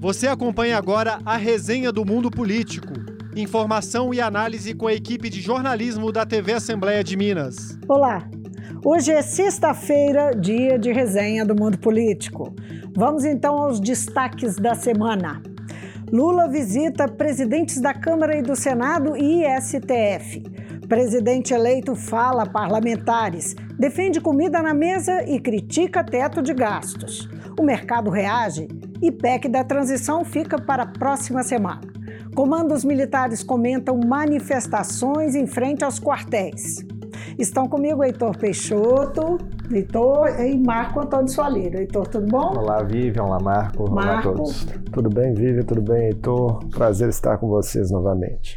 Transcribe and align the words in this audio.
Você 0.00 0.26
acompanha 0.28 0.76
agora 0.76 1.18
a 1.24 1.36
resenha 1.36 1.90
do 1.90 2.04
Mundo 2.04 2.30
Político. 2.30 2.92
Informação 3.36 4.14
e 4.14 4.20
análise 4.20 4.72
com 4.72 4.86
a 4.86 4.92
equipe 4.92 5.28
de 5.28 5.40
jornalismo 5.40 6.12
da 6.12 6.24
TV 6.24 6.52
Assembleia 6.52 7.02
de 7.02 7.16
Minas. 7.16 7.78
Olá, 7.88 8.28
hoje 8.84 9.12
é 9.12 9.22
sexta-feira, 9.22 10.32
dia 10.36 10.78
de 10.78 10.92
resenha 10.92 11.44
do 11.44 11.54
Mundo 11.54 11.78
Político. 11.78 12.54
Vamos 12.96 13.24
então 13.24 13.56
aos 13.56 13.80
destaques 13.80 14.56
da 14.56 14.74
semana. 14.74 15.42
Lula 16.12 16.48
visita 16.48 17.06
presidentes 17.06 17.80
da 17.80 17.92
Câmara 17.92 18.36
e 18.36 18.42
do 18.42 18.56
Senado 18.56 19.16
e 19.16 19.44
STF. 19.60 20.42
Presidente 20.88 21.52
eleito 21.52 21.94
fala 21.94 22.46
parlamentares, 22.46 23.54
defende 23.78 24.20
comida 24.20 24.62
na 24.62 24.72
mesa 24.72 25.22
e 25.24 25.38
critica 25.38 26.02
teto 26.02 26.40
de 26.40 26.54
gastos. 26.54 27.28
O 27.58 27.62
mercado 27.64 28.08
reage 28.08 28.68
e 29.02 29.10
PEC 29.10 29.48
da 29.48 29.64
transição 29.64 30.24
fica 30.24 30.60
para 30.60 30.84
a 30.84 30.86
próxima 30.86 31.42
semana. 31.42 31.80
Comandos 32.32 32.84
militares 32.84 33.42
comentam 33.42 33.98
manifestações 33.98 35.34
em 35.34 35.44
frente 35.44 35.82
aos 35.82 35.98
quartéis. 35.98 36.86
Estão 37.36 37.68
comigo 37.68 38.04
Heitor 38.04 38.38
Peixoto, 38.38 39.38
Heitor 39.72 40.40
e 40.40 40.56
Marco 40.56 41.00
Antônio 41.00 41.28
Soalheiro. 41.28 41.78
Heitor, 41.78 42.06
tudo 42.06 42.28
bom? 42.28 42.56
Olá, 42.56 42.80
Vivian. 42.84 43.24
Olá, 43.24 43.40
Marco. 43.40 43.90
Marco. 43.90 44.08
Olá 44.08 44.18
a 44.18 44.22
todos. 44.22 44.64
Tudo 44.92 45.10
bem, 45.10 45.34
Vivian? 45.34 45.64
Tudo 45.64 45.82
bem, 45.82 46.06
Heitor? 46.06 46.64
Prazer 46.68 47.08
estar 47.08 47.38
com 47.38 47.48
vocês 47.48 47.90
novamente. 47.90 48.56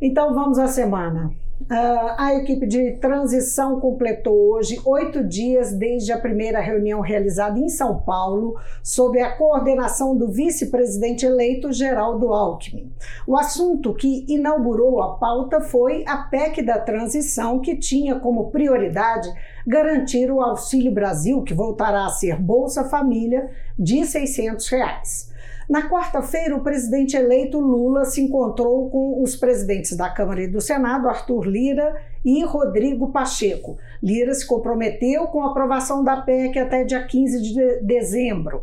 Então 0.00 0.32
vamos 0.32 0.58
à 0.58 0.66
semana. 0.66 1.30
Uh, 1.62 2.14
a 2.16 2.34
equipe 2.36 2.66
de 2.66 2.92
transição 2.92 3.80
completou 3.80 4.52
hoje 4.52 4.80
oito 4.86 5.24
dias 5.24 5.72
desde 5.72 6.12
a 6.12 6.18
primeira 6.18 6.60
reunião 6.60 7.00
realizada 7.00 7.58
em 7.58 7.68
São 7.68 7.98
Paulo, 7.98 8.56
sob 8.82 9.20
a 9.20 9.36
coordenação 9.36 10.16
do 10.16 10.28
vice-presidente 10.28 11.26
eleito 11.26 11.72
Geraldo 11.72 12.32
Alckmin. 12.32 12.92
O 13.26 13.36
assunto 13.36 13.92
que 13.92 14.24
inaugurou 14.28 15.02
a 15.02 15.16
pauta 15.16 15.60
foi 15.60 16.04
a 16.06 16.18
PEC 16.18 16.62
da 16.62 16.78
transição, 16.78 17.58
que 17.58 17.76
tinha 17.76 18.20
como 18.20 18.50
prioridade 18.50 19.28
garantir 19.66 20.30
o 20.30 20.40
Auxílio 20.40 20.92
Brasil, 20.92 21.42
que 21.42 21.52
voltará 21.52 22.06
a 22.06 22.10
ser 22.10 22.40
Bolsa 22.40 22.84
Família, 22.84 23.50
de 23.76 24.06
600 24.06 24.68
reais. 24.68 25.37
Na 25.68 25.86
quarta-feira, 25.86 26.56
o 26.56 26.62
presidente 26.62 27.14
eleito 27.14 27.60
Lula 27.60 28.06
se 28.06 28.22
encontrou 28.22 28.88
com 28.88 29.22
os 29.22 29.36
presidentes 29.36 29.94
da 29.94 30.08
Câmara 30.08 30.42
e 30.42 30.48
do 30.48 30.62
Senado, 30.62 31.10
Arthur 31.10 31.46
Lira 31.46 31.94
e 32.24 32.42
Rodrigo 32.42 33.12
Pacheco. 33.12 33.76
Lira 34.02 34.32
se 34.32 34.46
comprometeu 34.46 35.26
com 35.26 35.42
a 35.42 35.50
aprovação 35.50 36.02
da 36.02 36.22
PEC 36.22 36.58
até 36.58 36.84
dia 36.84 37.06
15 37.06 37.42
de 37.42 37.80
dezembro. 37.82 38.62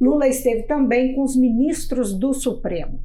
Lula 0.00 0.28
esteve 0.28 0.62
também 0.62 1.16
com 1.16 1.24
os 1.24 1.34
ministros 1.34 2.12
do 2.12 2.32
Supremo. 2.32 3.00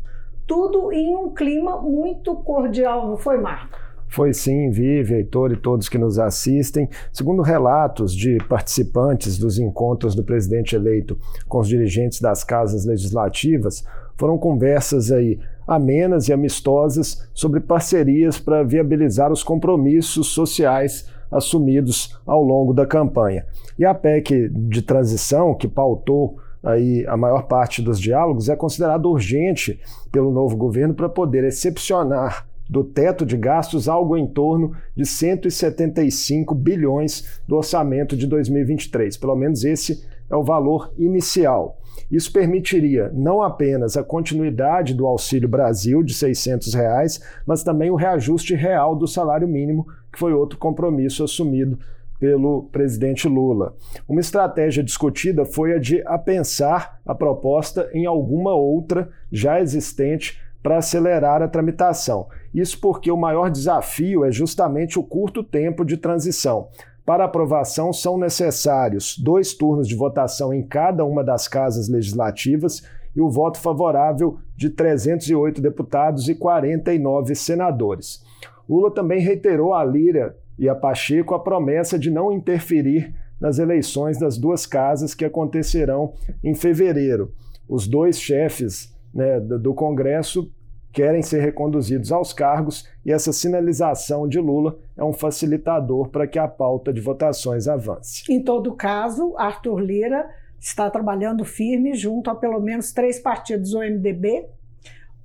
Tudo 0.45 0.92
em 0.92 1.16
um 1.16 1.34
clima 1.34 1.81
muito 1.81 2.36
cordial, 2.36 3.08
não 3.08 3.17
foi, 3.17 3.39
Marco? 3.39 3.91
Foi 4.12 4.34
sim, 4.34 4.70
Vive, 4.70 5.16
Heitor 5.16 5.54
e 5.54 5.56
todos 5.56 5.88
que 5.88 5.98
nos 5.98 6.20
assistem. 6.20 6.90
Segundo 7.14 7.42
relatos 7.42 8.14
de 8.14 8.38
participantes 8.50 9.38
dos 9.38 9.58
encontros 9.58 10.14
do 10.14 10.22
presidente 10.23 10.76
eleito 10.76 11.18
com 11.48 11.59
os 11.59 11.68
dirigentes 11.70 12.20
das 12.20 12.44
casas 12.44 12.86
legislativas, 12.86 13.86
foram 14.18 14.38
conversas 14.38 15.14
aí 15.14 15.40
amenas 15.66 16.28
e 16.28 16.34
amistosas 16.34 17.26
sobre 17.34 17.62
parcerias 17.62 18.38
para 18.38 18.64
viabilizar 18.64 19.31
os 19.31 19.44
compromissos 19.44 20.28
sociais 20.28 21.08
assumidos 21.31 22.20
ao 22.28 22.44
longo 22.44 22.73
da 22.73 22.86
campanha. 22.86 23.46
E 23.80 23.86
a 23.86 23.94
PEC 23.94 24.50
de 24.50 24.81
transição, 24.81 25.56
que 25.56 25.70
pautou 25.70 26.36
aí 26.62 27.06
a 27.08 27.16
maior 27.16 27.44
parte 27.44 27.81
dos 27.81 27.98
diálogos, 27.98 28.50
é 28.50 28.58
considerada 28.58 29.08
urgente 29.08 29.80
pelo 30.12 30.34
novo 30.34 30.58
governo 30.58 30.94
para 30.94 31.08
poder 31.08 31.46
excepcionar 31.46 32.50
do 32.72 32.86
teto 32.86 33.25
de 33.25 33.36
gastos 33.36 33.89
algo 33.89 34.16
em 34.16 34.25
torno 34.25 34.73
de 34.96 35.06
175 35.06 36.56
bilhões 36.56 37.41
do 37.46 37.57
orçamento 37.57 38.16
de 38.16 38.25
2023. 38.25 39.18
Pelo 39.18 39.35
menos 39.35 39.66
esse 39.66 40.07
é 40.29 40.35
o 40.38 40.44
valor 40.44 40.94
inicial. 40.97 41.78
Isso 42.09 42.31
permitiria 42.31 43.12
não 43.13 43.41
apenas 43.41 43.97
a 43.97 44.03
continuidade 44.03 44.94
do 44.94 45.06
Auxílio 45.06 45.50
Brasil 45.50 46.01
de 46.01 46.13
600 46.13 46.73
reais, 46.73 47.22
mas 47.46 47.62
também 47.62 47.91
o 47.91 47.96
reajuste 47.96 48.56
real 48.56 48.96
do 48.96 49.06
salário 49.06 49.50
mínimo, 49.50 49.85
que 50.09 50.17
foi 50.17 50.31
outro 50.31 50.57
compromisso 50.57 51.25
assumido 51.25 51.78
pelo 52.17 52.69
presidente 52.72 53.28
Lula. 53.28 53.75
Uma 54.07 54.22
estratégia 54.22 54.81
discutida 54.81 55.44
foi 55.44 55.73
a 55.73 55.78
de 55.78 56.01
apensar 56.06 57.01
a 57.06 57.13
proposta 57.13 57.90
em 57.94 58.06
alguma 58.06 58.53
outra 58.53 59.09
já 59.29 59.59
existente 59.59 60.40
para 60.61 60.77
acelerar 60.77 61.41
a 61.41 61.47
tramitação. 61.47 62.27
Isso 62.53 62.79
porque 62.79 63.11
o 63.11 63.17
maior 63.17 63.49
desafio 63.49 64.23
é 64.23 64.31
justamente 64.31 64.99
o 64.99 65.03
curto 65.03 65.44
tempo 65.44 65.83
de 65.83 65.97
transição. 65.97 66.67
Para 67.05 67.25
aprovação, 67.25 67.91
são 67.91 68.17
necessários 68.17 69.17
dois 69.17 69.53
turnos 69.53 69.88
de 69.88 69.95
votação 69.95 70.53
em 70.53 70.61
cada 70.61 71.03
uma 71.03 71.23
das 71.23 71.47
casas 71.47 71.89
legislativas 71.89 72.83
e 73.16 73.19
o 73.19 73.29
voto 73.29 73.59
favorável 73.59 74.38
de 74.55 74.69
308 74.69 75.61
deputados 75.61 76.29
e 76.29 76.35
49 76.35 77.35
senadores. 77.35 78.23
Lula 78.69 78.91
também 78.91 79.19
reiterou 79.19 79.73
a 79.73 79.83
Lira 79.83 80.38
e 80.57 80.69
a 80.69 80.75
Pacheco 80.75 81.33
a 81.33 81.39
promessa 81.39 81.97
de 81.97 82.11
não 82.11 82.31
interferir 82.31 83.13
nas 83.39 83.57
eleições 83.57 84.19
das 84.19 84.38
duas 84.38 84.66
casas 84.67 85.16
que 85.16 85.25
acontecerão 85.25 86.13
em 86.43 86.53
fevereiro. 86.53 87.33
Os 87.67 87.88
dois 87.88 88.22
chefes 88.22 88.91
né, 89.13 89.39
do 89.39 89.73
Congresso 89.73 90.51
querem 90.91 91.22
ser 91.22 91.41
reconduzidos 91.41 92.11
aos 92.11 92.33
cargos 92.33 92.88
e 93.05 93.11
essa 93.11 93.31
sinalização 93.31 94.27
de 94.27 94.39
Lula 94.39 94.77
é 94.97 95.03
um 95.03 95.13
facilitador 95.13 96.09
para 96.09 96.27
que 96.27 96.38
a 96.38 96.47
pauta 96.47 96.91
de 96.91 96.99
votações 96.99 97.67
avance. 97.67 98.23
Em 98.29 98.44
todo 98.44 98.75
caso, 98.75 99.33
Arthur 99.38 99.79
Lira 99.79 100.29
está 100.59 100.89
trabalhando 100.89 101.45
firme 101.45 101.94
junto 101.94 102.29
a 102.29 102.35
pelo 102.35 102.59
menos 102.59 102.91
três 102.91 103.19
partidos, 103.19 103.73
o 103.73 103.79
MDB, 103.79 104.45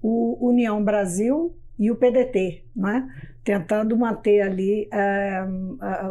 o 0.01 0.49
União 0.49 0.83
Brasil 0.83 1.55
e 1.79 1.91
o 1.91 1.97
PDT, 1.97 2.65
né? 2.75 3.09
tentando 3.45 3.97
manter 3.97 4.41
ali 4.41 4.89
é, 4.93 5.45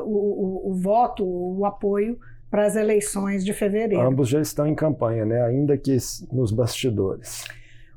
o, 0.03 0.67
o, 0.67 0.71
o 0.71 0.73
voto, 0.75 1.25
o 1.25 1.65
apoio 1.65 2.17
para 2.51 2.65
as 2.65 2.75
eleições 2.75 3.43
de 3.43 3.51
fevereiro. 3.51 4.01
Ambos 4.01 4.29
já 4.29 4.39
estão 4.39 4.67
em 4.67 4.75
campanha, 4.75 5.25
né? 5.25 5.41
ainda 5.41 5.77
que 5.77 5.97
nos 6.31 6.51
bastidores. 6.51 7.43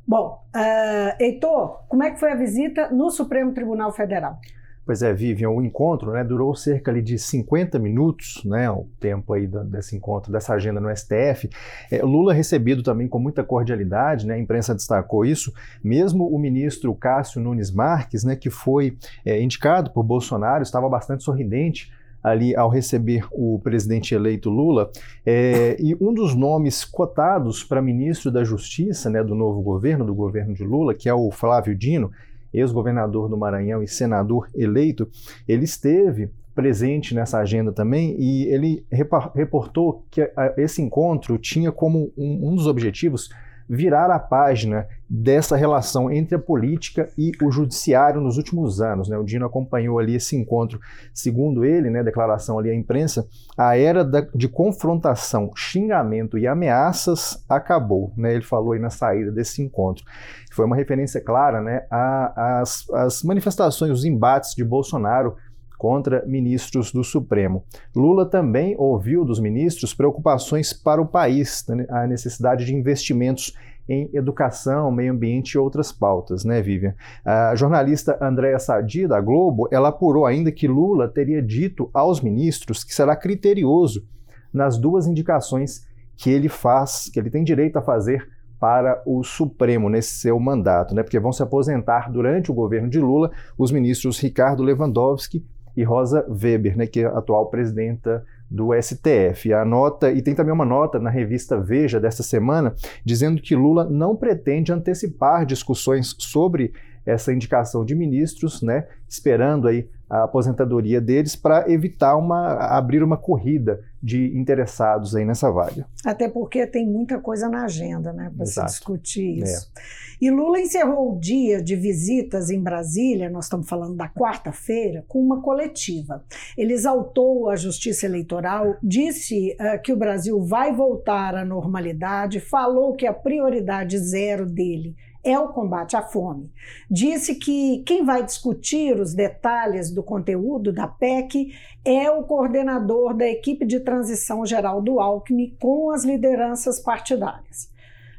Bom, 0.09 0.43
uh, 0.57 1.23
Heitor, 1.23 1.81
como 1.87 2.03
é 2.03 2.11
que 2.11 2.19
foi 2.19 2.33
a 2.33 2.35
visita 2.35 2.89
no 2.91 3.11
Supremo 3.11 3.53
Tribunal 3.53 3.93
Federal? 3.93 4.39
Pois 4.87 5.03
é, 5.03 5.13
Vivian, 5.13 5.51
o 5.51 5.63
encontro 5.63 6.13
né, 6.13 6.25
durou 6.25 6.57
cerca 6.57 6.91
ali, 6.91 7.03
de 7.03 7.19
50 7.19 7.79
minutos, 7.79 8.43
né, 8.43 8.71
o 8.71 8.87
tempo 8.99 9.35
aí 9.35 9.47
desse 9.67 9.95
encontro, 9.95 10.33
dessa 10.33 10.55
agenda 10.55 10.81
no 10.81 10.89
STF. 10.97 11.51
É, 11.91 12.03
Lula 12.03 12.33
recebido 12.33 12.83
também 12.83 13.07
com 13.07 13.19
muita 13.19 13.45
cordialidade, 13.45 14.27
né, 14.27 14.37
a 14.37 14.39
imprensa 14.39 14.75
destacou 14.75 15.27
isso, 15.27 15.53
mesmo 15.85 16.27
o 16.27 16.39
ministro 16.39 16.95
Cássio 16.95 17.39
Nunes 17.39 17.71
Marques, 17.71 18.25
né, 18.25 18.35
que 18.35 18.49
foi 18.49 18.97
é, 19.27 19.43
indicado 19.43 19.91
por 19.91 20.03
Bolsonaro, 20.03 20.63
estava 20.63 20.89
bastante 20.89 21.23
sorridente 21.23 21.93
ali 22.31 22.55
ao 22.57 22.69
receber 22.69 23.27
o 23.31 23.61
presidente 23.63 24.15
eleito 24.15 24.51
Lula. 24.51 24.91
É, 25.25 25.77
e 25.81 25.95
um 26.01 26.13
dos 26.13 26.35
nomes 26.35 26.85
cotados 26.85 27.65
para 27.65 27.83
ministro 27.83 28.31
da 28.31 28.45
Justiça 28.45 29.11
né, 29.11 29.23
do 29.23 29.35
novo 29.35 29.61
governo, 29.63 30.05
do 30.05 30.15
governo 30.15 30.55
de 30.55 30.65
Lula, 30.65 30.95
que 30.95 31.09
é 31.09 31.15
o 31.15 31.31
Flávio 31.31 31.75
Dino, 31.75 32.11
ex-governador 32.53 33.29
do 33.29 33.37
Maranhão 33.37 33.83
e 33.83 33.89
senador 33.89 34.49
eleito, 34.55 35.09
ele 35.47 35.65
esteve 35.65 36.31
presente 36.55 37.15
nessa 37.15 37.39
agenda 37.39 37.71
também 37.71 38.17
e 38.19 38.47
ele 38.47 38.85
reportou 39.33 40.05
que 40.11 40.29
esse 40.57 40.83
encontro 40.83 41.39
tinha 41.39 41.71
como 41.71 42.13
um, 42.17 42.49
um 42.49 42.57
dos 42.57 42.67
objetivos 42.67 43.31
virar 43.69 44.11
a 44.11 44.19
página 44.19 44.87
dessa 45.09 45.57
relação 45.57 46.11
entre 46.11 46.35
a 46.35 46.39
política 46.39 47.09
e 47.17 47.33
o 47.43 47.51
judiciário 47.51 48.21
nos 48.21 48.37
últimos 48.37 48.81
anos. 48.81 49.09
Né? 49.09 49.17
O 49.17 49.25
Dino 49.25 49.47
acompanhou 49.47 49.99
ali 49.99 50.15
esse 50.15 50.37
encontro. 50.37 50.81
Segundo 51.15 51.65
ele, 51.65 51.91
né, 51.91 52.03
declaração 52.03 52.59
ali 52.59 52.71
à 52.71 52.75
imprensa, 52.75 53.27
a 53.57 53.77
era 53.77 54.05
da, 54.05 54.21
de 54.35 54.49
confrontação, 54.49 55.51
xingamento 55.55 56.39
e 56.39 56.47
ameaças 56.47 57.45
acabou. 57.49 58.13
Né? 58.17 58.35
Ele 58.35 58.45
falou 58.45 58.73
aí 58.73 58.79
na 58.79 58.91
saída 58.91 59.31
desse 59.31 59.63
encontro. 59.63 60.05
Foi 60.53 60.65
uma 60.65 60.77
referência 60.77 61.21
clara 61.21 61.61
né, 61.61 61.87
às, 61.91 63.23
manifestações, 63.23 63.93
os 63.93 64.05
embates 64.05 64.55
de 64.55 64.65
Bolsonaro 64.65 65.37
contra 65.79 66.27
ministros 66.27 66.93
do 66.93 67.05
Supremo. 67.05 67.65
Lula 67.95 68.27
também 68.27 68.75
ouviu 68.77 69.25
dos 69.25 69.39
ministros 69.39 69.95
preocupações 69.95 70.73
para 70.73 71.01
o 71.01 71.07
país, 71.07 71.65
né, 71.69 71.87
a 71.89 72.07
necessidade 72.07 72.67
de 72.67 72.75
investimentos 72.75 73.55
em 73.89 74.11
educação, 74.13 74.91
meio 74.91 75.13
ambiente 75.13 75.53
e 75.53 75.59
outras 75.59 75.91
pautas, 75.91 76.45
né, 76.45 76.61
Vivian? 76.61 76.95
A 77.25 77.55
jornalista 77.55 78.19
Andréa 78.21 78.59
Sadi, 78.59 79.07
da 79.07 79.19
Globo, 79.21 79.67
ela 79.71 79.89
apurou 79.89 80.27
ainda 80.27 80.53
que 80.53 80.69
Lula 80.69 81.09
teria 81.09 81.41
dito 81.41 81.89
aos 81.95 82.21
ministros 82.21 82.85
que 82.85 82.95
será 82.95 83.17
criterioso 83.17 84.07
nas 84.53 84.77
duas 84.77 85.07
indicações 85.07 85.87
que 86.17 86.29
ele 86.29 86.49
faz, 86.49 87.09
que 87.11 87.19
ele 87.19 87.31
tem 87.31 87.45
direito 87.45 87.79
a 87.79 87.83
fazer 87.83 88.29
para 88.61 89.01
o 89.07 89.23
Supremo 89.23 89.89
nesse 89.89 90.17
seu 90.17 90.39
mandato, 90.39 90.95
né? 90.95 91.03
Porque 91.03 91.21
vão 91.21 91.33
se 91.33 91.43
aposentar 91.43 92.11
durante 92.11 92.51
o 92.51 92.55
governo 92.55 92.91
de 92.91 92.99
Lula 92.99 93.31
os 93.57 93.71
ministros 93.71 94.19
Ricardo 94.19 94.65
Lewandowski 94.65 95.47
e 95.79 95.85
Rosa 95.85 96.27
Weber, 96.29 96.77
né, 96.77 96.89
que 96.89 97.03
é 97.03 97.07
a 97.07 97.19
atual 97.19 97.47
presidenta 97.47 98.25
do 98.51 98.71
STF. 98.75 99.53
A 99.53 99.65
nota, 99.65 100.11
e 100.11 100.21
tem 100.21 100.35
também 100.35 100.53
uma 100.53 100.65
nota 100.65 100.99
na 100.99 101.09
revista 101.09 101.61
Veja 101.61 102.01
desta 102.01 102.25
semana, 102.25 102.75
dizendo 103.05 103.41
que 103.41 103.55
Lula 103.55 103.85
não 103.85 104.17
pretende 104.17 104.73
antecipar 104.73 105.47
discussões 105.47 106.17
sobre 106.19 106.73
essa 107.07 107.33
indicação 107.33 107.85
de 107.85 107.95
ministros, 107.95 108.61
né, 108.61 108.89
esperando 109.09 109.69
aí 109.69 109.89
a 110.09 110.25
aposentadoria 110.25 111.01
deles 111.01 111.37
para 111.37 111.71
evitar 111.71 112.17
uma 112.17 112.55
abrir 112.77 113.03
uma 113.03 113.17
corrida 113.17 113.81
de 114.03 114.37
interessados 114.39 115.15
aí 115.15 115.25
nessa 115.25 115.51
vaga. 115.51 115.87
Até 116.05 116.29
porque 116.29 116.67
tem 116.67 116.87
muita 116.87 117.19
coisa 117.19 117.49
na 117.49 117.65
agenda, 117.65 118.13
né, 118.13 118.33
para 118.35 118.47
se 118.47 118.65
discutir 118.65 119.43
isso. 119.43 119.71
É. 119.77 120.09
E 120.21 120.31
Lula 120.31 120.59
encerrou 120.59 121.13
o 121.15 121.21
dia 121.21 121.63
de 121.63 121.77
visitas 121.77 122.51
em 122.51 122.61
Brasília, 122.61 123.31
nós 123.31 123.45
estamos 123.45 123.69
falando 123.69 123.97
da 123.97 124.09
quarta-feira, 124.09 125.05
com 125.07 125.21
uma 125.21 125.41
coletiva. 125.41 126.25
Ele 126.57 126.73
exaltou 126.73 127.49
a 127.49 127.57
justiça 127.57 128.07
eleitoral, 128.07 128.77
disse 128.83 129.57
uh, 129.61 129.81
que 129.81 129.93
o 129.93 129.97
Brasil 129.97 130.41
vai 130.41 130.75
voltar 130.75 131.37
à 131.37 131.45
normalidade, 131.45 132.41
falou 132.41 132.95
que 132.95 133.07
a 133.07 133.13
prioridade 133.13 133.97
zero 133.99 134.45
dele 134.45 134.97
é 135.23 135.39
o 135.39 135.49
combate 135.49 135.97
à 135.97 136.03
fome. 136.03 136.51
Disse 136.91 137.35
que 137.35 137.83
quem 137.87 138.05
vai 138.05 138.25
discutir 138.25 138.99
os 139.01 139.15
detalhes 139.15 139.91
do 139.91 140.03
conteúdo 140.03 140.73
da 140.73 140.87
PEC 140.87 141.53
é 141.85 142.11
o 142.11 142.23
coordenador 142.23 143.15
da 143.15 143.27
equipe 143.27 143.65
de 143.65 143.81
transição 143.81 144.45
geral 144.45 144.81
do 144.81 145.01
Alckmin 145.01 145.57
com 145.61 145.91
as 145.91 146.05
lideranças 146.05 146.81
partidárias. 146.81 147.71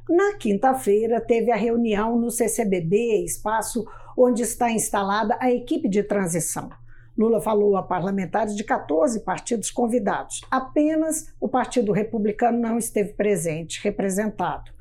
Na 0.10 0.34
quinta-feira, 0.34 1.22
teve 1.22 1.52
a 1.52 1.56
reunião 1.56 2.18
no 2.20 2.32
CCBB, 2.32 3.24
espaço 3.24 3.86
onde 4.18 4.42
está 4.42 4.72
instalada 4.72 5.38
a 5.40 5.52
equipe 5.52 5.88
de 5.88 6.02
transição. 6.02 6.70
Lula 7.20 7.42
falou 7.42 7.76
a 7.76 7.84
parlamentares 7.84 8.56
de 8.56 8.64
14 8.64 9.20
partidos 9.20 9.70
convidados. 9.70 10.42
Apenas 10.50 11.34
o 11.40 11.50
Partido 11.50 11.92
Republicano 11.92 12.58
não 12.58 12.78
esteve 12.78 13.14
presente, 13.14 13.84
representado. 13.84 14.72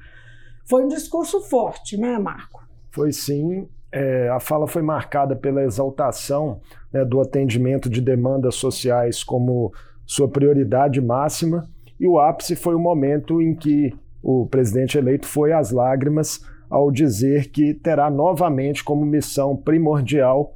Foi 0.69 0.85
um 0.85 0.88
discurso 0.88 1.41
forte, 1.41 1.97
né, 1.97 2.19
Marco? 2.19 2.62
Foi 2.91 3.11
sim. 3.11 3.67
É, 3.91 4.29
a 4.29 4.38
fala 4.38 4.67
foi 4.67 4.82
marcada 4.82 5.35
pela 5.35 5.65
exaltação 5.65 6.61
né, 6.93 7.05
do 7.05 7.20
atendimento 7.20 7.88
de 7.88 8.03
demandas 8.03 8.56
sociais 8.56 9.25
como 9.25 9.73
sua 10.05 10.29
prioridade 10.29 11.00
máxima, 11.00 11.69
e 11.99 12.06
o 12.06 12.19
ápice 12.19 12.55
foi 12.55 12.75
o 12.75 12.79
momento 12.79 13.41
em 13.41 13.55
que 13.55 13.94
o 14.23 14.47
presidente 14.47 14.99
eleito 14.99 15.26
foi 15.26 15.53
às 15.53 15.70
lágrimas 15.70 16.44
ao 16.69 16.91
dizer 16.91 17.50
que 17.50 17.73
terá 17.73 18.11
novamente 18.11 18.85
como 18.85 19.05
missão 19.05 19.56
primordial 19.56 20.55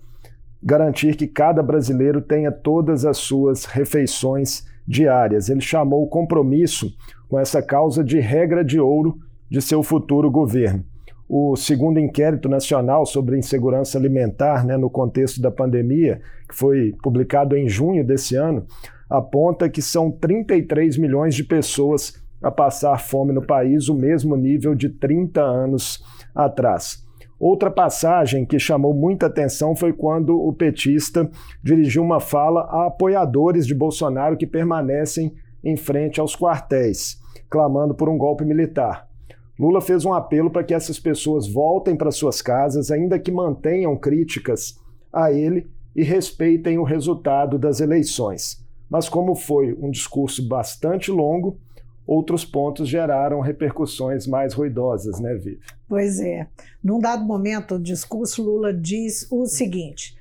garantir 0.63 1.17
que 1.17 1.27
cada 1.27 1.63
brasileiro 1.63 2.21
tenha 2.21 2.53
todas 2.53 3.05
as 3.05 3.17
suas 3.17 3.65
refeições 3.65 4.67
diárias. 4.87 5.49
Ele 5.49 5.61
chamou 5.61 6.03
o 6.03 6.09
compromisso 6.09 6.95
com 7.29 7.39
essa 7.39 7.63
causa 7.63 8.05
de 8.05 8.21
regra 8.21 8.65
de 8.65 8.79
ouro 8.79 9.19
de 9.53 9.61
seu 9.61 9.83
futuro 9.83 10.31
governo. 10.31 10.83
O 11.29 11.55
segundo 11.57 12.01
inquérito 12.01 12.49
nacional 12.49 13.05
sobre 13.05 13.37
insegurança 13.39 13.99
alimentar, 13.99 14.65
né, 14.65 14.79
no 14.79 14.89
contexto 14.89 15.43
da 15.43 15.51
pandemia, 15.51 16.23
que 16.49 16.57
foi 16.57 16.95
publicado 17.03 17.55
em 17.55 17.69
junho 17.69 18.03
desse 18.03 18.35
ano, 18.35 18.65
aponta 19.11 19.69
que 19.69 19.83
são 19.83 20.11
33 20.11 20.97
milhões 20.97 21.35
de 21.35 21.45
pessoas 21.45 22.15
a 22.43 22.51
passar 22.51 22.99
fome 22.99 23.35
no 23.35 23.47
país, 23.47 23.91
o 23.91 23.95
mesmo 23.95 24.37
nível 24.37 24.75
de 24.75 24.89
30 24.89 25.43
anos 25.43 26.03
atrás. 26.35 27.07
Outra 27.39 27.71
passagem 27.71 28.47
que 28.47 28.59
chamou 28.59 28.95
muita 28.95 29.27
atenção 29.27 29.77
foi 29.77 29.93
quando 29.93 30.35
o 30.35 30.51
petista 30.55 31.31
dirigiu 31.63 32.03
uma 32.03 32.21
fala 32.21 32.63
a 32.71 32.87
apoiadores 32.87 33.67
de 33.67 33.75
Bolsonaro 33.75 34.35
que 34.35 34.47
permanecem 34.47 35.35
em 35.63 35.77
frente 35.77 36.21
aos 36.21 36.35
quartéis, 36.35 37.19
clamando 37.51 37.95
por 37.95 38.09
um 38.09 38.17
golpe 38.17 38.47
militar. 38.47 39.12
Lula 39.59 39.81
fez 39.81 40.05
um 40.05 40.13
apelo 40.13 40.51
para 40.51 40.65
que 40.65 40.75
essas 40.75 40.99
pessoas 40.99 41.47
voltem 41.47 41.95
para 41.95 42.11
suas 42.11 42.41
casas, 42.41 42.91
ainda 42.91 43.19
que 43.19 43.31
mantenham 43.31 43.97
críticas 43.97 44.79
a 45.13 45.33
ele 45.33 45.71
e 45.95 46.03
respeitem 46.03 46.79
o 46.79 46.85
resultado 46.85 47.59
das 47.59 47.81
eleições. 47.81 48.65
Mas, 48.89 49.09
como 49.09 49.35
foi 49.35 49.75
um 49.81 49.91
discurso 49.91 50.47
bastante 50.47 51.11
longo, 51.11 51.59
outros 52.07 52.45
pontos 52.45 52.89
geraram 52.89 53.41
repercussões 53.41 54.27
mais 54.27 54.55
ruidosas, 54.55 55.21
né, 55.21 55.35
Vivi? 55.35 55.61
Pois 55.89 56.21
é. 56.21 56.47
Num 56.83 56.99
dado 56.99 57.25
momento 57.25 57.79
do 57.79 57.85
discurso, 57.85 58.43
Lula 58.43 58.73
diz 58.73 59.27
o 59.31 59.47
seguinte: 59.47 60.17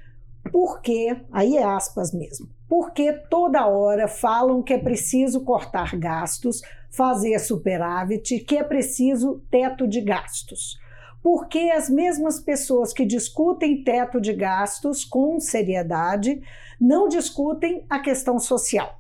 porque, 0.52 1.16
aí 1.32 1.58
é 1.58 1.64
aspas 1.64 2.14
mesmo, 2.14 2.48
porque 2.68 3.12
toda 3.30 3.68
hora 3.68 4.08
falam 4.08 4.62
que 4.62 4.74
é 4.74 4.78
preciso 4.78 5.42
cortar 5.42 5.98
gastos, 5.98 6.62
fazer 6.92 7.40
superávit, 7.40 8.40
que 8.42 8.58
é 8.58 8.64
preciso 8.64 9.42
teto 9.50 9.88
de 9.88 10.02
gastos. 10.02 10.78
Porque 11.24 11.72
as 11.76 11.90
mesmas 11.90 12.40
pessoas 12.40 12.92
que 12.92 13.06
discutem 13.06 13.84
teto 13.84 14.20
de 14.20 14.34
gastos 14.34 15.06
com 15.06 15.40
seriedade 15.40 16.42
não 16.80 17.08
discutem 17.08 17.86
a 17.90 18.00
questão 18.00 18.38
social. 18.40 19.00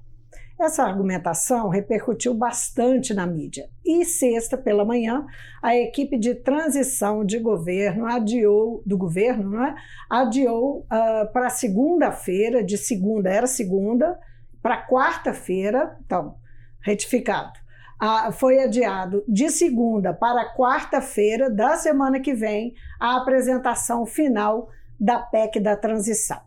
Essa 0.59 0.83
argumentação 0.83 1.69
repercutiu 1.69 2.35
bastante 2.35 3.15
na 3.15 3.25
mídia. 3.25 3.67
E 3.83 4.05
sexta 4.05 4.55
pela 4.55 4.85
manhã, 4.85 5.25
a 5.59 5.75
equipe 5.75 6.19
de 6.19 6.35
transição 6.35 7.25
de 7.25 7.39
governo 7.39 8.05
adiou 8.05 8.83
do 8.85 8.95
governo, 8.95 9.49
não 9.49 9.65
é? 9.65 9.75
Adiou 10.07 10.81
uh, 10.81 11.33
para 11.33 11.49
segunda-feira, 11.49 12.63
de 12.63 12.77
segunda 12.77 13.27
era 13.31 13.47
segunda, 13.47 14.19
para 14.61 14.87
quarta-feira, 14.87 15.97
então 16.05 16.35
retificado. 16.79 17.60
Uh, 18.01 18.31
foi 18.31 18.59
adiado 18.59 19.23
de 19.27 19.49
segunda 19.51 20.11
para 20.11 20.55
quarta-feira 20.55 21.51
da 21.51 21.75
semana 21.77 22.19
que 22.19 22.33
vem 22.33 22.73
a 22.99 23.17
apresentação 23.17 24.07
final 24.07 24.69
da 24.99 25.19
PEC 25.19 25.59
da 25.59 25.75
transição. 25.75 26.39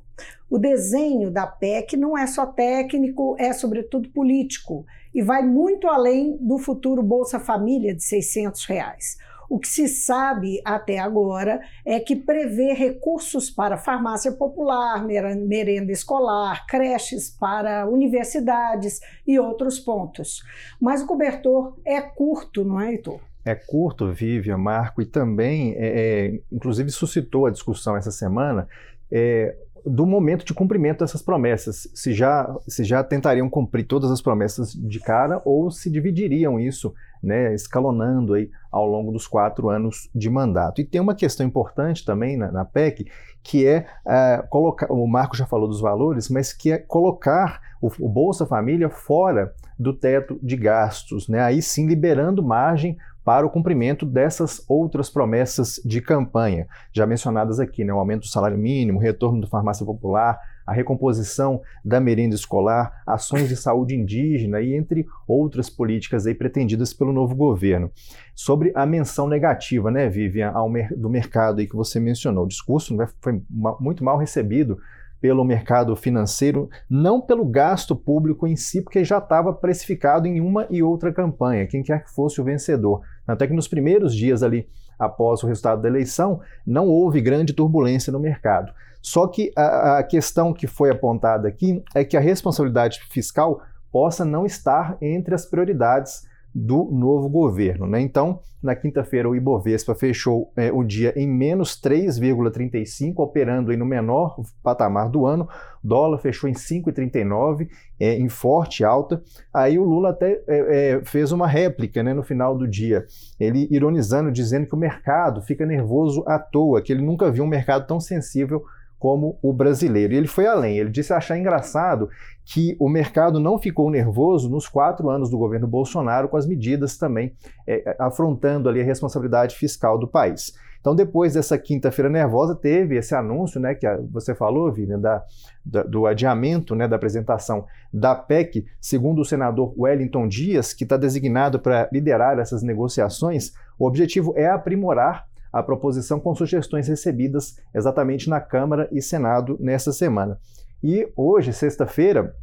O 0.51 0.59
desenho 0.59 1.31
da 1.31 1.47
PEC 1.47 1.97
não 1.97 2.19
é 2.19 2.27
só 2.27 2.47
técnico, 2.47 3.37
é 3.39 3.53
sobretudo 3.53 4.11
político 4.11 4.85
e 5.15 5.23
vai 5.23 5.45
muito 5.45 5.87
além 5.87 6.37
do 6.41 6.59
futuro 6.59 7.03
Bolsa 7.03 7.39
Família 7.39 7.95
de 7.95 8.03
600 8.03 8.65
reais. 8.67 9.17
O 9.49 9.59
que 9.59 9.69
se 9.69 9.89
sabe 9.89 10.61
até 10.65 10.99
agora 10.99 11.61
é 11.85 12.01
que 12.01 12.17
prevê 12.17 12.73
recursos 12.73 13.51
para 13.51 13.77
farmácia 13.77 14.33
popular, 14.33 15.05
merenda 15.05 15.93
escolar, 15.93 16.67
creches 16.67 17.31
para 17.31 17.89
universidades 17.89 19.01
e 19.27 19.39
outros 19.39 19.79
pontos. 19.79 20.43
Mas 20.81 21.03
o 21.03 21.07
cobertor 21.07 21.79
é 21.85 22.01
curto, 22.01 22.65
não 22.65 22.81
é, 22.81 22.93
Heitor? 22.93 23.21
É 23.45 23.55
curto, 23.55 24.11
Vivian, 24.11 24.57
Marco, 24.57 25.03
e 25.03 25.07
também, 25.07 25.75
é, 25.77 25.87
é, 25.87 26.41
inclusive, 26.51 26.91
suscitou 26.91 27.47
a 27.47 27.51
discussão 27.51 27.95
essa 27.95 28.11
semana 28.11 28.67
é, 29.13 29.55
do 29.85 30.07
momento 30.07 30.45
de 30.47 30.55
cumprimento 30.55 31.01
dessas 31.01 31.21
promessas, 31.21 31.89
se 31.95 32.15
já, 32.15 32.57
se 32.67 32.85
já 32.85 33.05
tentariam 33.05 33.51
cumprir 33.51 33.85
todas 33.85 34.11
as 34.11 34.23
promessas 34.23 34.73
de 34.73 34.99
cara 34.99 35.43
ou 35.45 35.71
se 35.71 35.91
dividiriam 35.91 36.59
isso, 36.59 36.95
né, 37.25 37.55
escalonando 37.55 38.35
aí 38.35 38.51
ao 38.71 38.87
longo 38.87 39.11
dos 39.11 39.27
quatro 39.27 39.69
anos 39.71 40.09
de 40.15 40.29
mandato. 40.29 40.81
E 40.81 40.85
tem 40.85 41.01
uma 41.01 41.15
questão 41.15 41.47
importante 41.47 42.05
também 42.05 42.37
na, 42.37 42.53
na 42.53 42.65
PEC, 42.65 43.07
que 43.43 43.67
é 43.67 43.87
uh, 44.07 44.49
colocar, 44.49 44.91
o 44.93 45.07
Marco 45.07 45.37
já 45.37 45.47
falou 45.47 45.69
dos 45.69 45.81
valores, 45.81 46.29
mas 46.29 46.53
que 46.53 46.73
é 46.73 46.79
colocar 46.79 47.61
o, 47.81 47.91
o 47.99 48.09
Bolsa 48.09 48.47
Família 48.47 48.89
fora 48.89 49.53
do 49.79 49.93
teto 49.93 50.39
de 50.43 50.57
gastos, 50.57 51.29
né, 51.29 51.41
aí 51.41 51.61
sim 51.61 51.87
liberando 51.87 52.43
margem 52.43 52.97
para 53.25 53.47
o 53.47 53.51
cumprimento 53.51 54.05
dessas 54.05 54.63
outras 54.69 55.09
promessas 55.09 55.81
de 55.85 56.01
campanha, 56.01 56.69
já 56.93 57.07
mencionadas 57.07 57.59
aqui, 57.59 57.83
né? 57.83 57.93
o 57.93 57.99
aumento 57.99 58.23
do 58.23 58.29
salário 58.29 58.59
mínimo, 58.59 59.01
retorno 59.01 59.41
da 59.41 59.47
farmácia 59.47 59.85
popular, 59.85 60.39
a 60.67 60.73
recomposição 60.73 61.61
da 61.85 62.01
merenda 62.01 62.35
escolar, 62.35 63.03
ações 63.07 63.49
de 63.49 63.57
saúde 63.57 63.95
indígena 63.95 64.61
e 64.61 64.75
entre 64.75 65.07
outras 65.27 65.69
políticas 65.69 66.27
aí 66.27 66.35
pretendidas 66.35 66.93
pelo 66.93 67.13
novo 67.13 67.35
governo. 67.35 67.91
Sobre 68.35 68.73
a 68.75 68.87
menção 68.87 69.29
negativa, 69.29 69.91
né, 69.91 70.09
Vivian, 70.09 70.51
ao 70.51 70.69
mer 70.69 70.95
do 70.97 71.09
mercado 71.09 71.61
aí 71.61 71.67
que 71.67 71.77
você 71.77 72.01
mencionou, 72.01 72.45
o 72.45 72.49
discurso 72.49 72.97
né, 72.97 73.07
foi 73.21 73.41
muito 73.81 74.03
mal 74.03 74.17
recebido 74.19 74.79
pelo 75.25 75.43
mercado 75.43 75.97
financeiro, 75.97 76.69
não 76.89 77.19
pelo 77.19 77.47
gasto 77.47 77.97
público 77.97 78.47
em 78.47 78.57
si, 78.57 78.83
porque 78.83 79.03
já 79.03 79.17
estava 79.17 79.55
precificado 79.55 80.27
em 80.27 80.39
uma 80.39 80.67
e 80.69 80.83
outra 80.83 81.11
campanha, 81.11 81.67
quem 81.67 81.83
quer 81.83 82.05
que 82.05 82.11
fosse 82.11 82.43
o 82.43 82.45
vencedor. 82.45 83.01
Até 83.27 83.47
que 83.47 83.55
nos 83.55 83.67
primeiros 83.67 84.15
dias 84.15 84.43
ali 84.43 84.69
após 84.99 85.43
o 85.43 85.47
resultado 85.47 85.83
da 85.83 85.89
eleição, 85.89 86.41
não 86.67 86.89
houve 86.89 87.21
grande 87.21 87.53
turbulência 87.53 88.13
no 88.13 88.21
mercado. 88.21 88.73
Só 89.01 89.27
que 89.27 89.53
a, 89.57 89.99
a 89.99 90.03
questão 90.03 90.53
que 90.53 90.67
foi 90.67 90.91
apontada 90.91 91.47
aqui 91.47 91.83
é 91.95 92.05
que 92.05 92.17
a 92.17 92.21
responsabilidade 92.21 93.01
fiscal 93.11 93.63
possa 93.93 94.25
não 94.25 94.47
estar 94.47 94.97
entre 95.01 95.35
as 95.35 95.45
prioridades 95.45 96.27
do 96.55 96.85
novo 96.85 97.29
governo. 97.29 97.87
Né? 97.87 98.01
Então, 98.01 98.39
na 98.63 98.77
quinta-feira, 98.77 99.29
o 99.29 99.35
Ibovespa 99.35 99.95
fechou 99.95 100.53
é, 100.57 100.71
o 100.73 100.85
dia 100.85 101.13
em 101.17 101.27
menos 101.27 101.79
3,35, 101.81 103.15
operando 103.19 103.73
aí 103.73 103.77
no 103.77 103.85
menor 103.85 104.41
patamar 104.63 105.09
do 105.09 105.27
ano. 105.27 105.49
O 105.83 105.89
dólar 105.89 106.19
fechou 106.19 106.49
em 106.49 106.53
5,39, 106.53 107.69
é, 107.99 108.15
em 108.15 108.29
forte 108.29 108.85
alta. 108.85 109.21
Aí 109.53 109.79
o 109.79 109.85
Lula 109.85 110.11
até 110.11 110.41
é, 110.47 110.93
é, 110.93 111.05
fez 111.05 111.33
uma 111.33 111.49
réplica 111.49 112.03
né, 112.03 112.15
no 112.15 112.23
final 112.23 112.57
do 112.57 112.69
dia, 112.69 113.05
ele 113.39 113.67
ironizando, 113.71 114.31
dizendo 114.31 114.67
que 114.67 114.75
o 114.75 114.79
mercado 114.79 115.43
fica 115.43 115.67
nervoso 115.67 116.23
à 116.27 116.39
toa, 116.39 116.81
que 116.81 116.93
ele 116.93 117.03
nunca 117.03 117.31
viu 117.31 117.45
um 117.45 117.49
mercado 117.49 117.87
tão 117.87 117.99
sensível 117.99 118.65
como 119.05 119.39
o 119.43 119.53
brasileiro. 119.53 120.15
E 120.15 120.17
ele 120.17 120.27
foi 120.27 120.47
além, 120.47 120.79
ele 120.79 120.89
disse 120.89 121.13
achar 121.13 121.37
engraçado 121.37 122.09
que 122.45 122.77
o 122.79 122.89
mercado 122.89 123.41
não 123.41 123.59
ficou 123.59 123.91
nervoso 123.91 124.51
nos 124.51 124.69
quatro 124.69 125.09
anos 125.09 125.31
do 125.31 125.39
governo 125.39 125.67
Bolsonaro, 125.67 126.29
com 126.29 126.37
as 126.37 126.47
medidas 126.47 126.97
também 126.97 127.35
é, 127.67 127.97
afrontando 127.99 128.69
ali 128.69 128.81
a 128.81 128.85
responsabilidade 128.85 129.57
fiscal 129.57 129.99
do 129.99 130.07
país. 130.07 130.53
Então, 130.85 130.95
depois 130.95 131.33
dessa 131.33 131.57
quinta-feira 131.57 132.11
nervosa, 132.11 132.55
teve 132.55 132.99
esse 132.99 133.15
anúncio, 133.15 133.59
né, 133.59 133.75
que 133.75 133.87
você 134.13 134.35
falou, 134.35 134.71
Vivian, 134.71 135.01
da, 135.01 135.25
da, 135.65 135.83
do 135.83 136.07
adiamento 136.07 136.75
né, 136.75 136.87
da 136.87 136.97
apresentação 136.97 137.65
da 137.91 138.15
PEC, 138.15 138.67
segundo 138.79 139.23
o 139.23 139.25
senador 139.25 139.73
Wellington 139.79 140.29
Dias, 140.29 140.75
que 140.75 140.85
está 140.85 140.99
designado 140.99 141.59
para 141.59 141.89
liderar 141.91 142.39
essas 142.39 142.63
negociações, 142.63 143.53
o 143.79 143.87
objetivo 143.87 144.35
é 144.37 144.47
aprimorar 144.47 145.27
a 145.51 145.63
proposição 145.63 146.21
com 146.21 146.35
sugestões 146.35 146.87
recebidas 146.87 147.57
exatamente 147.75 148.29
na 148.29 148.41
Câmara 148.41 148.87
e 148.93 149.01
Senado 149.01 149.57
nessa 149.59 149.91
semana. 149.91 150.39
E 150.87 151.11
hoje, 151.17 151.51
sexta-feira, 151.51 152.37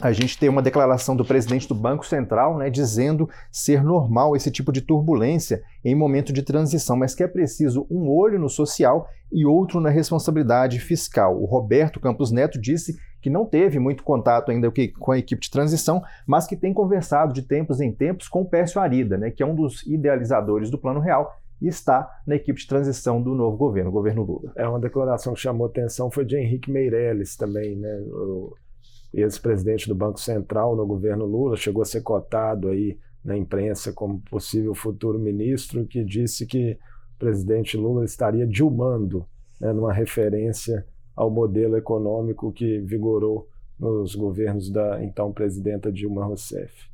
a 0.00 0.10
gente 0.10 0.38
tem 0.38 0.48
uma 0.48 0.62
declaração 0.62 1.14
do 1.14 1.22
presidente 1.22 1.68
do 1.68 1.74
Banco 1.74 2.06
Central, 2.06 2.56
né, 2.56 2.70
dizendo 2.70 3.28
ser 3.52 3.84
normal 3.84 4.34
esse 4.34 4.50
tipo 4.50 4.72
de 4.72 4.80
turbulência 4.80 5.62
em 5.84 5.94
momento 5.94 6.32
de 6.32 6.42
transição, 6.42 6.96
mas 6.96 7.14
que 7.14 7.22
é 7.22 7.28
preciso 7.28 7.86
um 7.90 8.08
olho 8.08 8.38
no 8.38 8.48
social 8.48 9.06
e 9.30 9.44
outro 9.44 9.80
na 9.80 9.90
responsabilidade 9.90 10.80
fiscal. 10.80 11.38
O 11.38 11.44
Roberto 11.44 12.00
Campos 12.00 12.30
Neto 12.32 12.58
disse 12.58 12.96
que 13.20 13.28
não 13.28 13.44
teve 13.44 13.78
muito 13.78 14.02
contato 14.02 14.50
ainda 14.50 14.72
com 14.98 15.12
a 15.12 15.18
equipe 15.18 15.42
de 15.42 15.50
transição, 15.50 16.02
mas 16.26 16.46
que 16.46 16.56
tem 16.56 16.72
conversado 16.72 17.34
de 17.34 17.42
tempos 17.42 17.82
em 17.82 17.92
tempos 17.92 18.28
com 18.28 18.40
o 18.40 18.48
Pércio 18.48 18.80
Arida, 18.80 19.18
né, 19.18 19.30
que 19.30 19.42
é 19.42 19.46
um 19.46 19.54
dos 19.54 19.82
idealizadores 19.86 20.70
do 20.70 20.78
Plano 20.78 21.00
Real 21.00 21.38
e 21.60 21.68
está 21.68 22.20
na 22.26 22.36
equipe 22.36 22.60
de 22.60 22.66
transição 22.66 23.22
do 23.22 23.34
novo 23.34 23.56
governo, 23.56 23.90
o 23.90 23.92
governo 23.92 24.22
Lula. 24.22 24.52
É 24.56 24.68
uma 24.68 24.80
declaração 24.80 25.34
que 25.34 25.40
chamou 25.40 25.66
atenção 25.66 26.10
foi 26.10 26.24
de 26.24 26.36
Henrique 26.36 26.70
Meirelles 26.70 27.36
também, 27.36 27.76
né? 27.76 28.00
O 28.08 28.54
ex-presidente 29.12 29.88
do 29.88 29.94
Banco 29.94 30.20
Central 30.20 30.76
no 30.76 30.86
governo 30.86 31.24
Lula 31.24 31.56
chegou 31.56 31.82
a 31.82 31.86
ser 31.86 32.02
cotado 32.02 32.68
aí 32.68 32.98
na 33.24 33.36
imprensa 33.36 33.92
como 33.92 34.20
possível 34.20 34.74
futuro 34.74 35.18
ministro, 35.18 35.86
que 35.86 36.04
disse 36.04 36.46
que 36.46 36.72
o 37.16 37.18
presidente 37.18 37.76
Lula 37.76 38.04
estaria 38.04 38.46
dilmando, 38.46 39.24
né, 39.60 39.72
numa 39.72 39.92
referência 39.92 40.84
ao 41.16 41.30
modelo 41.30 41.76
econômico 41.76 42.52
que 42.52 42.80
vigorou 42.80 43.48
nos 43.78 44.14
governos 44.14 44.70
da 44.70 45.02
então 45.02 45.32
presidenta 45.32 45.90
Dilma 45.90 46.24
Rousseff. 46.24 46.90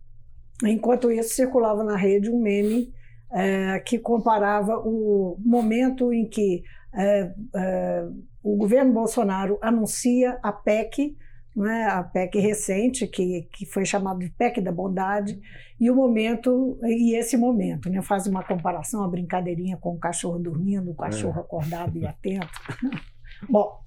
Enquanto 0.64 1.10
isso, 1.10 1.34
circulava 1.34 1.82
na 1.82 1.96
rede 1.96 2.30
um 2.30 2.40
meme 2.40 2.92
é, 3.32 3.78
que 3.80 3.98
comparava 3.98 4.78
o 4.78 5.36
momento 5.44 6.12
em 6.12 6.28
que 6.28 6.62
é, 6.94 7.32
é, 7.54 8.08
o 8.42 8.56
governo 8.56 8.92
Bolsonaro 8.92 9.58
anuncia 9.62 10.38
a 10.42 10.52
PEC, 10.52 11.16
né, 11.54 11.86
a 11.86 12.02
PEC 12.02 12.38
recente, 12.38 13.06
que, 13.06 13.48
que 13.52 13.66
foi 13.66 13.84
chamada 13.84 14.18
de 14.18 14.30
PEC 14.30 14.60
da 14.60 14.72
Bondade, 14.72 15.40
e 15.78 15.90
o 15.90 15.94
momento, 15.94 16.78
e 16.82 17.16
esse 17.16 17.36
momento, 17.36 17.88
né, 17.88 18.02
faz 18.02 18.26
uma 18.26 18.42
comparação, 18.42 19.00
uma 19.00 19.10
brincadeirinha 19.10 19.76
com 19.76 19.94
o 19.94 19.98
cachorro 19.98 20.38
dormindo, 20.38 20.90
o 20.90 20.94
cachorro 20.94 21.38
é. 21.38 21.40
acordado 21.40 21.98
e 21.98 22.06
atento. 22.06 22.48
Bom, 23.48 23.80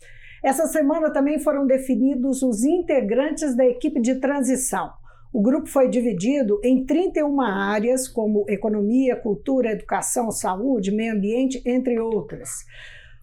essa 0.43 0.67
semana 0.67 1.11
também 1.11 1.39
foram 1.39 1.65
definidos 1.65 2.41
os 2.41 2.63
integrantes 2.63 3.55
da 3.55 3.65
equipe 3.65 4.01
de 4.01 4.15
transição. 4.15 4.91
O 5.33 5.41
grupo 5.41 5.67
foi 5.67 5.89
dividido 5.89 6.59
em 6.63 6.85
31 6.85 7.41
áreas, 7.41 8.07
como 8.07 8.45
economia, 8.47 9.15
cultura, 9.15 9.71
educação, 9.71 10.29
saúde, 10.29 10.91
meio 10.91 11.15
ambiente, 11.15 11.59
entre 11.65 11.99
outras. 11.99 12.49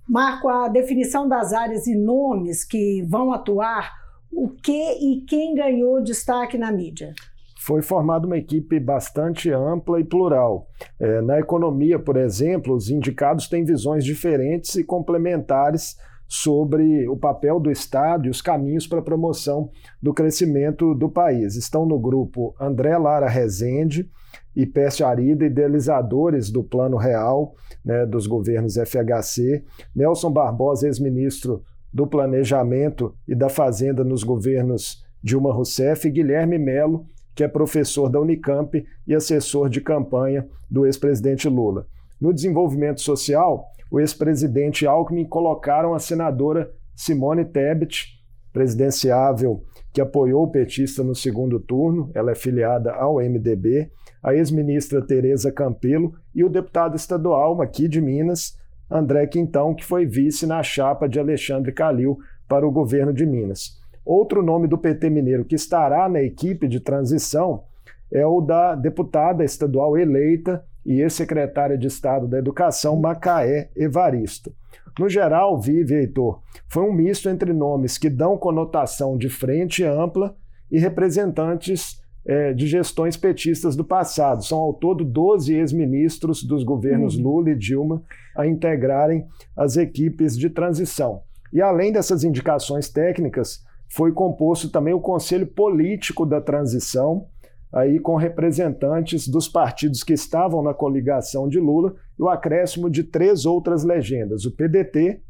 Marco 0.08 0.48
a 0.48 0.68
definição 0.68 1.28
das 1.28 1.52
áreas 1.52 1.86
e 1.86 1.94
nomes 1.94 2.64
que 2.64 3.06
vão 3.08 3.32
atuar, 3.32 3.92
o 4.32 4.48
que 4.48 4.72
e 4.72 5.24
quem 5.24 5.54
ganhou 5.54 6.02
destaque 6.02 6.58
na 6.58 6.72
mídia 6.72 7.14
foi 7.60 7.82
formada 7.82 8.26
uma 8.26 8.38
equipe 8.38 8.80
bastante 8.80 9.52
ampla 9.52 10.00
e 10.00 10.04
plural. 10.04 10.66
É, 10.98 11.20
na 11.20 11.38
economia, 11.38 11.98
por 11.98 12.16
exemplo, 12.16 12.74
os 12.74 12.88
indicados 12.88 13.48
têm 13.48 13.64
visões 13.64 14.02
diferentes 14.02 14.76
e 14.76 14.82
complementares 14.82 15.94
sobre 16.30 17.08
o 17.08 17.16
papel 17.16 17.58
do 17.58 17.72
Estado 17.72 18.28
e 18.28 18.30
os 18.30 18.40
caminhos 18.40 18.87
para 18.87 19.00
a 19.00 19.02
promoção 19.02 19.68
do 20.00 20.14
crescimento 20.14 20.94
do 20.94 21.10
país. 21.10 21.56
Estão 21.56 21.84
no 21.84 21.99
grupo 21.99 22.54
André 22.60 22.96
Lara 22.96 23.28
Rezende 23.28 24.08
e 24.54 24.64
Peste 24.64 25.02
Arida, 25.02 25.44
idealizadores 25.44 26.49
do 26.49 26.62
Plano 26.62 26.96
Real 26.96 27.56
né, 27.84 28.06
dos 28.06 28.28
governos 28.28 28.76
FHC, 28.76 29.64
Nelson 29.94 30.30
Barbosa, 30.30 30.87
ex-ministro 30.87 31.64
do 31.92 32.06
Planejamento 32.06 33.12
e 33.26 33.34
da 33.34 33.49
Fazenda 33.49 34.04
nos 34.04 34.22
governos 34.22 35.04
Dilma 35.20 35.52
Rousseff, 35.52 36.06
e 36.06 36.12
Guilherme 36.12 36.58
Melo, 36.58 37.06
que 37.34 37.42
é 37.42 37.49
professor 37.49 38.08
da 38.08 38.20
Unicamp 38.20 38.87
e 39.04 39.14
assessor 39.16 39.68
de 39.68 39.80
campanha 39.80 40.46
do 40.70 40.87
ex-presidente 40.87 41.49
Lula. 41.49 41.88
No 42.20 42.32
desenvolvimento 42.32 43.00
social, 43.00 43.66
o 43.90 43.99
ex-presidente 43.99 44.87
Alckmin 44.87 45.25
colocaram 45.25 45.94
a 45.94 45.99
senadora 45.99 46.70
Simone 46.94 47.44
Tebet, 47.44 48.20
presidenciável 48.52 49.64
que 49.92 50.00
apoiou 50.00 50.44
o 50.44 50.50
petista 50.50 51.02
no 51.02 51.14
segundo 51.14 51.59
turno, 51.59 52.11
ela 52.14 52.30
é 52.30 52.35
filiada 52.35 52.92
ao 52.92 53.16
MDB, 53.16 53.90
a 54.23 54.35
ex-ministra 54.35 55.04
Tereza 55.04 55.50
Campelo 55.50 56.12
e 56.35 56.44
o 56.44 56.49
deputado 56.49 56.94
estadual 56.94 57.61
aqui 57.61 57.88
de 57.88 58.00
Minas, 58.00 58.56
André 58.90 59.26
Quintão, 59.26 59.75
que 59.75 59.85
foi 59.85 60.04
vice 60.04 60.47
na 60.47 60.62
chapa 60.62 61.09
de 61.09 61.18
Alexandre 61.18 61.73
Calil 61.73 62.18
para 62.49 62.66
o 62.66 62.70
governo 62.70 63.12
de 63.12 63.25
Minas. 63.25 63.80
Outro 64.04 64.42
nome 64.42 64.66
do 64.66 64.78
PT 64.78 65.11
mineiro 65.11 65.44
que 65.44 65.54
estará 65.54 66.09
na 66.09 66.23
equipe 66.23 66.66
de 66.68 66.80
transição 66.80 67.64
é 68.12 68.26
o 68.26 68.40
da 68.40 68.75
deputada 68.75 69.44
estadual 69.44 69.97
eleita 69.97 70.64
e 70.84 71.00
ex-secretária 71.00 71.76
de 71.76 71.87
Estado 71.87 72.26
da 72.26 72.38
Educação, 72.38 72.96
Macaé 72.96 73.70
Evaristo. 73.76 74.52
No 74.99 75.08
geral, 75.08 75.60
Vive 75.60 75.94
Heitor, 75.94 76.40
foi 76.68 76.82
um 76.82 76.92
misto 76.92 77.28
entre 77.28 77.52
nomes 77.52 77.96
que 77.96 78.10
dão 78.10 78.37
conotação 78.37 79.16
de 79.16 79.28
frente 79.28 79.84
ampla 79.84 80.37
e 80.70 80.78
representantes 80.78 82.00
é, 82.26 82.52
de 82.52 82.66
gestões 82.66 83.16
petistas 83.16 83.75
do 83.75 83.84
passado. 83.84 84.44
São 84.44 84.58
ao 84.58 84.75
todo 84.75 85.04
12 85.04 85.54
ex-ministros 85.54 86.42
dos 86.42 86.62
governos 86.62 87.16
uhum. 87.16 87.22
Lula 87.22 87.50
e 87.50 87.56
Dilma 87.56 88.02
a 88.37 88.46
integrarem 88.46 89.26
as 89.56 89.76
equipes 89.76 90.37
de 90.37 90.50
transição. 90.50 91.22
E 91.52 91.60
além 91.60 91.92
dessas 91.92 92.22
indicações 92.22 92.88
técnicas, 92.88 93.64
foi 93.88 94.12
composto 94.12 94.68
também 94.68 94.94
o 94.94 95.00
Conselho 95.00 95.46
Político 95.46 96.25
da 96.25 96.40
Transição, 96.40 97.26
aí 97.72 97.98
com 98.00 98.16
representantes 98.16 99.28
dos 99.28 99.48
partidos 99.48 100.02
que 100.02 100.12
estavam 100.12 100.62
na 100.62 100.74
coligação 100.74 101.48
de 101.48 101.58
Lula 101.58 101.94
e 102.18 102.22
o 102.22 102.28
acréscimo 102.28 102.90
de 102.90 103.04
três 103.04 103.46
outras 103.46 103.84
legendas, 103.84 104.44
o 104.44 104.54
PDT, 104.54 105.22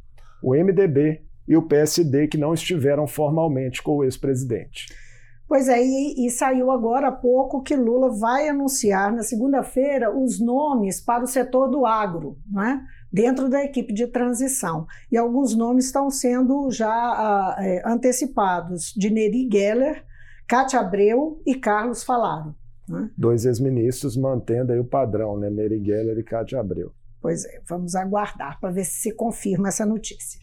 o 0.42 0.54
MDB 0.54 1.22
e 1.46 1.56
o 1.56 1.62
PSD, 1.62 2.28
que 2.28 2.38
não 2.38 2.54
estiveram 2.54 3.06
formalmente 3.06 3.82
com 3.82 3.96
o 3.96 4.04
ex-presidente. 4.04 4.86
Pois 5.48 5.68
é, 5.68 5.82
e, 5.82 6.26
e, 6.26 6.30
saiu 6.30 6.70
agora 6.70 7.08
há 7.08 7.12
pouco 7.12 7.60
que 7.60 7.74
Lula 7.74 8.08
vai 8.08 8.48
anunciar 8.48 9.12
na 9.12 9.24
segunda-feira 9.24 10.16
os 10.16 10.38
nomes 10.38 11.00
para 11.00 11.24
o 11.24 11.26
setor 11.26 11.68
do 11.68 11.84
agro, 11.84 12.38
não 12.48 12.62
é? 12.62 12.80
dentro 13.12 13.48
da 13.48 13.64
equipe 13.64 13.92
de 13.92 14.06
transição. 14.06 14.86
E 15.10 15.16
alguns 15.16 15.56
nomes 15.56 15.86
estão 15.86 16.08
sendo 16.10 16.70
já 16.70 17.56
uh, 17.58 17.88
antecipados, 17.88 18.92
de 18.96 19.10
Neri 19.10 19.48
Geller, 19.50 20.04
Cátia 20.50 20.80
Abreu 20.80 21.40
e 21.46 21.54
Carlos 21.54 22.02
Falaram. 22.02 22.56
Né? 22.88 23.08
Dois 23.16 23.46
ex-ministros 23.46 24.16
mantendo 24.16 24.72
aí 24.72 24.80
o 24.80 24.84
padrão, 24.84 25.38
né? 25.38 25.48
Neri 25.48 25.80
Geller 25.80 26.18
e 26.18 26.24
Cátia 26.24 26.58
Abreu. 26.58 26.92
Pois 27.22 27.44
é, 27.44 27.60
vamos 27.68 27.94
aguardar 27.94 28.58
para 28.58 28.72
ver 28.72 28.82
se 28.82 28.98
se 29.00 29.14
confirma 29.14 29.68
essa 29.68 29.86
notícia. 29.86 30.40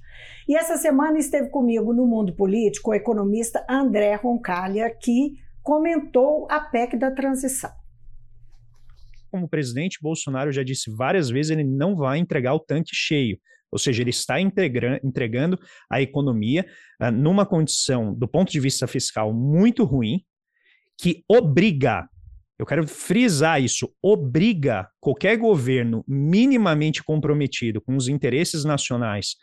E 0.48 0.56
essa 0.56 0.78
semana 0.78 1.18
esteve 1.18 1.50
comigo 1.50 1.94
no 1.94 2.08
mundo 2.08 2.34
político 2.34 2.92
o 2.92 2.94
economista 2.94 3.66
André 3.70 4.16
Roncalha, 4.16 4.90
que 4.90 5.34
comentou 5.62 6.48
a 6.50 6.62
PEC 6.62 6.96
da 6.96 7.12
transição. 7.12 7.72
Como 9.30 9.46
o 9.46 9.50
presidente 9.50 10.00
Bolsonaro 10.02 10.54
já 10.54 10.64
disse 10.64 10.90
várias 10.90 11.30
vezes, 11.30 11.52
ele 11.52 11.66
não 11.66 11.98
vai 11.98 12.18
entregar 12.18 12.54
o 12.54 12.62
tanque 12.62 12.96
cheio. 12.96 13.38
Ou 13.72 13.78
seja, 13.80 14.02
ele 14.02 14.10
está 14.10 14.40
entregando 14.40 15.60
a 15.90 16.02
economia 16.02 16.66
uh, 17.02 17.12
numa 17.12 17.46
condição, 17.46 18.14
do 18.14 18.28
ponto 18.28 18.52
de 18.52 18.60
vista 18.60 18.88
fiscal, 18.88 19.34
muito 19.34 19.84
ruim, 19.84 20.24
que 20.98 21.24
obriga 21.30 22.08
eu 22.60 22.66
quero 22.66 22.88
frisar 22.88 23.62
isso, 23.62 23.88
obriga 24.02 24.90
qualquer 25.00 25.38
governo 25.38 26.04
minimamente 26.08 27.04
comprometido 27.04 27.80
com 27.80 27.96
os 27.96 28.08
interesses 28.08 28.66
nacionais, 28.66 29.36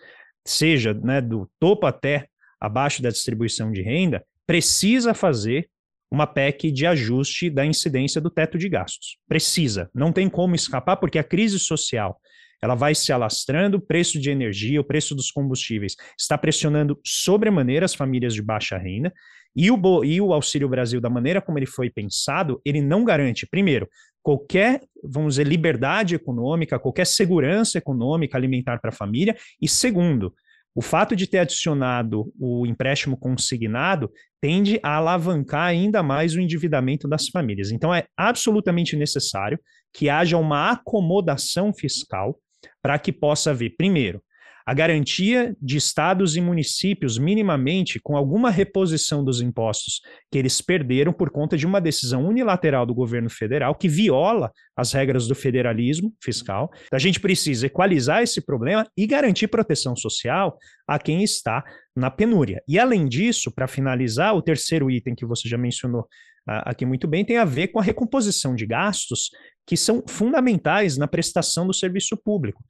seja 0.44 0.92
né, 0.92 1.20
do 1.20 1.48
topo 1.60 1.86
até 1.86 2.26
abaixo 2.60 3.02
da 3.02 3.10
distribuição 3.10 3.70
de 3.70 3.82
renda, 3.82 4.24
precisa 4.46 5.14
fazer 5.14 5.68
uma 6.10 6.26
PEC 6.26 6.72
de 6.72 6.86
ajuste 6.86 7.50
da 7.50 7.64
incidência 7.64 8.20
do 8.20 8.30
teto 8.30 8.58
de 8.58 8.68
gastos. 8.68 9.18
Precisa, 9.28 9.90
não 9.94 10.12
tem 10.12 10.28
como 10.28 10.54
escapar, 10.54 10.96
porque 10.96 11.18
a 11.18 11.24
crise 11.24 11.58
social 11.58 12.20
ela 12.64 12.74
vai 12.74 12.94
se 12.94 13.12
alastrando, 13.12 13.76
o 13.76 13.80
preço 13.80 14.18
de 14.18 14.30
energia, 14.30 14.80
o 14.80 14.84
preço 14.84 15.14
dos 15.14 15.30
combustíveis 15.30 15.96
está 16.18 16.38
pressionando 16.38 16.98
sobremaneira 17.04 17.84
as 17.84 17.94
famílias 17.94 18.32
de 18.32 18.40
baixa 18.40 18.78
renda, 18.78 19.12
e 19.54 19.70
o, 19.70 20.02
e 20.02 20.18
o 20.18 20.32
Auxílio 20.32 20.66
Brasil, 20.66 20.98
da 20.98 21.10
maneira 21.10 21.42
como 21.42 21.58
ele 21.58 21.66
foi 21.66 21.90
pensado, 21.90 22.62
ele 22.64 22.80
não 22.80 23.04
garante, 23.04 23.46
primeiro, 23.46 23.86
qualquer, 24.22 24.80
vamos 25.02 25.34
dizer, 25.34 25.46
liberdade 25.46 26.14
econômica, 26.14 26.78
qualquer 26.78 27.06
segurança 27.06 27.76
econômica 27.76 28.38
alimentar 28.38 28.80
para 28.80 28.88
a 28.88 28.94
família, 28.94 29.36
e 29.60 29.68
segundo, 29.68 30.34
o 30.74 30.80
fato 30.80 31.14
de 31.14 31.26
ter 31.26 31.40
adicionado 31.40 32.32
o 32.40 32.66
empréstimo 32.66 33.14
consignado 33.14 34.10
tende 34.40 34.80
a 34.82 34.96
alavancar 34.96 35.66
ainda 35.66 36.02
mais 36.02 36.34
o 36.34 36.40
endividamento 36.40 37.06
das 37.06 37.28
famílias. 37.28 37.70
Então, 37.70 37.94
é 37.94 38.06
absolutamente 38.16 38.96
necessário 38.96 39.60
que 39.92 40.08
haja 40.08 40.38
uma 40.38 40.70
acomodação 40.70 41.74
fiscal 41.74 42.40
para 42.82 42.98
que 42.98 43.12
possa 43.12 43.50
haver, 43.50 43.74
primeiro, 43.76 44.22
a 44.66 44.72
garantia 44.72 45.54
de 45.60 45.76
estados 45.76 46.36
e 46.36 46.40
municípios, 46.40 47.18
minimamente, 47.18 48.00
com 48.00 48.16
alguma 48.16 48.50
reposição 48.50 49.22
dos 49.22 49.42
impostos 49.42 50.00
que 50.32 50.38
eles 50.38 50.60
perderam 50.62 51.12
por 51.12 51.30
conta 51.30 51.54
de 51.54 51.66
uma 51.66 51.80
decisão 51.80 52.26
unilateral 52.26 52.86
do 52.86 52.94
governo 52.94 53.28
federal 53.28 53.74
que 53.74 53.88
viola 53.88 54.50
as 54.74 54.92
regras 54.92 55.28
do 55.28 55.34
federalismo 55.34 56.14
fiscal. 56.22 56.70
A 56.90 56.98
gente 56.98 57.20
precisa 57.20 57.66
equalizar 57.66 58.22
esse 58.22 58.40
problema 58.40 58.86
e 58.96 59.06
garantir 59.06 59.48
proteção 59.48 59.94
social 59.94 60.56
a 60.88 60.98
quem 60.98 61.22
está 61.22 61.62
na 61.94 62.10
penúria. 62.10 62.62
E, 62.66 62.78
além 62.78 63.06
disso, 63.06 63.52
para 63.54 63.68
finalizar, 63.68 64.34
o 64.34 64.42
terceiro 64.42 64.90
item 64.90 65.14
que 65.14 65.26
você 65.26 65.46
já 65.46 65.58
mencionou 65.58 66.08
aqui 66.46 66.84
muito 66.84 67.06
bem 67.06 67.24
tem 67.24 67.38
a 67.38 67.44
ver 67.44 67.68
com 67.68 67.78
a 67.78 67.82
recomposição 67.82 68.54
de 68.54 68.66
gastos 68.66 69.30
que 69.66 69.76
são 69.76 70.02
fundamentais 70.06 70.96
na 70.96 71.06
prestação 71.06 71.66
do 71.66 71.74
serviço 71.74 72.16
público. 72.16 72.62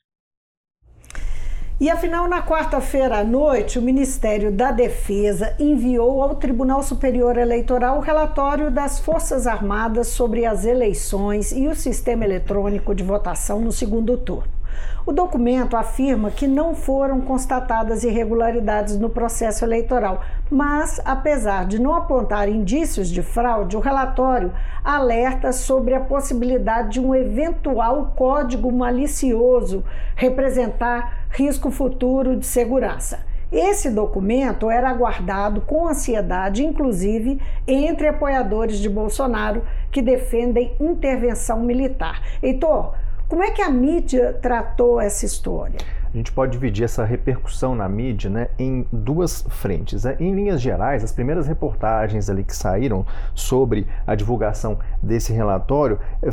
E 1.81 1.91
afinal, 1.91 2.29
na 2.29 2.41
quarta-feira 2.41 3.19
à 3.19 3.25
noite, 3.25 3.81
o 3.81 3.83
Ministério 3.83 4.53
da 4.53 4.71
Defesa 4.71 5.57
enviou 5.59 6.23
ao 6.23 6.37
Tribunal 6.37 6.85
Superior 6.85 7.37
Eleitoral 7.37 7.99
o 7.99 8.01
relatório 8.01 8.71
das 8.71 9.01
Forças 9.01 9.45
Armadas 9.45 10.07
sobre 10.07 10.47
as 10.47 10.65
eleições 10.65 11.51
e 11.51 11.67
o 11.67 11.75
sistema 11.75 12.25
eletrônico 12.25 12.95
de 12.95 13.03
votação 13.03 13.61
no 13.61 13.73
segundo 13.73 14.17
turno. 14.17 14.64
O 15.07 15.13
documento 15.13 15.77
afirma 15.77 16.31
que 16.31 16.47
não 16.47 16.75
foram 16.75 17.21
constatadas 17.21 18.05
irregularidades 18.05 18.99
no 18.99 19.11
processo 19.11 19.65
eleitoral, 19.65 20.23
mas, 20.51 21.01
apesar 21.05 21.67
de 21.67 21.81
não 21.81 21.95
apontar 21.95 22.49
indícios 22.49 23.09
de 23.09 23.23
fraude, 23.23 23.77
o 23.77 23.81
relatório 23.81 24.53
alerta 24.83 25.53
sobre 25.53 25.95
a 25.95 26.01
possibilidade 26.01 26.93
de 26.93 27.01
um 27.01 27.15
eventual 27.15 28.15
código 28.17 28.73
malicioso 28.73 29.85
representar 30.17 31.27
risco 31.31 31.71
futuro 31.71 32.37
de 32.37 32.47
segurança. 32.47 33.21
Esse 33.55 33.89
documento 33.89 34.69
era 34.69 34.91
aguardado 34.91 35.61
com 35.61 35.87
ansiedade, 35.87 36.65
inclusive 36.65 37.41
entre 37.69 38.09
apoiadores 38.09 38.79
de 38.79 38.89
Bolsonaro 38.89 39.63
que 39.93 40.03
defendem 40.03 40.75
intervenção 40.81 41.61
militar. 41.61 42.21
Heitor, 42.43 42.95
como 43.29 43.43
é 43.43 43.51
que 43.51 43.63
a 43.63 43.71
mídia 43.71 44.39
tratou 44.41 45.01
essa 45.01 45.25
história? 45.25 45.79
A 46.13 46.17
gente 46.17 46.31
pode 46.31 46.53
dividir 46.53 46.85
essa 46.85 47.05
repercussão 47.05 47.75
na 47.75 47.89
mídia 47.89 48.31
né, 48.31 48.49
em 48.57 48.87
duas 48.93 49.45
frentes. 49.49 50.05
Né? 50.05 50.17
Em 50.21 50.33
linhas 50.33 50.61
gerais, 50.61 51.03
as 51.03 51.11
primeiras 51.11 51.49
reportagens 51.49 52.31
ali 52.31 52.45
que 52.45 52.55
saíram 52.55 53.05
sobre 53.35 53.87
a 54.07 54.15
divulgação 54.15 54.79
desse 55.03 55.33
relatório 55.33 55.99
eh, 56.23 56.31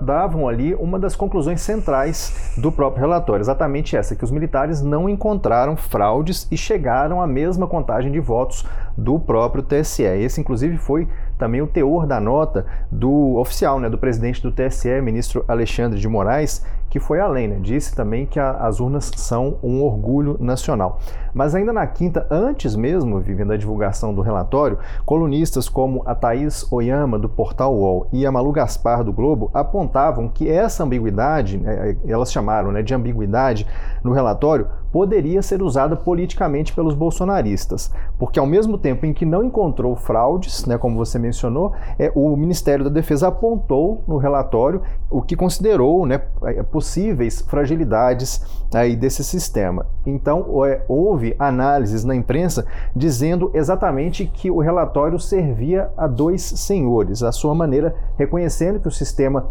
davam 0.00 0.48
ali 0.48 0.74
uma 0.74 0.98
das 0.98 1.14
conclusões 1.14 1.60
centrais 1.60 2.54
do 2.56 2.72
próprio 2.72 3.00
relatório, 3.00 3.42
exatamente 3.42 3.96
essa, 3.96 4.16
que 4.16 4.24
os 4.24 4.30
militares 4.30 4.82
não 4.82 5.08
encontraram 5.08 5.76
fraudes 5.76 6.48
e 6.50 6.56
chegaram 6.56 7.22
à 7.22 7.26
mesma 7.26 7.66
contagem 7.66 8.10
de 8.10 8.20
votos 8.20 8.64
do 8.96 9.18
próprio 9.20 9.62
TSE. 9.62 10.02
Esse, 10.02 10.40
inclusive, 10.40 10.76
foi 10.78 11.06
também 11.38 11.62
o 11.62 11.66
teor 11.66 12.06
da 12.06 12.20
nota 12.20 12.66
do 12.90 13.36
oficial, 13.36 13.78
né, 13.78 13.88
do 13.88 13.96
presidente 13.96 14.42
do 14.42 14.50
TSE, 14.50 15.00
ministro 15.00 15.44
Alexandre 15.46 15.98
de 15.98 16.08
Moraes, 16.08 16.64
que 16.90 16.98
foi 16.98 17.20
além, 17.20 17.48
né, 17.48 17.58
disse 17.60 17.94
também 17.94 18.26
que 18.26 18.40
a, 18.40 18.50
as 18.50 18.80
urnas 18.80 19.10
são 19.16 19.58
um 19.62 19.82
orgulho 19.82 20.36
nacional. 20.40 21.00
Mas 21.32 21.54
ainda 21.54 21.72
na 21.72 21.86
quinta, 21.86 22.26
antes 22.30 22.74
mesmo, 22.74 23.20
vivendo 23.20 23.52
a 23.52 23.56
divulgação 23.56 24.14
do 24.14 24.22
relatório, 24.22 24.78
colunistas 25.04 25.68
como 25.68 26.02
a 26.04 26.14
Thaís 26.14 26.70
Oyama, 26.72 27.18
do 27.18 27.28
portal 27.28 27.74
UOL, 27.74 28.08
e 28.12 28.26
a 28.26 28.32
Malu 28.32 28.50
Gaspar, 28.50 29.04
do 29.04 29.12
Globo, 29.12 29.50
apontavam 29.54 30.28
que 30.28 30.48
essa 30.48 30.82
ambiguidade, 30.82 31.58
né, 31.58 31.96
elas 32.06 32.32
chamaram 32.32 32.72
né, 32.72 32.82
de 32.82 32.94
ambiguidade 32.94 33.66
no 34.02 34.12
relatório, 34.12 34.66
poderia 34.92 35.42
ser 35.42 35.62
usada 35.62 35.96
politicamente 35.96 36.72
pelos 36.72 36.94
bolsonaristas, 36.94 37.92
porque 38.18 38.38
ao 38.38 38.46
mesmo 38.46 38.78
tempo 38.78 39.04
em 39.06 39.12
que 39.12 39.26
não 39.26 39.44
encontrou 39.44 39.94
fraudes, 39.96 40.64
né, 40.66 40.78
como 40.78 40.96
você 40.96 41.18
mencionou, 41.18 41.72
é, 41.98 42.10
o 42.14 42.36
Ministério 42.36 42.84
da 42.84 42.90
Defesa 42.90 43.28
apontou 43.28 44.02
no 44.06 44.16
relatório 44.16 44.82
o 45.10 45.22
que 45.22 45.36
considerou 45.36 46.06
né, 46.06 46.20
é, 46.44 46.62
possíveis 46.62 47.40
fragilidades 47.40 48.42
aí 48.74 48.94
desse 48.96 49.24
sistema. 49.24 49.86
Então 50.06 50.64
é, 50.64 50.82
houve 50.88 51.34
análises 51.38 52.04
na 52.04 52.14
imprensa 52.14 52.66
dizendo 52.94 53.50
exatamente 53.54 54.26
que 54.26 54.50
o 54.50 54.58
relatório 54.58 55.18
servia 55.18 55.90
a 55.96 56.06
dois 56.06 56.42
senhores, 56.42 57.22
a 57.22 57.32
sua 57.32 57.54
maneira 57.54 57.94
reconhecendo 58.16 58.80
que 58.80 58.88
o 58.88 58.92
sistema 58.92 59.46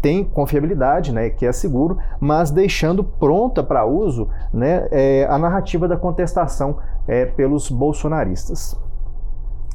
tem 0.00 0.24
confiabilidade, 0.24 1.12
né, 1.12 1.30
que 1.30 1.46
é 1.46 1.52
seguro, 1.52 1.98
mas 2.20 2.50
deixando 2.50 3.02
pronta 3.02 3.62
para 3.62 3.86
uso 3.86 4.28
né, 4.52 4.77
é, 4.90 5.26
a 5.28 5.38
narrativa 5.38 5.88
da 5.88 5.96
contestação 5.96 6.78
é, 7.06 7.26
pelos 7.26 7.70
bolsonaristas. 7.70 8.76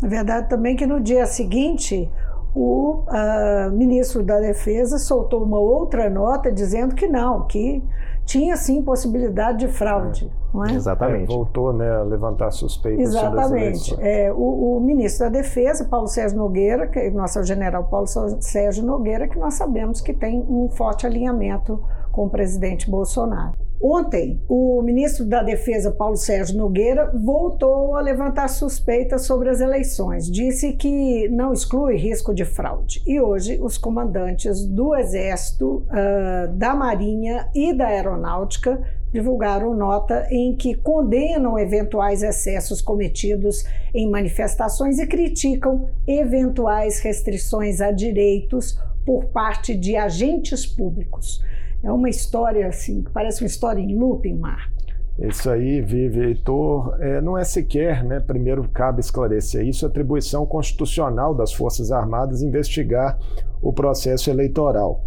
É 0.04 0.08
verdade 0.08 0.50
também 0.50 0.76
que 0.76 0.86
no 0.86 1.00
dia 1.00 1.26
seguinte 1.26 2.12
o 2.56 3.04
uh, 3.08 3.72
ministro 3.72 4.22
da 4.22 4.40
Defesa 4.40 5.00
soltou 5.00 5.44
uma 5.44 5.58
outra 5.58 6.08
nota 6.10 6.52
dizendo 6.52 6.94
que 6.94 7.08
não, 7.08 7.48
que 7.48 7.84
tinha 8.26 8.56
sim 8.56 8.82
possibilidade 8.82 9.60
de 9.60 9.68
fraude. 9.68 10.32
Não 10.54 10.66
é? 10.66 10.74
Exatamente. 10.74 11.32
É, 11.32 11.36
voltou 11.36 11.74
né, 11.74 11.90
a 11.90 12.04
levantar 12.04 12.52
suspeitas. 12.52 13.08
Exatamente. 13.08 13.96
É, 14.00 14.32
o, 14.32 14.78
o, 14.78 14.80
ministro 14.80 15.26
da 15.26 15.32
Defesa, 15.32 15.86
Paulo 15.86 16.08
Sérgio 16.08 16.38
Nogueira, 16.38 16.88
que, 16.88 17.10
nosso 17.10 17.44
general 17.44 17.86
Paulo 17.86 18.06
Sérgio 18.40 18.86
Nogueira, 18.86 19.28
que 19.28 19.38
nós 19.40 19.56
sabemos 19.56 20.00
que 20.00 20.14
tem 20.14 20.46
um 20.48 20.70
forte 20.70 21.08
alinhamento 21.08 21.84
com 22.12 22.26
o 22.26 22.30
presidente 22.30 22.90
Bolsonaro. 22.90 23.63
Ontem, 23.86 24.42
o 24.48 24.82
ministro 24.82 25.26
da 25.26 25.44
Defesa, 25.44 25.92
Paulo 25.92 26.16
Sérgio 26.16 26.56
Nogueira, 26.58 27.12
voltou 27.14 27.98
a 27.98 28.02
levantar 28.02 28.48
suspeitas 28.48 29.26
sobre 29.26 29.50
as 29.50 29.60
eleições. 29.60 30.32
Disse 30.32 30.72
que 30.72 31.28
não 31.28 31.52
exclui 31.52 31.98
risco 31.98 32.34
de 32.34 32.46
fraude. 32.46 33.04
E 33.06 33.20
hoje, 33.20 33.60
os 33.62 33.78
comandantes 33.78 34.66
do 34.66 34.96
Exército, 34.96 35.86
uh, 35.90 36.54
da 36.54 36.74
Marinha 36.74 37.50
e 37.54 37.74
da 37.74 37.88
Aeronáutica 37.88 38.82
divulgaram 39.12 39.76
nota 39.76 40.28
em 40.32 40.56
que 40.56 40.76
condenam 40.76 41.60
eventuais 41.60 42.24
excessos 42.24 42.82
cometidos 42.82 43.66
em 43.94 44.10
manifestações 44.10 44.98
e 44.98 45.06
criticam 45.06 45.90
eventuais 46.08 47.02
restrições 47.02 47.82
a 47.82 47.92
direitos 47.92 48.80
por 49.06 49.26
parte 49.26 49.76
de 49.76 49.98
agentes 49.98 50.66
públicos. 50.66 51.44
É 51.84 51.92
uma 51.92 52.10
história 52.10 52.68
assim, 52.68 53.04
que 53.04 53.12
parece 53.12 53.44
uma 53.44 53.48
história 53.48 53.82
em 53.82 53.98
looping, 53.98 54.36
Marco. 54.36 54.72
Isso 55.20 55.48
aí, 55.50 55.80
Vive, 55.80 56.22
Heitor, 56.22 56.96
é, 57.00 57.22
não 57.22 57.38
é 57.38 57.44
sequer, 57.44 58.04
né, 58.04 58.20
primeiro 58.20 58.68
cabe 58.70 59.00
esclarecer 59.00 59.64
isso, 59.64 59.86
atribuição 59.86 60.44
constitucional 60.44 61.36
das 61.36 61.54
Forças 61.54 61.92
Armadas 61.92 62.42
investigar 62.42 63.20
o 63.62 63.72
processo 63.72 64.32
eleitoral. 64.32 65.04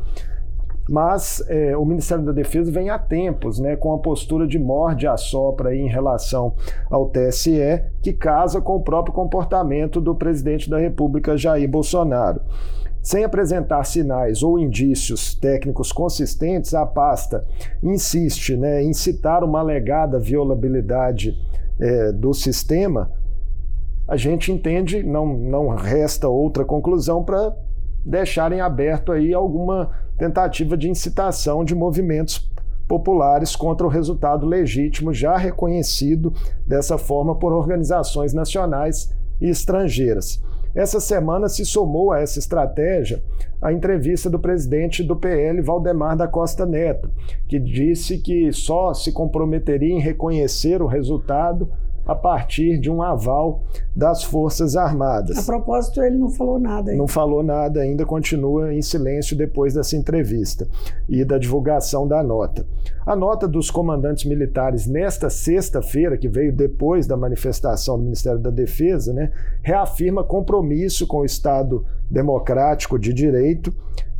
Mas 0.88 1.44
é, 1.48 1.76
o 1.76 1.84
Ministério 1.84 2.24
da 2.24 2.30
Defesa 2.30 2.70
vem 2.70 2.90
há 2.90 2.98
tempos 2.98 3.58
né, 3.58 3.74
com 3.74 3.92
a 3.92 3.98
postura 3.98 4.46
de 4.46 4.56
morde 4.56 5.08
a 5.08 5.16
sopra 5.16 5.74
em 5.74 5.88
relação 5.88 6.54
ao 6.88 7.08
TSE, 7.08 7.82
que 8.00 8.12
casa 8.12 8.60
com 8.60 8.76
o 8.76 8.82
próprio 8.82 9.12
comportamento 9.12 10.00
do 10.00 10.14
presidente 10.14 10.70
da 10.70 10.78
República, 10.78 11.36
Jair 11.36 11.68
Bolsonaro. 11.68 12.40
Sem 13.06 13.22
apresentar 13.22 13.84
sinais 13.84 14.42
ou 14.42 14.58
indícios 14.58 15.32
técnicos 15.32 15.92
consistentes, 15.92 16.74
a 16.74 16.84
pasta 16.84 17.46
insiste 17.80 18.56
né, 18.56 18.82
em 18.82 18.92
citar 18.92 19.44
uma 19.44 19.60
alegada 19.60 20.18
violabilidade 20.18 21.38
é, 21.78 22.10
do 22.10 22.34
sistema. 22.34 23.12
A 24.08 24.16
gente 24.16 24.50
entende, 24.50 25.04
não, 25.04 25.24
não 25.24 25.68
resta 25.68 26.28
outra 26.28 26.64
conclusão 26.64 27.22
para 27.22 27.56
deixarem 28.04 28.60
aberto 28.60 29.12
aí 29.12 29.32
alguma 29.32 29.88
tentativa 30.18 30.76
de 30.76 30.90
incitação 30.90 31.64
de 31.64 31.76
movimentos 31.76 32.50
populares 32.88 33.54
contra 33.54 33.86
o 33.86 33.90
resultado 33.90 34.44
legítimo 34.44 35.14
já 35.14 35.36
reconhecido 35.36 36.34
dessa 36.66 36.98
forma 36.98 37.36
por 37.36 37.52
organizações 37.52 38.34
nacionais 38.34 39.14
e 39.40 39.48
estrangeiras. 39.48 40.44
Essa 40.76 41.00
semana 41.00 41.48
se 41.48 41.64
somou 41.64 42.12
a 42.12 42.20
essa 42.20 42.38
estratégia 42.38 43.22
a 43.62 43.72
entrevista 43.72 44.28
do 44.28 44.38
presidente 44.38 45.02
do 45.02 45.16
PL, 45.16 45.62
Valdemar 45.62 46.14
da 46.14 46.28
Costa 46.28 46.66
Neto, 46.66 47.10
que 47.48 47.58
disse 47.58 48.18
que 48.18 48.52
só 48.52 48.92
se 48.92 49.10
comprometeria 49.10 49.94
em 49.94 50.00
reconhecer 50.00 50.82
o 50.82 50.86
resultado 50.86 51.72
a 52.06 52.14
partir 52.14 52.78
de 52.78 52.90
um 52.90 53.02
aval 53.02 53.64
das 53.94 54.22
Forças 54.22 54.76
Armadas. 54.76 55.38
A 55.38 55.42
propósito, 55.42 56.02
ele 56.02 56.16
não 56.16 56.30
falou 56.30 56.58
nada 56.58 56.90
ainda. 56.90 57.00
Não 57.00 57.08
falou 57.08 57.42
nada 57.42 57.80
ainda, 57.80 58.06
continua 58.06 58.72
em 58.72 58.80
silêncio 58.80 59.36
depois 59.36 59.74
dessa 59.74 59.96
entrevista 59.96 60.68
e 61.08 61.24
da 61.24 61.36
divulgação 61.36 62.06
da 62.06 62.22
nota. 62.22 62.66
A 63.04 63.16
nota 63.16 63.48
dos 63.48 63.70
comandantes 63.70 64.24
militares 64.24 64.86
nesta 64.86 65.28
sexta-feira, 65.28 66.16
que 66.16 66.28
veio 66.28 66.52
depois 66.52 67.06
da 67.06 67.16
manifestação 67.16 67.96
do 67.98 68.04
Ministério 68.04 68.38
da 68.38 68.50
Defesa, 68.50 69.12
né, 69.12 69.32
reafirma 69.62 70.22
compromisso 70.22 71.06
com 71.06 71.18
o 71.18 71.24
Estado 71.24 71.84
democrático 72.10 72.98
de 72.98 73.12
direito 73.12 73.74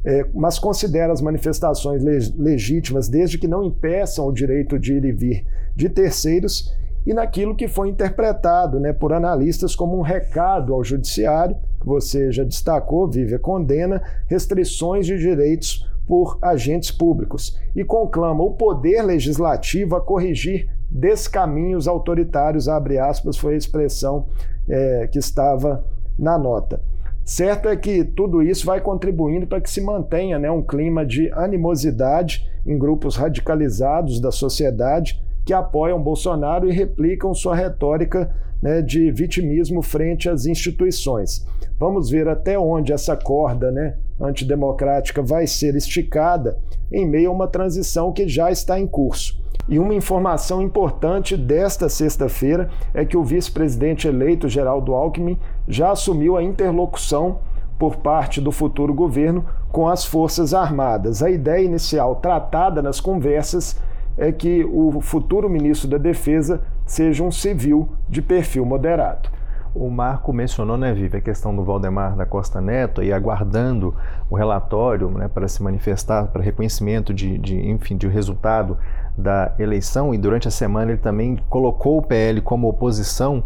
é, 0.07 0.25
mas 0.33 0.57
considera 0.57 1.13
as 1.13 1.21
manifestações 1.21 2.01
legítimas 2.37 3.09
desde 3.09 3.39
que 3.39 3.49
não 3.49 3.65
impeçam 3.65 4.29
o 4.29 4.33
direito 4.33 4.79
de 4.79 4.95
ir 4.95 5.05
e 5.05 5.11
vir 5.11 5.45
de 5.75 5.89
terceiros 5.89 6.73
e 7.07 7.15
naquilo 7.15 7.55
que 7.55 7.69
foi 7.69 7.89
interpretado 7.89 8.81
né, 8.81 8.93
por 8.93 9.13
analistas 9.13 9.77
como 9.77 9.97
um 9.97 10.03
recado 10.03 10.75
ao 10.75 10.83
judiciário, 10.83 11.57
que 11.81 11.87
você 11.87 12.33
já 12.33 12.43
destacou, 12.43 13.09
Vive 13.09 13.39
condena 13.39 14.03
restrições 14.27 15.07
de 15.07 15.17
direitos 15.17 15.89
por 16.07 16.39
agentes 16.43 16.91
públicos 16.91 17.59
e 17.75 17.85
conclama 17.85 18.43
o 18.43 18.55
poder 18.55 19.03
legislativo 19.03 19.95
a 19.95 20.01
corrigir 20.01 20.69
descaminhos 20.91 21.87
autoritários, 21.87 22.69
abre 22.69 22.99
aspas, 22.99 23.37
foi 23.37 23.55
a 23.55 23.59
expressão 23.59 24.27
é, 24.69 25.07
que 25.07 25.19
estava 25.19 25.85
na 26.19 26.37
nota. 26.37 26.81
Certo 27.25 27.69
é 27.69 27.77
que 27.77 28.05
tudo 28.05 28.41
isso 28.41 28.65
vai 28.65 28.81
contribuindo 28.81 29.47
para 29.47 29.61
que 29.61 29.71
se 29.71 29.81
mantenha 29.81 30.39
né, 30.39 30.51
um 30.51 30.63
clima 30.63 31.05
de 31.05 31.31
animosidade 31.33 32.49
em 32.65 32.79
grupos 32.79 33.17
radicalizados 33.17 34.21
da 34.21 34.31
sociedade 34.31 35.21
que 35.47 35.55
apoiam 35.55 36.03
Bolsonaro 36.03 36.69
e 36.69 36.73
replicam 36.73 37.33
sua 37.33 37.55
retórica 37.55 38.35
né, 38.61 38.83
de 38.83 39.13
vitimismo 39.13 39.81
frente 39.81 40.29
às 40.29 40.45
instituições. 40.45 41.47
Vamos 41.79 42.11
ver 42.11 42.27
até 42.27 42.59
onde 42.59 42.93
essa 42.93 43.17
corda 43.17 43.71
né, 43.71 43.97
antidemocrática 44.21 45.23
vai 45.23 45.47
ser 45.47 45.77
esticada 45.77 46.59
em 46.91 47.07
meio 47.07 47.31
a 47.31 47.33
uma 47.33 47.47
transição 47.47 48.13
que 48.13 48.27
já 48.27 48.51
está 48.51 48.81
em 48.81 48.89
curso. 48.89 49.41
E 49.69 49.79
uma 49.79 49.95
informação 49.95 50.61
importante 50.61 51.37
desta 51.37 51.89
sexta-feira 51.89 52.69
é 52.93 53.05
que 53.05 53.17
o 53.17 53.25
vice-presidente 53.25 54.09
eleito 54.09 54.49
Geraldo 54.49 54.95
Alckmin 54.95 55.39
já 55.69 55.93
assumiu 55.93 56.37
a 56.37 56.43
interlocução 56.43 57.39
por 57.79 57.97
parte 57.97 58.41
do 58.41 58.51
futuro 58.51 58.93
governo 58.93 59.45
com 59.71 59.87
as 59.87 60.05
Forças 60.05 60.55
Armadas. 60.55 61.23
A 61.23 61.31
ideia 61.31 61.65
inicial 61.65 62.17
tratada 62.17 62.83
nas 62.83 63.01
conversas 63.01 63.77
é 64.17 64.33
que 64.33 64.65
o 64.65 65.01
futuro 65.01 65.49
ministro 65.49 65.89
da 65.89 65.99
Defesa 65.99 66.63
seja 66.85 67.23
um 67.23 67.31
civil 67.31 67.89
de 68.09 68.23
perfil 68.23 68.65
moderado. 68.65 69.29
O 69.75 69.91
Marco 69.91 70.33
mencionou, 70.33 70.79
né, 70.79 70.95
Vive, 70.95 71.19
a 71.19 71.21
questão 71.21 71.55
do 71.55 71.63
Valdemar 71.63 72.17
da 72.17 72.25
Costa 72.25 72.63
Neto 72.63 73.03
e 73.03 73.13
aguardando 73.13 73.95
o 74.31 74.35
relatório 74.35 75.11
né, 75.11 75.29
para 75.29 75.47
se 75.49 75.63
manifestar, 75.63 76.29
para 76.29 76.43
reconhecimento 76.43 77.13
de, 77.13 77.37
de, 77.37 77.69
enfim, 77.69 77.95
de 77.95 78.09
resultado 78.09 78.79
da 79.19 79.53
eleição. 79.59 80.15
E 80.15 80.19
durante 80.19 80.49
a 80.49 80.51
semana 80.51 80.93
ele 80.93 81.01
também 81.01 81.37
colocou 81.51 81.99
o 81.99 82.03
PL 82.03 82.41
como 82.41 82.69
oposição 82.69 83.45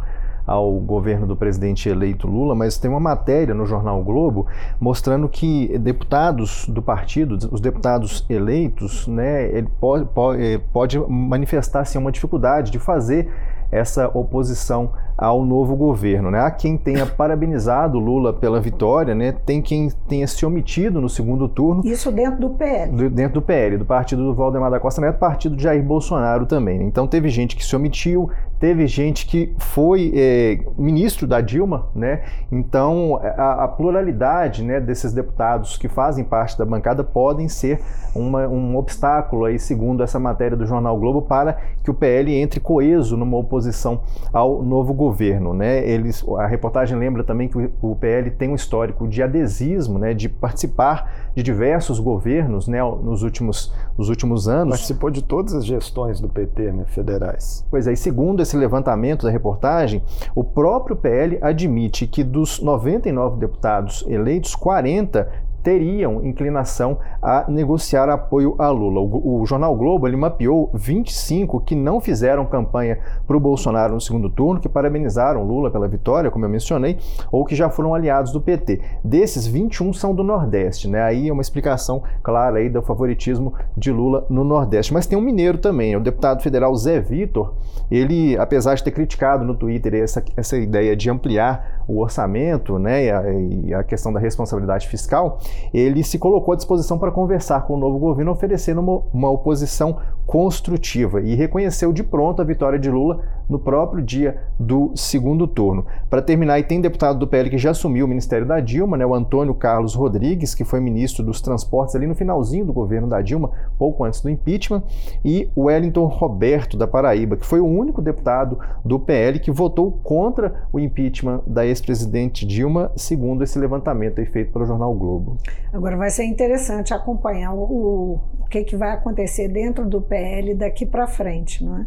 ao 0.50 0.72
governo 0.80 1.28
do 1.28 1.36
presidente 1.36 1.88
eleito 1.88 2.26
Lula, 2.26 2.56
mas 2.56 2.76
tem 2.76 2.90
uma 2.90 2.98
matéria 2.98 3.54
no 3.54 3.64
jornal 3.64 4.02
Globo 4.02 4.48
mostrando 4.80 5.28
que 5.28 5.78
deputados 5.78 6.66
do 6.68 6.82
partido, 6.82 7.38
os 7.52 7.60
deputados 7.60 8.26
eleitos, 8.28 9.06
né, 9.06 9.44
ele 9.56 9.68
pode, 9.80 10.06
pode, 10.06 10.42
eh, 10.42 10.60
pode 10.72 10.98
manifestar 11.08 11.82
assim, 11.82 11.98
uma 11.98 12.10
dificuldade 12.10 12.72
de 12.72 12.80
fazer 12.80 13.30
essa 13.70 14.08
oposição 14.08 14.90
ao 15.20 15.44
novo 15.44 15.76
governo. 15.76 16.30
Né? 16.30 16.40
Há 16.40 16.50
quem 16.50 16.78
tenha 16.78 17.04
parabenizado 17.04 17.98
Lula 17.98 18.32
pela 18.32 18.58
vitória, 18.58 19.14
né? 19.14 19.32
tem 19.32 19.60
quem 19.60 19.90
tenha 20.08 20.26
se 20.26 20.46
omitido 20.46 20.98
no 20.98 21.10
segundo 21.10 21.46
turno. 21.46 21.82
Isso 21.84 22.10
dentro 22.10 22.40
do 22.40 22.50
PL. 22.50 22.90
Do, 22.90 23.10
dentro 23.10 23.34
do 23.34 23.42
PL, 23.42 23.76
do 23.76 23.84
partido 23.84 24.24
do 24.24 24.34
Valdemar 24.34 24.70
da 24.70 24.80
Costa 24.80 25.02
Neto, 25.02 25.18
partido 25.18 25.54
de 25.54 25.62
Jair 25.62 25.82
Bolsonaro 25.82 26.46
também. 26.46 26.78
Né? 26.78 26.84
Então 26.86 27.06
teve 27.06 27.28
gente 27.28 27.54
que 27.54 27.62
se 27.62 27.76
omitiu, 27.76 28.30
teve 28.60 28.86
gente 28.86 29.26
que 29.26 29.52
foi 29.58 30.12
é, 30.14 30.60
ministro 30.78 31.26
da 31.26 31.40
Dilma, 31.40 31.88
né? 31.94 32.22
Então 32.52 33.18
a, 33.22 33.64
a, 33.64 33.68
pluralidade 33.68 34.62
né, 34.62 34.78
desses 34.78 35.14
deputados 35.14 35.78
que 35.78 35.88
fazem 35.88 36.24
parte 36.24 36.58
da 36.58 36.64
bancada 36.64 37.02
podem 37.02 37.48
ser 37.48 37.80
uma, 38.14 38.46
um 38.46 38.76
obstáculo 38.76 39.46
aí, 39.46 39.58
segundo 39.58 40.02
essa 40.02 40.18
matéria 40.18 40.56
do 40.56 40.66
Jornal 40.66 40.98
Globo, 40.98 41.22
para 41.22 41.58
que 41.82 41.90
o 41.90 41.94
PL 41.94 42.34
entre 42.34 42.60
coeso 42.60 43.16
numa 43.16 43.38
oposição 43.38 44.02
ao 44.32 44.62
novo 44.62 44.92
governo, 44.92 45.09
né? 45.54 45.86
Eles, 45.86 46.24
a 46.38 46.46
reportagem 46.46 46.98
lembra 46.98 47.24
também 47.24 47.48
que 47.48 47.58
o, 47.58 47.72
o 47.80 47.96
PL 47.96 48.30
tem 48.30 48.50
um 48.50 48.54
histórico 48.54 49.08
de 49.08 49.22
adesismo, 49.22 49.98
né? 49.98 50.14
De 50.14 50.28
participar 50.28 51.30
de 51.34 51.42
diversos 51.42 51.98
governos, 51.98 52.68
né? 52.68 52.82
Nos 52.82 53.22
últimos, 53.22 53.72
nos 53.96 54.08
últimos 54.08 54.48
anos. 54.48 54.72
Participou 54.74 55.10
de 55.10 55.22
todas 55.22 55.54
as 55.54 55.64
gestões 55.64 56.20
do 56.20 56.28
PT, 56.28 56.72
né? 56.72 56.84
Federais. 56.86 57.64
Pois 57.70 57.86
é, 57.86 57.92
e 57.92 57.96
segundo 57.96 58.42
esse 58.42 58.56
levantamento 58.56 59.26
da 59.26 59.30
reportagem, 59.30 60.02
o 60.34 60.44
próprio 60.44 60.96
PL 60.96 61.38
admite 61.40 62.06
que 62.06 62.24
dos 62.24 62.60
99 62.60 63.38
deputados 63.38 64.04
eleitos, 64.08 64.54
40 64.54 65.49
teriam 65.62 66.24
inclinação 66.24 66.98
a 67.22 67.44
negociar 67.48 68.08
apoio 68.08 68.54
a 68.58 68.68
Lula. 68.68 69.00
O, 69.00 69.40
o, 69.40 69.46
jornal 69.46 69.74
Globo 69.76 70.06
ele 70.06 70.16
mapeou 70.16 70.70
25 70.74 71.60
que 71.60 71.74
não 71.74 72.00
fizeram 72.00 72.46
campanha 72.46 72.98
para 73.26 73.36
o 73.36 73.40
Bolsonaro 73.40 73.94
no 73.94 74.00
segundo 74.00 74.30
turno, 74.30 74.60
que 74.60 74.68
parabenizaram 74.68 75.44
Lula 75.44 75.70
pela 75.70 75.88
vitória, 75.88 76.30
como 76.30 76.44
eu 76.44 76.48
mencionei, 76.48 76.98
ou 77.30 77.44
que 77.44 77.54
já 77.54 77.68
foram 77.68 77.94
aliados 77.94 78.32
do 78.32 78.40
PT. 78.40 78.80
Desses, 79.04 79.46
21 79.46 79.92
são 79.92 80.14
do 80.14 80.22
Nordeste, 80.22 80.88
né? 80.88 81.02
Aí 81.02 81.28
é 81.28 81.32
uma 81.32 81.42
explicação 81.42 82.02
clara 82.22 82.58
aí 82.58 82.68
do 82.68 82.82
favoritismo 82.82 83.54
de 83.76 83.90
Lula 83.90 84.26
no 84.30 84.44
Nordeste. 84.44 84.92
Mas 84.92 85.06
tem 85.06 85.18
um 85.18 85.22
mineiro 85.22 85.58
também, 85.58 85.96
o 85.96 86.00
deputado 86.00 86.42
federal 86.42 86.74
Zé 86.76 87.00
Vitor. 87.00 87.54
Ele, 87.90 88.36
apesar 88.38 88.74
de 88.74 88.84
ter 88.84 88.92
criticado 88.92 89.44
no 89.44 89.54
Twitter 89.54 89.94
essa, 89.94 90.22
essa 90.36 90.56
ideia 90.56 90.96
de 90.96 91.10
ampliar 91.10 91.84
o 91.88 92.00
orçamento, 92.00 92.78
né, 92.78 93.04
e 93.04 93.10
a, 93.10 93.32
e 93.32 93.74
a 93.74 93.82
questão 93.82 94.12
da 94.12 94.20
responsabilidade 94.20 94.86
fiscal, 94.86 95.38
ele 95.72 96.02
se 96.02 96.18
colocou 96.18 96.52
à 96.52 96.56
disposição 96.56 96.98
para 96.98 97.10
conversar 97.10 97.66
com 97.66 97.74
o 97.74 97.78
novo 97.78 97.98
governo, 97.98 98.32
oferecendo 98.32 98.80
uma, 98.80 99.02
uma 99.12 99.30
oposição 99.30 99.98
construtiva 100.30 101.20
e 101.20 101.34
reconheceu 101.34 101.92
de 101.92 102.04
pronto 102.04 102.40
a 102.40 102.44
vitória 102.44 102.78
de 102.78 102.88
Lula 102.88 103.24
no 103.48 103.58
próprio 103.58 104.00
dia 104.00 104.40
do 104.56 104.92
segundo 104.94 105.44
turno. 105.44 105.84
Para 106.08 106.22
terminar, 106.22 106.60
e 106.60 106.62
tem 106.62 106.80
deputado 106.80 107.18
do 107.18 107.26
PL 107.26 107.50
que 107.50 107.58
já 107.58 107.72
assumiu 107.72 108.06
o 108.06 108.08
Ministério 108.08 108.46
da 108.46 108.60
Dilma, 108.60 108.96
né, 108.96 109.04
o 109.04 109.12
Antônio 109.12 109.52
Carlos 109.52 109.92
Rodrigues, 109.92 110.54
que 110.54 110.64
foi 110.64 110.78
ministro 110.78 111.24
dos 111.24 111.40
Transportes 111.40 111.96
ali 111.96 112.06
no 112.06 112.14
finalzinho 112.14 112.64
do 112.64 112.72
governo 112.72 113.08
da 113.08 113.20
Dilma, 113.20 113.50
pouco 113.76 114.04
antes 114.04 114.20
do 114.20 114.30
impeachment, 114.30 114.84
e 115.24 115.50
o 115.56 115.62
Wellington 115.62 116.06
Roberto 116.06 116.76
da 116.76 116.86
Paraíba, 116.86 117.36
que 117.36 117.44
foi 117.44 117.58
o 117.58 117.66
único 117.66 118.00
deputado 118.00 118.56
do 118.84 119.00
PL 119.00 119.40
que 119.40 119.50
votou 119.50 119.90
contra 120.04 120.62
o 120.72 120.78
impeachment 120.78 121.40
da 121.44 121.66
ex-presidente 121.66 122.46
Dilma, 122.46 122.92
segundo 122.94 123.42
esse 123.42 123.58
levantamento 123.58 124.24
feito 124.26 124.52
pelo 124.52 124.64
jornal 124.64 124.94
Globo. 124.94 125.38
Agora 125.72 125.96
vai 125.96 126.10
ser 126.10 126.22
interessante 126.22 126.94
acompanhar 126.94 127.52
o, 127.52 128.20
o 128.38 128.44
que, 128.48 128.62
que 128.62 128.76
vai 128.76 128.92
acontecer 128.92 129.48
dentro 129.48 129.84
do 129.84 130.00
PL 130.00 130.19
daqui 130.56 130.86
para 130.86 131.06
frente, 131.06 131.64
não 131.64 131.78
é? 131.78 131.86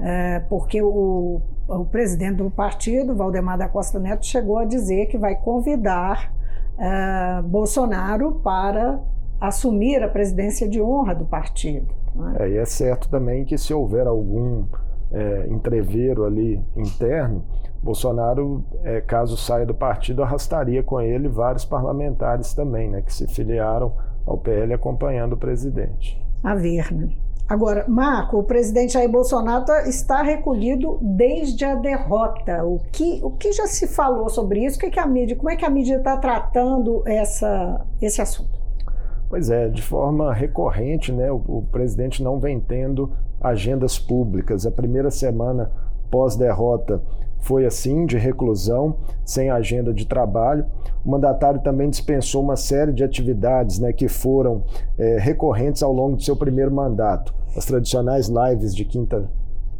é? 0.00 0.40
porque 0.48 0.82
o, 0.82 1.40
o 1.68 1.84
presidente 1.84 2.36
do 2.36 2.50
partido, 2.50 3.14
Valdemar 3.14 3.58
da 3.58 3.68
Costa 3.68 3.98
Neto, 3.98 4.26
chegou 4.26 4.58
a 4.58 4.64
dizer 4.64 5.06
que 5.06 5.18
vai 5.18 5.36
convidar 5.36 6.32
é, 6.78 7.42
Bolsonaro 7.42 8.40
para 8.42 9.00
assumir 9.40 10.02
a 10.02 10.08
presidência 10.08 10.68
de 10.68 10.80
honra 10.80 11.14
do 11.14 11.24
partido. 11.24 11.88
É? 12.38 12.44
É, 12.44 12.50
e 12.50 12.56
é 12.58 12.64
certo 12.64 13.08
também 13.08 13.44
que 13.44 13.56
se 13.58 13.72
houver 13.72 14.06
algum 14.06 14.64
é, 15.10 15.46
entreveiro 15.48 16.24
ali 16.24 16.60
interno, 16.76 17.44
Bolsonaro, 17.82 18.64
é, 18.84 19.00
caso 19.00 19.36
saia 19.36 19.66
do 19.66 19.74
partido, 19.74 20.22
arrastaria 20.22 20.82
com 20.82 21.00
ele 21.00 21.28
vários 21.28 21.64
parlamentares 21.64 22.54
também, 22.54 22.88
né, 22.88 23.02
que 23.02 23.12
se 23.12 23.26
filiaram 23.26 23.92
ao 24.24 24.38
PL 24.38 24.72
acompanhando 24.72 25.32
o 25.32 25.36
presidente. 25.36 26.20
A 26.44 26.54
ver, 26.54 26.92
né? 26.92 27.08
Agora, 27.48 27.84
Marco, 27.88 28.38
o 28.38 28.44
presidente 28.44 28.94
Jair 28.94 29.10
Bolsonaro 29.10 29.64
tá, 29.64 29.88
está 29.88 30.22
recolhido 30.22 30.98
desde 31.02 31.64
a 31.64 31.74
derrota. 31.74 32.64
O 32.64 32.80
que, 32.90 33.20
o 33.22 33.30
que 33.30 33.52
já 33.52 33.66
se 33.66 33.86
falou 33.86 34.28
sobre 34.28 34.64
isso? 34.64 34.76
O 34.76 34.80
que, 34.80 34.90
que 34.90 35.00
a 35.00 35.06
mídia, 35.06 35.36
como 35.36 35.50
é 35.50 35.56
que 35.56 35.64
a 35.64 35.70
mídia 35.70 35.96
está 35.96 36.16
tratando 36.16 37.02
essa, 37.06 37.84
esse 38.00 38.22
assunto? 38.22 38.60
Pois 39.28 39.50
é, 39.50 39.68
de 39.68 39.82
forma 39.82 40.32
recorrente, 40.32 41.12
né, 41.12 41.30
o, 41.30 41.36
o 41.36 41.66
presidente 41.70 42.22
não 42.22 42.38
vem 42.38 42.60
tendo 42.60 43.12
agendas 43.40 43.98
públicas. 43.98 44.66
A 44.66 44.70
primeira 44.70 45.10
semana 45.10 45.70
pós-derrota 46.10 47.02
foi 47.42 47.66
assim, 47.66 48.06
de 48.06 48.16
reclusão, 48.16 48.96
sem 49.24 49.50
agenda 49.50 49.92
de 49.92 50.06
trabalho. 50.06 50.64
O 51.04 51.10
mandatário 51.10 51.60
também 51.60 51.90
dispensou 51.90 52.42
uma 52.42 52.56
série 52.56 52.92
de 52.92 53.04
atividades 53.04 53.78
né, 53.78 53.92
que 53.92 54.08
foram 54.08 54.62
é, 54.96 55.18
recorrentes 55.18 55.82
ao 55.82 55.92
longo 55.92 56.16
do 56.16 56.22
seu 56.22 56.36
primeiro 56.36 56.72
mandato. 56.72 57.34
As 57.56 57.66
tradicionais 57.66 58.28
lives 58.28 58.74
de 58.74 58.84
quinta, 58.84 59.28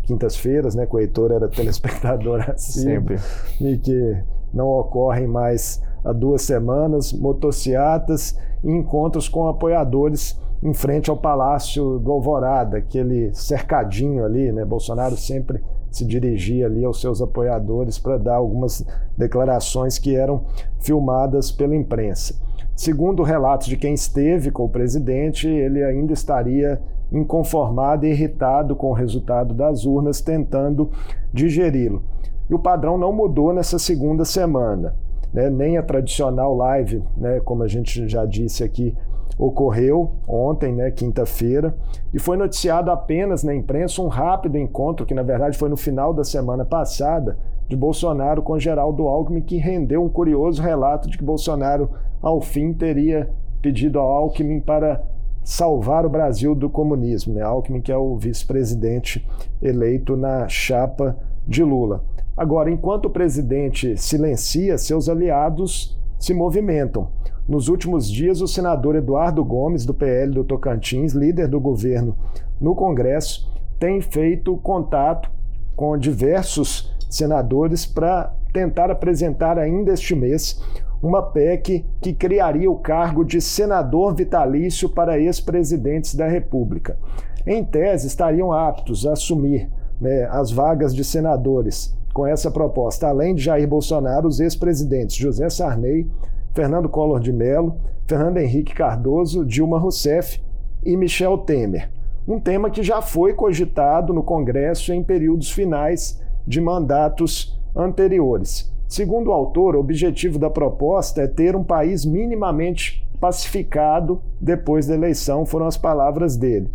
quintas-feiras, 0.02 0.74
né, 0.74 0.86
que 0.86 0.94
o 0.94 0.98
Heitor 0.98 1.30
era 1.30 1.48
telespectador 1.48 2.44
assim, 2.50 2.82
Sempre. 2.82 3.16
e 3.60 3.78
que 3.78 4.22
não 4.52 4.68
ocorrem 4.68 5.26
mais 5.26 5.80
há 6.04 6.12
duas 6.12 6.42
semanas, 6.42 7.12
motociatas 7.12 8.36
e 8.62 8.70
encontros 8.70 9.28
com 9.28 9.46
apoiadores 9.46 10.38
em 10.62 10.74
frente 10.74 11.10
ao 11.10 11.16
Palácio 11.16 11.98
do 11.98 12.10
Alvorada, 12.12 12.78
aquele 12.78 13.32
cercadinho 13.34 14.24
ali, 14.24 14.52
né? 14.52 14.64
Bolsonaro 14.64 15.16
sempre 15.16 15.62
se 15.96 16.04
dirigia 16.04 16.66
ali 16.66 16.84
aos 16.84 17.00
seus 17.00 17.20
apoiadores 17.20 17.98
para 17.98 18.18
dar 18.18 18.36
algumas 18.36 18.84
declarações 19.16 19.98
que 19.98 20.16
eram 20.16 20.44
filmadas 20.80 21.52
pela 21.52 21.76
imprensa. 21.76 22.34
Segundo 22.74 23.22
relatos 23.22 23.66
de 23.66 23.76
quem 23.76 23.94
esteve 23.94 24.50
com 24.50 24.64
o 24.64 24.68
presidente, 24.68 25.46
ele 25.46 25.84
ainda 25.84 26.12
estaria 26.12 26.80
inconformado 27.12 28.06
e 28.06 28.10
irritado 28.10 28.74
com 28.74 28.88
o 28.88 28.94
resultado 28.94 29.52
das 29.52 29.84
urnas, 29.84 30.20
tentando 30.20 30.90
digeri-lo. 31.32 32.02
E 32.48 32.54
o 32.54 32.58
padrão 32.58 32.96
não 32.96 33.12
mudou 33.12 33.52
nessa 33.52 33.78
segunda 33.78 34.24
semana. 34.24 34.94
Né? 35.32 35.48
Nem 35.50 35.76
a 35.76 35.82
tradicional 35.82 36.54
live, 36.56 37.02
né, 37.16 37.40
como 37.40 37.62
a 37.62 37.68
gente 37.68 38.08
já 38.08 38.24
disse 38.24 38.64
aqui, 38.64 38.94
ocorreu 39.38 40.12
ontem, 40.26 40.72
né, 40.72 40.90
quinta-feira, 40.90 41.74
e 42.12 42.18
foi 42.18 42.36
noticiado 42.36 42.90
apenas 42.90 43.42
na 43.42 43.54
imprensa 43.54 44.02
um 44.02 44.08
rápido 44.08 44.58
encontro, 44.58 45.06
que 45.06 45.14
na 45.14 45.22
verdade 45.22 45.56
foi 45.56 45.68
no 45.68 45.76
final 45.76 46.12
da 46.12 46.24
semana 46.24 46.64
passada, 46.64 47.38
de 47.68 47.76
Bolsonaro 47.76 48.42
com 48.42 48.58
Geraldo 48.58 49.06
Alckmin, 49.08 49.40
que 49.40 49.56
rendeu 49.56 50.04
um 50.04 50.08
curioso 50.08 50.60
relato 50.60 51.08
de 51.08 51.16
que 51.16 51.24
Bolsonaro, 51.24 51.88
ao 52.20 52.40
fim, 52.40 52.72
teria 52.72 53.30
pedido 53.62 53.98
ao 53.98 54.10
Alckmin 54.10 54.60
para 54.60 55.02
salvar 55.42 56.04
o 56.04 56.10
Brasil 56.10 56.54
do 56.54 56.68
comunismo. 56.68 57.34
Né? 57.34 57.42
Alckmin, 57.42 57.80
que 57.80 57.90
é 57.90 57.96
o 57.96 58.16
vice-presidente 58.16 59.26
eleito 59.60 60.16
na 60.16 60.46
chapa 60.48 61.16
de 61.46 61.64
Lula. 61.64 62.04
Agora, 62.36 62.70
enquanto 62.70 63.06
o 63.06 63.10
presidente 63.10 63.96
silencia, 63.96 64.76
seus 64.76 65.08
aliados 65.08 65.98
se 66.18 66.32
movimentam. 66.32 67.08
Nos 67.48 67.68
últimos 67.68 68.08
dias, 68.08 68.40
o 68.40 68.46
senador 68.46 68.94
Eduardo 68.94 69.44
Gomes, 69.44 69.84
do 69.84 69.92
PL 69.92 70.32
do 70.32 70.44
Tocantins, 70.44 71.12
líder 71.12 71.48
do 71.48 71.60
governo 71.60 72.16
no 72.60 72.74
Congresso, 72.74 73.50
tem 73.78 74.00
feito 74.00 74.56
contato 74.58 75.30
com 75.74 75.98
diversos 75.98 76.94
senadores 77.10 77.84
para 77.84 78.32
tentar 78.52 78.90
apresentar 78.90 79.58
ainda 79.58 79.92
este 79.92 80.14
mês 80.14 80.60
uma 81.02 81.20
PEC 81.20 81.84
que 82.00 82.12
criaria 82.12 82.70
o 82.70 82.78
cargo 82.78 83.24
de 83.24 83.40
senador 83.40 84.14
vitalício 84.14 84.88
para 84.88 85.18
ex-presidentes 85.18 86.14
da 86.14 86.28
República. 86.28 86.96
Em 87.44 87.64
tese, 87.64 88.06
estariam 88.06 88.52
aptos 88.52 89.04
a 89.04 89.14
assumir 89.14 89.68
né, 90.00 90.28
as 90.30 90.52
vagas 90.52 90.94
de 90.94 91.02
senadores 91.02 91.92
com 92.14 92.24
essa 92.24 92.50
proposta, 92.50 93.08
além 93.08 93.34
de 93.34 93.42
Jair 93.42 93.66
Bolsonaro, 93.66 94.28
os 94.28 94.38
ex-presidentes 94.38 95.16
José 95.16 95.48
Sarney, 95.48 96.06
Fernando 96.54 96.88
Collor 96.88 97.20
de 97.20 97.32
Mello, 97.32 97.76
Fernando 98.06 98.38
Henrique 98.38 98.74
Cardoso, 98.74 99.44
Dilma 99.44 99.78
Rousseff 99.78 100.42
e 100.84 100.96
Michel 100.96 101.38
Temer. 101.38 101.90
Um 102.26 102.38
tema 102.38 102.70
que 102.70 102.82
já 102.82 103.00
foi 103.00 103.32
cogitado 103.32 104.12
no 104.12 104.22
Congresso 104.22 104.92
em 104.92 105.02
períodos 105.02 105.50
finais 105.50 106.22
de 106.46 106.60
mandatos 106.60 107.58
anteriores. 107.74 108.72
Segundo 108.86 109.28
o 109.28 109.32
autor, 109.32 109.74
o 109.74 109.80
objetivo 109.80 110.38
da 110.38 110.50
proposta 110.50 111.22
é 111.22 111.26
ter 111.26 111.56
um 111.56 111.64
país 111.64 112.04
minimamente 112.04 113.06
pacificado 113.18 114.20
depois 114.40 114.86
da 114.86 114.94
eleição, 114.94 115.46
foram 115.46 115.66
as 115.66 115.78
palavras 115.78 116.36
dele. 116.36 116.70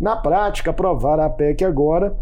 Na 0.00 0.16
prática, 0.16 0.70
aprovar 0.70 1.18
a 1.20 1.30
PEC 1.30 1.64
agora 1.64 2.14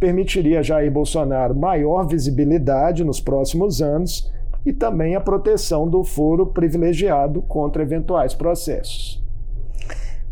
permitiria 0.00 0.60
a 0.60 0.62
Jair 0.62 0.90
Bolsonaro 0.90 1.54
maior 1.54 2.06
visibilidade 2.06 3.04
nos 3.04 3.20
próximos 3.20 3.82
anos 3.82 4.32
e 4.64 4.72
também 4.72 5.14
a 5.14 5.20
proteção 5.20 5.88
do 5.88 6.04
foro 6.04 6.46
privilegiado 6.46 7.42
contra 7.42 7.82
eventuais 7.82 8.34
processos. 8.34 9.22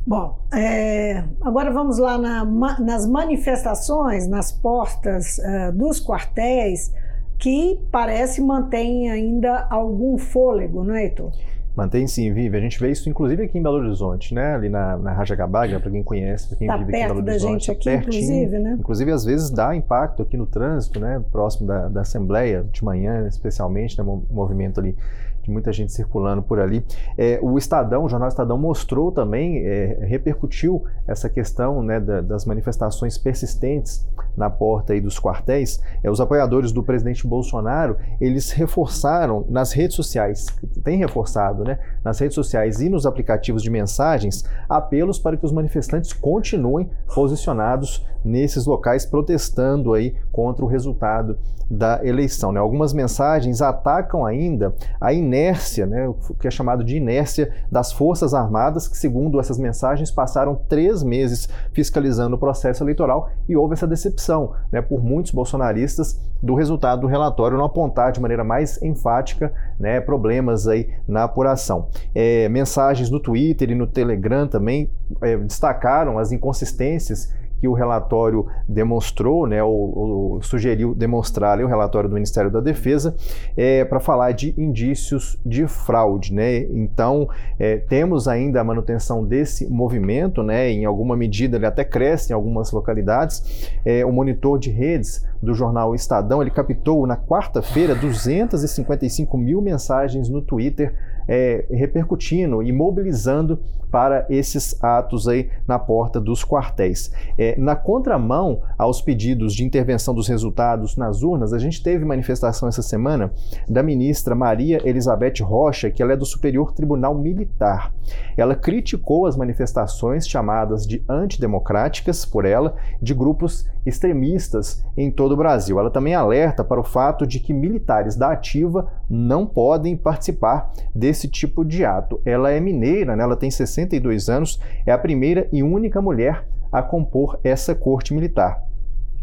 Bom, 0.07 0.39
é, 0.55 1.25
agora 1.41 1.73
vamos 1.73 1.99
lá 1.99 2.17
na, 2.17 2.45
nas 2.79 3.07
manifestações, 3.09 4.29
nas 4.29 4.53
portas 4.53 5.39
uh, 5.39 5.73
dos 5.73 6.01
quartéis, 6.01 6.95
que 7.39 7.81
parece 7.91 8.41
mantém 8.41 9.11
ainda 9.11 9.67
algum 9.69 10.17
fôlego, 10.17 10.85
não 10.85 10.95
é, 10.95 11.05
Heitor? 11.05 11.33
Mantém 11.77 12.07
sim, 12.07 12.33
vive. 12.33 12.57
A 12.57 12.61
gente 12.61 12.81
vê 12.81 12.91
isso 12.91 13.09
inclusive 13.11 13.43
aqui 13.43 13.59
em 13.59 13.63
Belo 13.63 13.77
Horizonte, 13.77 14.35
né? 14.35 14.55
Ali 14.55 14.71
na, 14.71 14.97
na 14.97 15.13
Raja 15.13 15.37
Gabaga, 15.37 15.79
para 15.79 15.91
quem 15.91 16.03
conhece, 16.03 16.49
para 16.49 16.57
quem 16.57 16.67
tá 16.67 16.77
vive 16.79 16.97
aqui 16.97 17.05
em 17.05 17.07
Belo 17.07 17.21
Horizonte. 17.21 17.53
Gente 17.53 17.71
aqui, 17.71 17.85
pertinho. 17.85 18.23
inclusive, 18.23 18.59
né? 18.59 18.77
Inclusive, 18.81 19.13
às 19.13 19.25
vezes 19.27 19.51
dá 19.51 19.77
impacto 19.77 20.23
aqui 20.23 20.39
no 20.39 20.47
trânsito, 20.47 20.99
né? 20.99 21.23
Próximo 21.31 21.67
da, 21.67 21.89
da 21.89 22.01
Assembleia, 22.01 22.65
de 22.73 22.83
manhã, 22.83 23.27
especialmente, 23.29 23.99
né? 23.99 24.05
Um 24.05 24.23
movimento 24.31 24.81
ali 24.81 24.97
de 25.43 25.51
muita 25.51 25.71
gente 25.71 25.93
circulando 25.93 26.43
por 26.43 26.59
ali. 26.59 26.85
É, 27.17 27.39
o 27.43 27.57
Estadão, 27.57 28.05
o 28.05 28.09
jornal 28.09 28.29
Estadão 28.29 28.59
mostrou 28.59 29.13
também, 29.13 29.59
é, 29.59 29.99
repercutiu 30.07 30.85
essa 31.07 31.29
questão 31.29 31.83
né, 31.83 32.01
da, 32.01 32.21
das 32.21 32.45
manifestações 32.45 33.17
persistentes 33.17 34.07
na 34.37 34.51
porta 34.51 34.93
aí 34.93 35.01
dos 35.01 35.19
quartéis. 35.19 35.81
É, 36.03 36.11
os 36.11 36.21
apoiadores 36.21 36.73
do 36.73 36.83
presidente 36.83 37.27
Bolsonaro, 37.27 37.97
eles 38.21 38.51
reforçaram 38.51 39.45
nas 39.49 39.73
redes 39.73 39.97
sociais, 39.97 40.47
tem 40.85 40.99
reforçado, 40.99 41.65
né, 41.65 41.79
nas 42.05 42.19
redes 42.19 42.35
sociais 42.35 42.81
e 42.81 42.89
nos 42.89 43.07
aplicativos 43.07 43.63
de 43.63 43.71
mensagens, 43.71 44.45
apelos 44.69 45.19
para 45.19 45.37
que 45.37 45.47
os 45.47 45.53
manifestantes 45.53 46.13
continuem 46.13 46.91
posicionados 47.15 48.05
nesses 48.25 48.67
locais 48.67 49.07
protestando 49.07 49.95
aí 49.95 50.15
contra 50.33 50.65
o 50.65 50.69
resultado 50.69 51.39
da 51.71 52.01
eleição. 52.05 52.53
Né? 52.53 52.61
Algumas 52.61 52.93
mensagens 52.93 53.61
atacam 53.61 54.25
ainda 54.25 54.75
a 55.01 55.13
inércia, 55.13 55.87
né? 55.87 56.09
o 56.09 56.15
que 56.35 56.47
é 56.47 56.51
chamado 56.51 56.85
de 56.85 56.97
inércia 56.97 57.53
das 57.71 57.93
Forças 57.93 58.35
Armadas, 58.35 58.89
que, 58.89 58.97
segundo 58.97 59.41
essas 59.41 59.59
mensagens, 59.59 60.11
passaram 60.11 60.55
três 60.69 61.03
meses 61.03 61.49
fiscalizando 61.73 62.37
o 62.37 62.39
processo 62.39 62.83
eleitoral 62.83 63.31
e 63.49 63.57
houve 63.57 63.75
essa 63.75 63.87
decepção 63.87 64.26
né, 64.73 64.81
por 64.81 65.03
muitos 65.03 65.33
bolsonaristas 65.33 66.21
do 66.43 66.55
resultado 66.55 67.03
do 67.03 67.07
relatório, 67.07 67.57
não 67.57 67.65
apontar 67.65 68.13
de 68.13 68.21
maneira 68.21 68.45
mais 68.45 68.81
enfática 68.83 69.53
né, 69.79 70.01
problemas 70.01 70.69
aí 70.69 70.89
na 71.09 71.25
apuração. 71.25 71.89
É, 72.15 72.49
mensagens 72.49 73.11
no 73.11 73.21
Twitter 73.21 73.71
e 73.71 73.75
no 73.75 73.87
Telegram 73.87 74.47
também 74.47 74.91
é, 75.23 75.37
destacaram 75.37 76.19
as 76.19 76.33
inconsistências 76.33 77.33
que 77.61 77.69
o 77.69 77.73
relatório 77.73 78.47
demonstrou, 78.69 79.47
né, 79.47 79.63
ou, 79.63 79.99
ou 79.99 80.43
sugeriu 80.43 80.95
demonstrar, 80.95 81.61
o 81.61 81.67
relatório 81.67 82.09
do 82.09 82.15
Ministério 82.15 82.51
da 82.51 82.61
Defesa, 82.61 83.15
é, 83.57 83.85
para 83.85 84.01
falar 84.01 84.33
de 84.33 84.55
indícios 84.59 85.39
de 85.45 85.67
fraude. 85.67 86.33
Né? 86.33 86.59
Então, 86.59 87.29
é, 87.59 87.77
temos 87.77 88.29
ainda 88.29 88.61
a 88.61 88.65
manutenção 88.65 89.25
desse 89.25 89.67
movimento, 89.67 90.43
né, 90.43 90.71
em 90.71 90.85
alguma 90.85 91.17
medida 91.17 91.57
ele 91.57 91.67
até 91.67 91.85
cresce 91.85 92.33
em 92.33 92.35
algumas 92.35 92.73
localidades. 92.73 93.71
É, 93.85 94.05
o 94.05 94.13
monitor 94.13 94.59
de 94.59 94.71
redes 94.71 95.25
do 95.43 95.55
jornal 95.55 95.95
Estadão, 95.95 96.43
ele 96.43 96.51
captou 96.51 97.07
na 97.07 97.17
quarta-feira 97.17 97.95
255 97.95 99.37
mil 99.37 99.61
mensagens 99.61 100.29
no 100.29 100.41
Twitter 100.43 100.95
é, 101.29 101.65
repercutindo 101.71 102.63
e 102.63 102.73
mobilizando 102.73 103.59
para 103.91 104.27
esses 104.29 104.83
atos 104.83 105.29
aí 105.29 105.49
na 105.67 105.79
porta 105.79 106.21
dos 106.21 106.45
quartéis. 106.45 107.11
É, 107.39 107.59
na 107.59 107.75
contramão 107.75 108.63
aos 108.79 109.01
pedidos 109.01 109.55
de 109.55 109.65
intervenção 109.65 110.15
dos 110.15 110.29
resultados 110.29 110.97
nas 110.97 111.23
urnas, 111.23 111.53
a 111.53 111.59
gente 111.59 111.83
teve 111.83 112.05
manifestação 112.05 112.69
essa 112.69 112.83
semana 112.83 113.33
da 113.69 113.83
ministra 113.83 114.35
Maria 114.35 114.81
Elizabeth 114.85 115.43
Rocha, 115.43 115.91
que 115.91 116.03
ela 116.03 116.13
é 116.13 116.17
do 116.17 116.27
Superior 116.27 116.73
Tribunal 116.73 117.15
Militar. 117.17 117.93
Ela 118.37 118.55
criticou 118.55 119.27
as 119.27 119.37
manifestações 119.37 120.29
chamadas 120.29 120.87
de 120.87 121.03
antidemocráticas 121.09 122.25
por 122.25 122.45
ela, 122.45 122.77
de 123.01 123.15
grupos 123.15 123.67
extremistas 123.85 124.85
em 124.97 125.11
todo 125.11 125.33
o 125.33 125.37
Brasil. 125.37 125.79
Ela 125.79 125.91
também 125.91 126.15
alerta 126.15 126.65
para 126.65 126.81
o 126.81 126.85
fato 126.85 127.27
de 127.27 127.39
que 127.41 127.53
militares 127.53 128.17
da 128.17 128.33
ativa 128.33 128.91
não 129.09 129.47
podem 129.47 129.97
participar 129.97 130.73
desse 130.95 131.29
tipo 131.29 131.65
de 131.65 131.85
ato. 131.85 132.21
Ela 132.25 132.51
é 132.51 132.61
mineira, 132.61 133.15
né? 133.15 133.23
ela 133.23 133.37
tem 133.37 133.51
62 133.77 134.29
anos, 134.29 134.61
é 134.85 134.93
a 134.93 134.99
primeira 134.99 135.49
e 135.53 135.63
única 135.63 136.01
mulher 136.03 136.47
a 136.73 136.83
compor 136.83 137.39
essa 137.45 137.75
corte 137.75 138.13
militar 138.13 138.66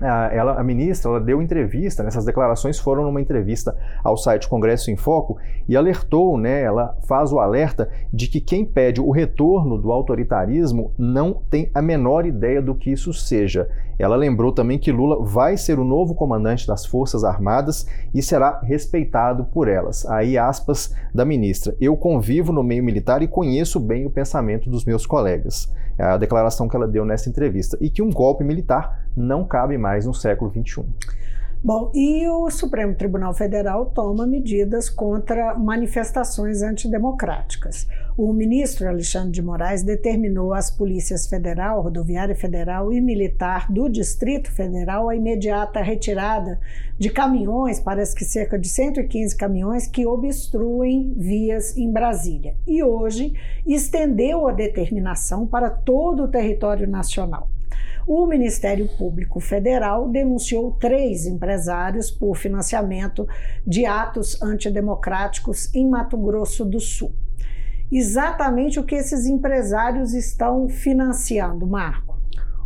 ela, 0.02 0.60
a 0.60 0.64
ministra 0.64 1.10
ela 1.10 1.20
deu 1.20 1.42
entrevista, 1.42 2.04
né, 2.04 2.10
essas 2.10 2.26
declarações 2.26 2.80
foram 2.80 3.04
numa 3.04 3.22
entrevista 3.22 3.76
ao 4.04 4.18
site 4.18 4.50
Congresso 4.50 4.92
em 4.92 4.98
Foco 4.98 5.38
e 5.68 5.78
alertou, 5.78 6.38
né, 6.38 6.62
ela 6.62 6.98
faz 7.08 7.32
o 7.32 7.40
alerta 7.40 7.90
de 8.12 8.28
que 8.28 8.42
quem 8.42 8.66
pede 8.66 9.00
o 9.00 9.12
retorno 9.12 9.78
do 9.78 9.92
autoritarismo 9.92 10.92
não 10.98 11.34
tem 11.50 11.70
a 11.74 11.82
menor 11.82 12.26
ideia 12.26 12.62
do 12.62 12.76
que 12.76 12.92
isso 12.92 13.14
seja. 13.14 13.70
Ela 13.98 14.16
lembrou 14.16 14.52
também 14.52 14.80
que 14.80 14.92
Lula 14.92 15.24
vai 15.24 15.56
ser 15.56 15.80
o 15.80 15.84
novo 15.84 16.16
comandante 16.16 16.68
das 16.68 16.86
Forças 16.86 17.24
Armadas 17.24 17.86
e 18.14 18.22
será 18.22 18.60
respeitado 18.62 19.46
por 19.46 19.68
elas. 19.68 20.06
Aí, 20.08 20.38
aspas 20.38 20.96
da 21.14 21.24
ministra: 21.24 21.76
Eu 21.80 21.96
convivo 21.96 22.52
no 22.52 22.64
meio 22.64 22.84
militar 22.84 23.22
e 23.22 23.28
conheço 23.28 23.80
bem 23.80 24.06
o 24.06 24.10
pensamento 24.10 24.70
dos 24.70 24.84
meus 24.84 25.06
colegas. 25.06 25.72
É 25.98 26.04
a 26.04 26.18
declaração 26.18 26.68
que 26.68 26.76
ela 26.76 26.88
deu 26.88 27.06
nessa 27.06 27.30
entrevista. 27.30 27.78
E 27.80 27.90
que 27.90 28.02
um 28.02 28.10
golpe 28.10 28.44
militar 28.44 29.06
não 29.16 29.46
cabe 29.46 29.78
mais 29.78 30.06
no 30.06 30.14
século 30.14 30.52
XXI. 30.52 30.84
Bom, 31.66 31.94
e 31.96 32.28
o 32.28 32.50
Supremo 32.50 32.94
Tribunal 32.94 33.34
Federal 33.34 33.86
toma 33.86 34.28
medidas 34.28 34.90
contra 34.90 35.58
manifestações 35.58 36.62
antidemocráticas. 36.62 37.88
O 38.18 38.34
ministro 38.34 38.86
Alexandre 38.90 39.32
de 39.32 39.42
Moraes 39.42 39.82
determinou 39.82 40.54
às 40.54 40.70
polícias 40.70 41.26
federal, 41.26 41.82
rodoviária 41.82 42.36
federal 42.36 42.92
e 42.92 43.00
militar 43.00 43.72
do 43.72 43.88
Distrito 43.88 44.52
Federal 44.52 45.08
a 45.08 45.16
imediata 45.16 45.82
retirada 45.82 46.60
de 47.00 47.10
caminhões, 47.10 47.80
parece 47.80 48.14
que 48.14 48.26
cerca 48.26 48.60
de 48.60 48.68
115 48.68 49.34
caminhões 49.38 49.88
que 49.88 50.06
obstruem 50.06 51.14
vias 51.16 51.78
em 51.78 51.90
Brasília. 51.90 52.58
E 52.68 52.84
hoje 52.84 53.34
estendeu 53.66 54.50
a 54.50 54.52
determinação 54.52 55.48
para 55.48 55.70
todo 55.70 56.24
o 56.24 56.28
território 56.28 56.90
nacional 56.90 57.48
o 58.06 58.26
Ministério 58.26 58.88
Público 58.98 59.40
Federal 59.40 60.10
denunciou 60.10 60.72
três 60.72 61.26
empresários 61.26 62.12
por 62.12 62.36
financiamento 62.36 63.28
de 63.66 63.86
atos 63.86 64.42
antidemocráticos 64.42 65.74
em 65.74 65.90
Mato 65.90 66.18
Grosso 66.18 66.66
do 66.66 66.80
Sul. 66.80 67.14
Exatamente 67.92 68.80
o 68.80 68.84
que 68.84 68.96
esses 68.96 69.26
empresários 69.26 70.14
estão 70.14 70.68
financiando, 70.68 71.66
Marco? 71.66 72.14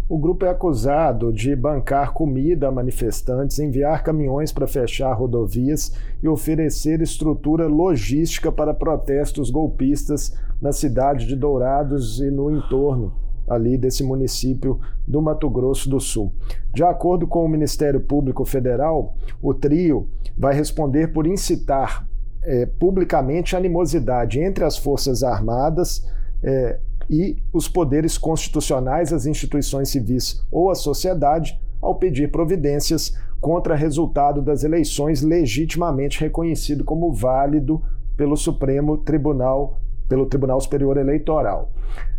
O 0.09 0.17
grupo 0.17 0.45
é 0.45 0.49
acusado 0.49 1.33
de 1.33 1.53
bancar 1.53 2.13
comida 2.13 2.69
a 2.69 2.71
manifestantes, 2.71 3.59
enviar 3.59 4.03
caminhões 4.03 4.53
para 4.53 4.65
fechar 4.65 5.11
rodovias 5.11 5.91
e 6.23 6.29
oferecer 6.29 7.01
estrutura 7.01 7.67
logística 7.67 8.49
para 8.49 8.73
protestos 8.73 9.49
golpistas 9.49 10.33
na 10.61 10.71
cidade 10.71 11.27
de 11.27 11.35
Dourados 11.35 12.21
e 12.21 12.31
no 12.31 12.49
entorno 12.49 13.26
ali 13.47 13.77
desse 13.77 14.03
município 14.03 14.79
do 15.07 15.21
Mato 15.21 15.49
Grosso 15.49 15.89
do 15.89 15.99
Sul. 15.99 16.33
De 16.73 16.83
acordo 16.83 17.25
com 17.25 17.45
o 17.45 17.49
Ministério 17.49 17.99
Público 18.01 18.43
Federal, 18.43 19.15
o 19.41 19.53
trio 19.53 20.09
vai 20.37 20.53
responder 20.53 21.13
por 21.13 21.25
incitar 21.25 22.07
é, 22.43 22.65
publicamente 22.65 23.55
animosidade 23.55 24.39
entre 24.39 24.63
as 24.63 24.77
Forças 24.77 25.23
Armadas 25.23 26.05
é, 26.43 26.79
e 27.09 27.37
os 27.53 27.67
poderes 27.67 28.17
constitucionais, 28.17 29.13
as 29.13 29.25
instituições 29.25 29.89
civis 29.89 30.45
ou 30.51 30.69
a 30.69 30.75
sociedade, 30.75 31.59
ao 31.81 31.95
pedir 31.95 32.31
providências 32.31 33.13
contra 33.39 33.75
resultado 33.75 34.41
das 34.41 34.63
eleições 34.63 35.21
legitimamente 35.21 36.19
reconhecido 36.19 36.83
como 36.83 37.13
válido 37.13 37.81
pelo 38.15 38.35
Supremo 38.35 38.97
Tribunal, 38.97 39.79
pelo 40.09 40.25
Tribunal 40.25 40.59
Superior 40.59 40.97
Eleitoral. 40.97 41.71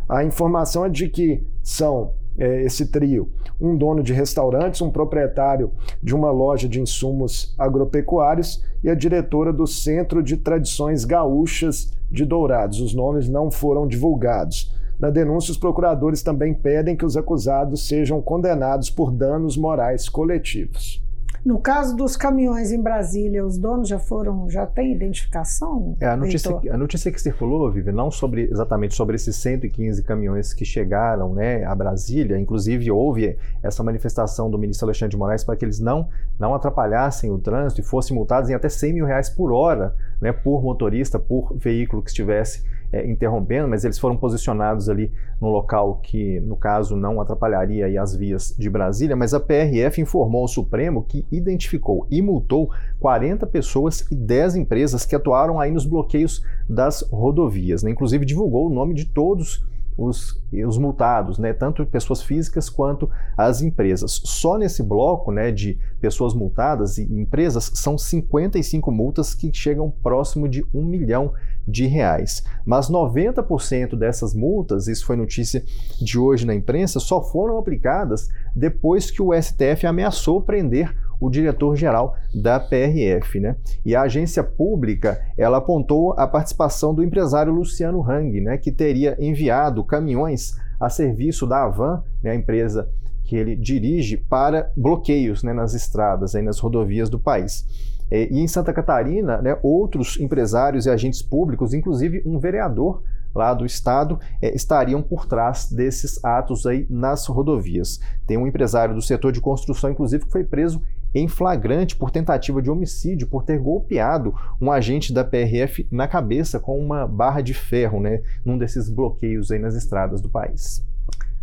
A 0.09 0.25
informação 0.25 0.87
é 0.87 0.89
de 0.89 1.09
que 1.09 1.43
são 1.63 2.13
é, 2.39 2.63
esse 2.63 2.87
trio 2.87 3.29
um 3.61 3.77
dono 3.77 4.03
de 4.03 4.13
restaurantes, 4.13 4.81
um 4.81 4.91
proprietário 4.91 5.73
de 6.03 6.15
uma 6.15 6.31
loja 6.31 6.69
de 6.69 6.81
insumos 6.81 7.55
agropecuários 7.59 8.65
e 8.83 8.89
a 8.89 8.95
diretora 8.95 9.53
do 9.53 9.67
Centro 9.67 10.23
de 10.23 10.37
Tradições 10.37 11.05
Gaúchas 11.05 11.93
de 12.11 12.25
Dourados. 12.25 12.81
Os 12.81 12.95
nomes 12.95 13.29
não 13.29 13.51
foram 13.51 13.87
divulgados. 13.87 14.73
Na 14.99 15.11
denúncia, 15.11 15.53
os 15.53 15.59
procuradores 15.59 16.23
também 16.23 16.55
pedem 16.55 16.97
que 16.97 17.05
os 17.05 17.17
acusados 17.17 17.87
sejam 17.87 18.23
condenados 18.23 18.91
por 18.91 19.11
danos 19.11 19.57
morais 19.57 20.09
coletivos. 20.09 21.03
No 21.45 21.59
caso 21.59 21.97
dos 21.97 22.17
caminhões 22.17 22.73
em 22.73 22.81
Brasília, 22.81 23.45
os 23.45 23.57
donos 23.57 23.89
já 23.89 23.99
foram, 23.99 24.51
já 24.51 24.67
têm 24.67 24.93
identificação? 24.93 25.97
É, 26.01 26.07
a, 26.07 26.17
notícia, 26.17 26.61
a 26.71 26.77
notícia 26.77 27.13
que 27.13 27.21
circulou, 27.21 27.71
Vivi, 27.71 27.93
não 27.93 28.11
sobre, 28.11 28.49
exatamente 28.51 28.95
sobre 28.95 29.17
esses 29.17 29.37
115 29.37 30.03
caminhões 30.03 30.53
que 30.53 30.65
chegaram 30.65 31.35
né, 31.35 31.65
a 31.65 31.75
Brasília, 31.75 32.39
inclusive 32.39 32.91
houve 32.91 33.39
essa 33.63 33.83
manifestação 33.83 34.51
do 34.51 34.59
ministro 34.59 34.87
Alexandre 34.87 35.13
de 35.13 35.17
Moraes 35.17 35.45
para 35.45 35.57
que 35.57 35.65
eles 35.65 35.79
não, 35.79 36.09
não 36.39 36.55
atrapalhassem 36.55 37.31
o 37.31 37.39
trânsito 37.39 37.81
e 37.81 37.85
fossem 37.85 38.17
multados 38.17 38.51
em 38.51 38.55
até 38.55 38.69
100 38.69 38.93
mil 38.93 39.07
reais 39.07 39.31
por 39.31 39.53
hora 39.53 39.95
né, 40.21 40.33
por 40.33 40.63
motorista, 40.63 41.19
por 41.19 41.57
veículo 41.57 42.03
que 42.03 42.11
estivesse 42.11 42.63
é, 42.93 43.07
interrompendo, 43.09 43.69
mas 43.69 43.85
eles 43.85 43.99
foram 43.99 44.17
posicionados 44.17 44.89
ali 44.89 45.13
no 45.41 45.49
local 45.49 46.01
que, 46.03 46.41
no 46.41 46.57
caso, 46.57 46.97
não 46.97 47.21
atrapalharia 47.21 48.01
as 48.01 48.15
vias 48.15 48.55
de 48.59 48.71
Brasília, 48.71 49.17
mas 49.17 49.35
a 49.35 49.41
PRF 49.41 50.01
informou 50.01 50.43
ao 50.43 50.49
Supremo 50.49 51.05
que 51.05 51.27
identificou 51.31 52.07
e 52.11 52.23
multou 52.23 52.71
40 53.01 53.47
pessoas 53.47 54.01
e 54.11 54.15
10 54.15 54.57
empresas 54.57 55.05
que 55.05 55.15
atuaram 55.15 55.61
aí 55.61 55.71
nos 55.71 55.87
bloqueios 55.87 56.43
das 56.69 57.03
rodovias. 57.11 57.83
Né? 57.83 57.91
Inclusive 57.91 58.25
divulgou 58.25 58.67
o 58.67 58.75
nome 58.75 58.95
de 58.95 59.05
todos 59.05 59.67
os, 59.99 60.41
os 60.65 60.79
multados, 60.79 61.39
né, 61.39 61.53
tanto 61.53 61.85
pessoas 61.85 62.23
físicas 62.23 62.71
quanto 62.71 63.11
as 63.37 63.61
empresas. 63.61 64.21
Só 64.25 64.57
nesse 64.57 64.81
bloco 64.81 65.33
né, 65.33 65.51
de 65.51 65.77
pessoas 66.01 66.33
multadas 66.33 66.99
e 66.99 67.03
empresas 67.03 67.73
são 67.75 67.99
55 67.99 68.93
multas 68.93 69.35
que 69.35 69.51
chegam 69.53 69.91
próximo 69.91 70.49
de 70.49 70.65
um 70.73 70.85
milhão 70.85 71.33
de 71.69 71.87
reais. 71.87 72.43
Mas 72.65 72.91
90% 72.91 73.95
dessas 73.95 74.35
multas, 74.35 74.89
isso 74.89 75.05
foi 75.05 75.17
notícia 75.17 75.63
de 76.01 76.19
hoje 76.19 76.47
na 76.47 76.55
imprensa, 76.55 76.99
só 76.99 77.23
foram 77.23 77.59
aplicadas 77.59 78.29
depois 78.57 79.11
que 79.11 79.23
o 79.23 79.33
STF 79.41 79.87
ameaçou 79.87 80.41
prender 80.41 80.97
o 81.21 81.29
diretor-geral 81.29 82.17
da 82.35 82.59
PRF. 82.59 83.39
Né? 83.39 83.57
E 83.85 83.95
a 83.95 84.03
agência 84.03 84.43
pública 84.43 85.21
ela 85.37 85.59
apontou 85.59 86.15
a 86.15 86.27
participação 86.27 86.95
do 86.95 87.03
empresário 87.03 87.53
Luciano 87.53 88.03
Hang, 88.03 88.41
né, 88.41 88.57
que 88.57 88.73
teria 88.73 89.17
enviado 89.19 89.85
caminhões 89.85 90.57
a 90.81 90.89
serviço 90.89 91.47
da 91.47 91.65
Avan, 91.65 92.03
né, 92.23 92.31
a 92.31 92.35
empresa 92.35 92.89
que 93.25 93.37
ele 93.37 93.55
dirige, 93.55 94.17
para 94.17 94.73
bloqueios 94.75 95.43
né, 95.43 95.53
nas 95.53 95.75
estradas, 95.75 96.35
aí, 96.35 96.43
nas 96.43 96.59
rodovias 96.59 97.11
do 97.11 97.19
país. 97.19 97.67
E 98.11 98.41
em 98.41 98.49
Santa 98.49 98.73
Catarina, 98.73 99.41
né, 99.43 99.59
outros 99.63 100.19
empresários 100.19 100.87
e 100.87 100.91
agentes 100.91 101.23
públicos, 101.23 101.75
inclusive 101.75 102.23
um 102.25 102.39
vereador 102.39 103.03
lá 103.35 103.55
do 103.55 103.67
estado 103.67 104.19
é, 104.41 104.55
estariam 104.55 105.03
por 105.03 105.27
trás 105.27 105.71
desses 105.71 106.23
atos 106.25 106.67
aí 106.67 106.87
nas 106.89 107.27
rodovias. 107.27 108.01
Tem 108.27 108.37
um 108.37 108.47
empresário 108.47 108.95
do 108.95 109.03
setor 109.03 109.33
de 109.33 109.41
construção, 109.41 109.91
inclusive, 109.91 110.25
que 110.25 110.33
foi 110.33 110.45
preso 110.45 110.83
em 111.15 111.27
flagrante 111.27 111.97
por 111.97 112.11
tentativa 112.11 112.61
de 112.61 112.71
homicídio, 112.71 113.29
por 113.29 113.43
ter 113.43 113.59
golpeado 113.59 114.35
um 114.61 114.71
agente 114.71 115.13
da 115.13 115.25
PRF 115.25 115.87
na 115.91 116.07
cabeça 116.07 116.61
com 116.61 116.79
uma 116.79 117.07
barra 117.07 117.41
de 117.41 117.55
ferro, 117.55 118.01
né, 118.01 118.23
num 118.45 118.59
desses 118.59 118.91
bloqueios 118.91 119.51
aí 119.51 119.59
nas 119.59 119.75
estradas 119.75 120.21
do 120.21 120.29
país. 120.29 120.87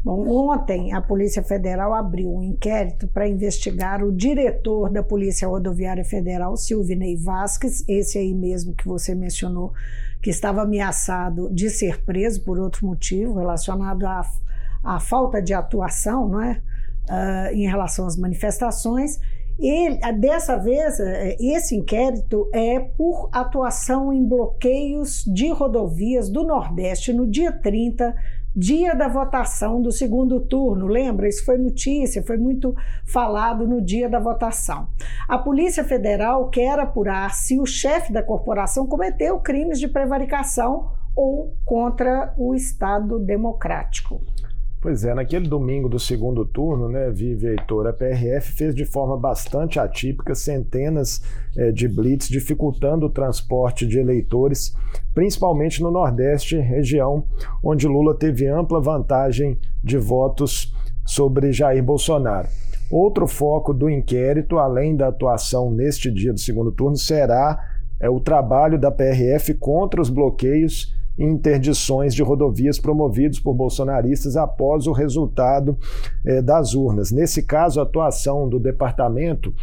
Bom, 0.05 0.51
ontem 0.51 0.93
a 0.93 1.01
Polícia 1.01 1.41
Federal 1.41 1.91
abriu 1.91 2.31
um 2.31 2.43
inquérito 2.43 3.07
para 3.07 3.27
investigar 3.27 4.03
o 4.03 4.11
diretor 4.11 4.87
da 4.87 5.01
Polícia 5.01 5.47
Rodoviária 5.47 6.05
Federal, 6.05 6.55
Silvinei 6.55 7.17
Vasques, 7.17 7.83
esse 7.87 8.19
aí 8.19 8.31
mesmo 8.31 8.75
que 8.75 8.87
você 8.87 9.15
mencionou, 9.15 9.73
que 10.21 10.29
estava 10.29 10.61
ameaçado 10.61 11.49
de 11.51 11.71
ser 11.71 12.03
preso 12.03 12.43
por 12.43 12.59
outro 12.59 12.85
motivo 12.85 13.39
relacionado 13.39 14.05
à, 14.05 14.21
à 14.83 14.99
falta 14.99 15.41
de 15.41 15.55
atuação, 15.55 16.29
não 16.29 16.39
é? 16.39 16.61
Uh, 17.09 17.55
em 17.55 17.67
relação 17.67 18.05
às 18.05 18.15
manifestações. 18.15 19.19
Ele, 19.57 19.97
dessa 20.13 20.57
vez, 20.57 20.99
é, 20.99 21.35
esse 21.39 21.75
inquérito 21.75 22.49
é 22.53 22.79
por 22.79 23.29
atuação 23.31 24.11
em 24.11 24.23
bloqueios 24.23 25.23
de 25.23 25.49
rodovias 25.49 26.29
do 26.29 26.43
Nordeste 26.43 27.13
no 27.13 27.25
dia 27.25 27.53
30, 27.53 28.13
dia 28.55 28.95
da 28.95 29.07
votação 29.07 29.81
do 29.81 29.91
segundo 29.91 30.39
turno. 30.39 30.87
Lembra? 30.87 31.27
Isso 31.27 31.43
foi 31.43 31.57
notícia, 31.57 32.23
foi 32.23 32.37
muito 32.37 32.75
falado 33.05 33.67
no 33.67 33.81
dia 33.81 34.09
da 34.09 34.19
votação. 34.19 34.87
A 35.27 35.37
Polícia 35.37 35.83
Federal 35.83 36.49
quer 36.49 36.79
apurar 36.79 37.33
se 37.33 37.59
o 37.59 37.65
chefe 37.65 38.13
da 38.13 38.23
corporação 38.23 38.87
cometeu 38.87 39.39
crimes 39.39 39.79
de 39.79 39.87
prevaricação 39.87 40.91
ou 41.15 41.55
contra 41.65 42.33
o 42.37 42.53
Estado 42.53 43.19
Democrático. 43.19 44.21
Pois 44.85 45.03
é, 45.03 45.15
naquele 45.15 45.47
domingo 45.47 45.89
do 45.89 45.97
segundo 45.97 46.45
turno, 46.45 46.87
né, 46.87 47.09
Vive 47.09 47.47
Heitor, 47.47 47.87
a 47.87 47.91
PRF 47.91 48.51
fez 48.51 48.75
de 48.75 48.85
forma 48.85 49.17
bastante 49.17 49.79
atípica 49.79 50.35
centenas 50.35 51.23
é, 51.57 51.71
de 51.71 51.87
blitz, 51.87 52.27
dificultando 52.29 53.07
o 53.07 53.09
transporte 53.09 53.83
de 53.83 53.97
eleitores, 53.97 54.75
principalmente 55.11 55.81
no 55.81 55.89
Nordeste, 55.89 56.59
região 56.59 57.25
onde 57.63 57.87
Lula 57.87 58.13
teve 58.13 58.45
ampla 58.45 58.79
vantagem 58.79 59.57
de 59.83 59.97
votos 59.97 60.71
sobre 61.03 61.51
Jair 61.51 61.83
Bolsonaro. 61.83 62.47
Outro 62.91 63.25
foco 63.25 63.73
do 63.73 63.89
inquérito, 63.89 64.59
além 64.59 64.95
da 64.95 65.07
atuação 65.07 65.71
neste 65.71 66.11
dia 66.11 66.31
do 66.31 66.39
segundo 66.39 66.71
turno, 66.71 66.95
será 66.95 67.59
é, 67.99 68.07
o 68.07 68.19
trabalho 68.19 68.77
da 68.77 68.91
PRF 68.91 69.55
contra 69.55 69.99
os 69.99 70.11
bloqueios 70.11 70.93
interdições 71.17 72.13
de 72.13 72.21
rodovias 72.21 72.79
promovidos 72.79 73.39
por 73.39 73.53
bolsonaristas 73.53 74.35
após 74.35 74.87
o 74.87 74.91
resultado 74.91 75.77
é, 76.25 76.41
das 76.41 76.73
urnas. 76.73 77.11
Nesse 77.11 77.43
caso, 77.43 77.79
a 77.79 77.83
atuação 77.83 78.49
do 78.49 78.59
departamento 78.59 79.53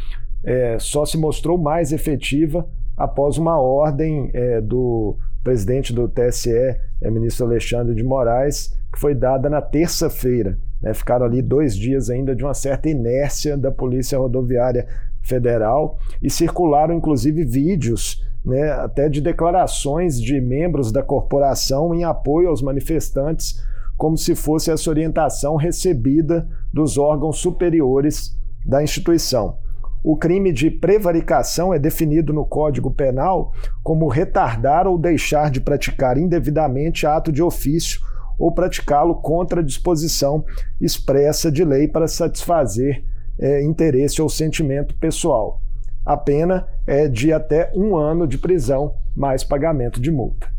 é, 0.43 0.77
só 0.79 1.05
se 1.05 1.17
mostrou 1.17 1.59
mais 1.59 1.93
efetiva 1.93 2.67
após 2.97 3.39
uma 3.39 3.61
ordem 3.61 4.31
é, 4.33 4.61
do 4.61 5.17
presidente 5.43 5.93
do 5.93 6.09
TSE, 6.09 6.51
é, 6.51 7.11
ministro 7.11 7.47
Alexandre 7.47 7.95
de 7.95 8.03
Moraes, 8.03 8.77
que 8.93 8.99
foi 8.99 9.15
dada 9.15 9.51
na 9.51 9.61
terça-feira. 9.61 10.59
Né? 10.81 10.95
Ficaram 10.95 11.27
ali 11.27 11.43
dois 11.43 11.77
dias 11.77 12.11
ainda 12.11 12.35
de 12.35 12.45
uma 12.45 12.55
certa 12.55 12.89
inércia 12.89 13.57
da 13.57 13.71
Polícia 13.71 14.19
Rodoviária 14.19 14.87
Federal 15.23 15.99
e 16.21 16.29
circularam 16.29 16.95
inclusive 16.95 17.45
vídeos 17.45 18.25
né, 18.45 18.73
até 18.73 19.09
de 19.09 19.21
declarações 19.21 20.21
de 20.21 20.41
membros 20.41 20.91
da 20.91 21.03
corporação 21.03 21.95
em 21.95 22.05
apoio 22.05 22.49
aos 22.49 22.61
manifestantes, 22.61 23.63
como 23.97 24.17
se 24.17 24.35
fosse 24.35 24.71
essa 24.71 24.91
orientação 24.91 25.57
recebida 25.57 26.49
dos 26.73 26.99
órgãos 26.99 27.39
superiores 27.39 28.37
da 28.65 28.83
instituição. 28.83 29.59
O 30.05 30.17
crime 30.17 30.53
de 30.53 30.69
prevaricação 30.69 31.73
é 31.73 31.79
definido 31.79 32.33
no 32.33 32.45
Código 32.45 32.91
Penal 32.91 33.53
como 33.85 34.09
retardar 34.09 34.89
ou 34.89 34.99
deixar 34.99 35.49
de 35.49 35.61
praticar 35.61 36.19
indevidamente 36.19 37.07
ato 37.07 37.31
de 37.31 37.41
ofício 37.41 38.01
ou 38.37 38.51
praticá-lo 38.51 39.15
contra 39.15 39.61
a 39.61 39.65
disposição 39.65 40.45
expressa 40.81 41.53
de 41.53 41.65
lei 41.65 41.87
para 41.87 42.09
satisfazer 42.09 43.05
é, 43.39 43.63
interesse 43.63 44.21
ou 44.21 44.29
sentimento 44.29 44.97
pessoal. 44.97 45.62
A 46.05 46.17
pena 46.17 46.67
é 46.85 47.07
de 47.07 47.33
até 47.33 47.71
um 47.77 47.95
ano 47.97 48.27
de 48.27 48.37
prisão 48.37 48.95
mais 49.15 49.45
pagamento 49.45 50.01
de 50.01 50.11
multa. 50.11 50.51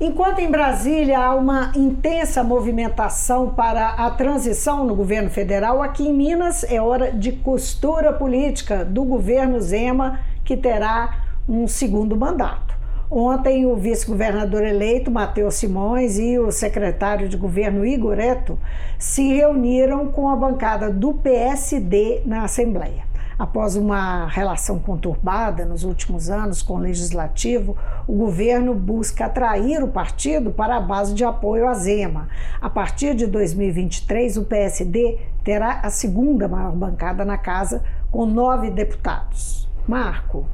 Enquanto 0.00 0.40
em 0.40 0.50
Brasília 0.50 1.20
há 1.20 1.34
uma 1.36 1.70
intensa 1.76 2.42
movimentação 2.42 3.50
para 3.50 3.90
a 3.90 4.10
transição 4.10 4.84
no 4.84 4.96
governo 4.96 5.30
federal, 5.30 5.80
aqui 5.80 6.08
em 6.08 6.12
Minas 6.12 6.64
é 6.64 6.82
hora 6.82 7.12
de 7.12 7.30
costura 7.30 8.12
política 8.12 8.84
do 8.84 9.04
governo 9.04 9.60
Zema, 9.60 10.18
que 10.44 10.56
terá 10.56 11.22
um 11.48 11.68
segundo 11.68 12.16
mandato. 12.16 12.74
Ontem, 13.08 13.66
o 13.66 13.76
vice-governador 13.76 14.64
eleito, 14.64 15.10
Matheus 15.10 15.54
Simões, 15.54 16.18
e 16.18 16.38
o 16.38 16.50
secretário 16.50 17.28
de 17.28 17.36
governo, 17.36 17.86
Igor 17.86 18.18
Eto, 18.18 18.58
se 18.98 19.34
reuniram 19.34 20.08
com 20.08 20.28
a 20.28 20.34
bancada 20.34 20.90
do 20.90 21.14
PSD 21.14 22.22
na 22.24 22.42
Assembleia. 22.42 23.11
Após 23.38 23.76
uma 23.76 24.26
relação 24.26 24.78
conturbada 24.78 25.64
nos 25.64 25.84
últimos 25.84 26.30
anos 26.30 26.62
com 26.62 26.74
o 26.74 26.80
legislativo, 26.80 27.76
o 28.06 28.14
governo 28.14 28.74
busca 28.74 29.26
atrair 29.26 29.82
o 29.82 29.88
partido 29.88 30.50
para 30.50 30.76
a 30.76 30.80
base 30.80 31.14
de 31.14 31.24
apoio 31.24 31.68
à 31.68 31.74
Zema. 31.74 32.28
A 32.60 32.68
partir 32.68 33.14
de 33.14 33.26
2023, 33.26 34.36
o 34.36 34.44
PSD 34.44 35.18
terá 35.42 35.80
a 35.82 35.90
segunda 35.90 36.46
maior 36.46 36.72
bancada 36.72 37.24
na 37.24 37.38
casa, 37.38 37.82
com 38.10 38.26
nove 38.26 38.70
deputados. 38.70 39.68
Marco. 39.86 40.46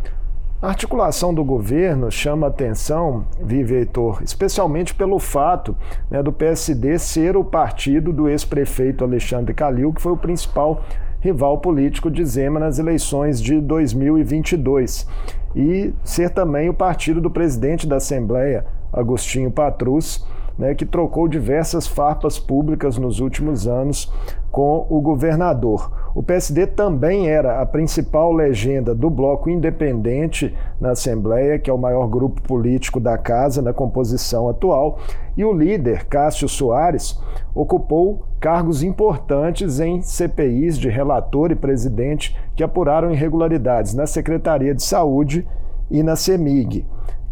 A 0.61 0.68
articulação 0.68 1.33
do 1.33 1.45
governo 1.45 2.11
chama 2.11 2.49
atenção, 2.49 3.26
Vive 3.41 3.76
Heitor, 3.76 4.20
especialmente 4.24 4.93
pelo 4.93 5.20
fato 5.20 5.76
né, 6.11 6.20
do 6.20 6.33
PSD 6.33 6.99
ser 6.99 7.37
o 7.37 7.45
partido 7.45 8.12
do 8.12 8.29
ex-prefeito 8.29 9.05
Alexandre 9.05 9.55
Calil, 9.55 9.93
que 9.93 10.03
foi 10.03 10.11
o 10.11 10.16
principal 10.16 10.83
rival 11.21 11.59
político 11.59 12.11
de 12.11 12.25
Zema 12.25 12.61
nas 12.61 12.79
eleições 12.79 13.41
de 13.41 13.61
2022, 13.61 15.07
e 15.55 15.93
ser 16.05 16.31
também 16.31 16.69
o 16.69 16.75
partido 16.75 17.21
do 17.21 17.31
presidente 17.31 17.87
da 17.87 17.97
Assembleia, 17.97 18.64
Agostinho 18.93 19.51
Patrus, 19.51 20.25
né, 20.59 20.75
que 20.75 20.85
trocou 20.85 21.29
diversas 21.29 21.87
farpas 21.87 22.39
públicas 22.39 22.99
nos 22.99 23.21
últimos 23.21 23.69
anos 23.69 24.13
com 24.51 24.87
o 24.91 25.01
governador. 25.01 26.11
O 26.15 26.23
PSD 26.23 26.67
também 26.67 27.29
era 27.29 27.61
a 27.61 27.67
principal 27.67 28.33
legenda 28.33 28.93
do 28.95 29.09
bloco 29.09 29.49
independente 29.49 30.53
na 30.81 30.91
Assembleia, 30.91 31.59
que 31.59 31.71
é 31.71 31.73
o 31.73 31.79
maior 31.79 32.09
grupo 32.09 32.43
político 32.43 32.99
da 32.99 33.17
casa 33.17 33.63
na 33.63 33.73
composição 33.73 34.49
atual, 34.49 34.99
e 35.37 35.45
o 35.45 35.53
líder, 35.53 36.07
Cássio 36.07 36.49
Soares, 36.49 37.21
ocupou 37.55 38.25
cargos 38.41 38.83
importantes 38.83 39.79
em 39.79 40.03
CPIs 40.03 40.77
de 40.77 40.89
relator 40.89 41.53
e 41.53 41.55
presidente 41.55 42.37
que 42.57 42.65
apuraram 42.65 43.13
irregularidades 43.13 43.95
na 43.95 44.07
Secretaria 44.07 44.75
de 44.75 44.83
Saúde 44.83 45.47
e 45.89 46.03
na 46.03 46.17
CEMIG. 46.17 46.85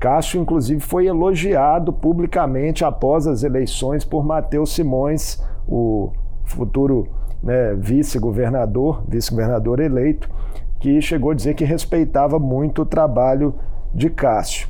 Cássio, 0.07 0.41
inclusive, 0.41 0.81
foi 0.81 1.09
elogiado 1.09 1.93
publicamente 1.93 2.85
após 2.85 3.27
as 3.27 3.43
eleições 3.43 4.05
por 4.05 4.25
Matheus 4.25 4.73
Simões, 4.73 5.45
o 5.67 6.13
futuro 6.45 7.09
né, 7.43 7.75
vice-governador, 7.75 9.03
vice-governador 9.09 9.81
eleito, 9.81 10.31
que 10.79 11.01
chegou 11.01 11.33
a 11.33 11.35
dizer 11.35 11.55
que 11.55 11.65
respeitava 11.65 12.39
muito 12.39 12.83
o 12.83 12.87
trabalho 12.87 13.53
de 13.93 14.09
Cássio. 14.09 14.69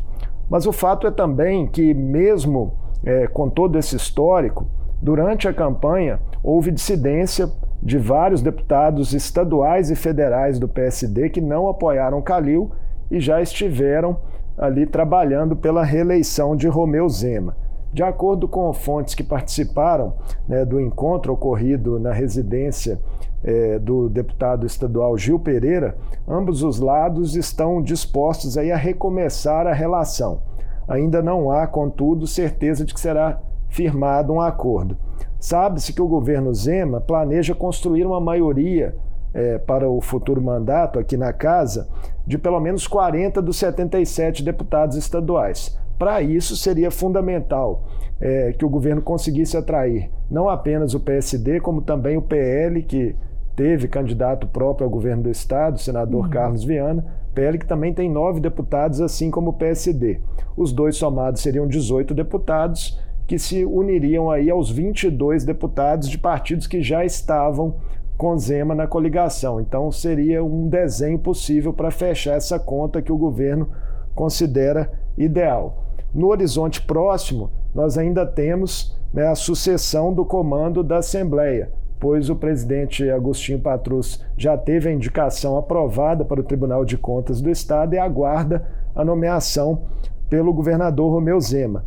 Mas 0.48 0.66
o 0.66 0.72
fato 0.72 1.06
é 1.06 1.10
também 1.10 1.66
que, 1.66 1.92
mesmo 1.92 2.72
é, 3.04 3.26
com 3.26 3.50
todo 3.50 3.78
esse 3.78 3.94
histórico, 3.94 4.66
durante 5.02 5.46
a 5.46 5.52
campanha 5.52 6.18
houve 6.42 6.70
dissidência 6.70 7.52
de 7.82 7.98
vários 7.98 8.40
deputados 8.40 9.12
estaduais 9.12 9.90
e 9.90 9.96
federais 9.96 10.58
do 10.58 10.66
PSD 10.66 11.28
que 11.28 11.42
não 11.42 11.68
apoiaram 11.68 12.22
Calil 12.22 12.72
e 13.10 13.20
já 13.20 13.42
estiveram 13.42 14.16
ali 14.56 14.86
trabalhando 14.86 15.54
pela 15.56 15.84
reeleição 15.84 16.56
de 16.56 16.66
Romeu 16.68 17.08
Zema. 17.08 17.56
De 17.92 18.02
acordo 18.02 18.46
com 18.46 18.72
fontes 18.72 19.14
que 19.14 19.22
participaram 19.22 20.14
né, 20.46 20.64
do 20.64 20.80
encontro 20.80 21.32
ocorrido 21.32 21.98
na 21.98 22.12
residência 22.12 23.00
é, 23.42 23.78
do 23.78 24.08
deputado 24.08 24.66
estadual 24.66 25.16
Gil 25.16 25.38
Pereira, 25.38 25.96
ambos 26.28 26.62
os 26.62 26.78
lados 26.78 27.36
estão 27.36 27.80
dispostos 27.80 28.58
aí 28.58 28.70
a 28.72 28.76
recomeçar 28.76 29.66
a 29.66 29.72
relação. 29.72 30.40
Ainda 30.88 31.22
não 31.22 31.50
há, 31.50 31.66
contudo, 31.66 32.26
certeza 32.26 32.84
de 32.84 32.92
que 32.92 33.00
será 33.00 33.40
firmado 33.68 34.32
um 34.32 34.40
acordo. 34.40 34.96
Sabe-se 35.38 35.92
que 35.92 36.02
o 36.02 36.08
governo 36.08 36.52
Zema 36.54 37.00
planeja 37.00 37.54
construir 37.54 38.06
uma 38.06 38.20
maioria 38.20 38.94
é, 39.36 39.58
para 39.58 39.86
o 39.88 40.00
futuro 40.00 40.40
mandato 40.40 40.98
aqui 40.98 41.14
na 41.14 41.30
Casa 41.30 41.86
de 42.26 42.38
pelo 42.38 42.58
menos 42.58 42.86
40 42.86 43.42
dos 43.42 43.58
77 43.58 44.42
deputados 44.42 44.96
estaduais. 44.96 45.78
Para 45.98 46.22
isso, 46.22 46.56
seria 46.56 46.90
fundamental 46.90 47.84
é, 48.18 48.52
que 48.52 48.64
o 48.64 48.68
governo 48.68 49.02
conseguisse 49.02 49.56
atrair 49.56 50.10
não 50.30 50.48
apenas 50.48 50.94
o 50.94 51.00
PSD, 51.00 51.60
como 51.60 51.82
também 51.82 52.16
o 52.16 52.22
PL, 52.22 52.82
que 52.82 53.14
teve 53.54 53.88
candidato 53.88 54.46
próprio 54.46 54.86
ao 54.86 54.90
governo 54.90 55.24
do 55.24 55.30
Estado, 55.30 55.76
o 55.76 55.78
senador 55.78 56.24
uhum. 56.24 56.30
Carlos 56.30 56.64
Viana, 56.64 57.04
PL 57.34 57.58
que 57.58 57.66
também 57.66 57.92
tem 57.92 58.10
nove 58.10 58.40
deputados, 58.40 59.00
assim 59.00 59.30
como 59.30 59.50
o 59.50 59.52
PSD. 59.52 60.18
Os 60.56 60.72
dois 60.72 60.96
somados 60.96 61.42
seriam 61.42 61.66
18 61.66 62.14
deputados, 62.14 62.98
que 63.26 63.38
se 63.38 63.64
uniriam 63.64 64.30
aí 64.30 64.50
aos 64.50 64.70
22 64.70 65.44
deputados 65.44 66.08
de 66.08 66.18
partidos 66.18 66.66
que 66.66 66.82
já 66.82 67.04
estavam 67.04 67.76
com 68.16 68.36
Zema 68.38 68.74
na 68.74 68.86
coligação. 68.86 69.60
Então 69.60 69.90
seria 69.92 70.42
um 70.42 70.68
desenho 70.68 71.18
possível 71.18 71.72
para 71.72 71.90
fechar 71.90 72.34
essa 72.34 72.58
conta 72.58 73.02
que 73.02 73.12
o 73.12 73.18
governo 73.18 73.68
considera 74.14 74.90
ideal. 75.16 75.84
No 76.14 76.28
horizonte 76.28 76.80
próximo, 76.80 77.50
nós 77.74 77.98
ainda 77.98 78.24
temos 78.24 78.96
né, 79.12 79.26
a 79.26 79.34
sucessão 79.34 80.12
do 80.12 80.24
comando 80.24 80.82
da 80.82 80.98
Assembleia, 80.98 81.70
pois 82.00 82.30
o 82.30 82.36
presidente 82.36 83.08
Agostinho 83.10 83.58
Patrus 83.58 84.24
já 84.36 84.56
teve 84.56 84.88
a 84.88 84.92
indicação 84.92 85.56
aprovada 85.56 86.24
para 86.24 86.40
o 86.40 86.44
Tribunal 86.44 86.84
de 86.84 86.96
Contas 86.96 87.40
do 87.40 87.50
Estado 87.50 87.94
e 87.94 87.98
aguarda 87.98 88.66
a 88.94 89.04
nomeação 89.04 89.82
pelo 90.28 90.52
governador 90.52 91.12
Romeu 91.12 91.40
Zema. 91.40 91.84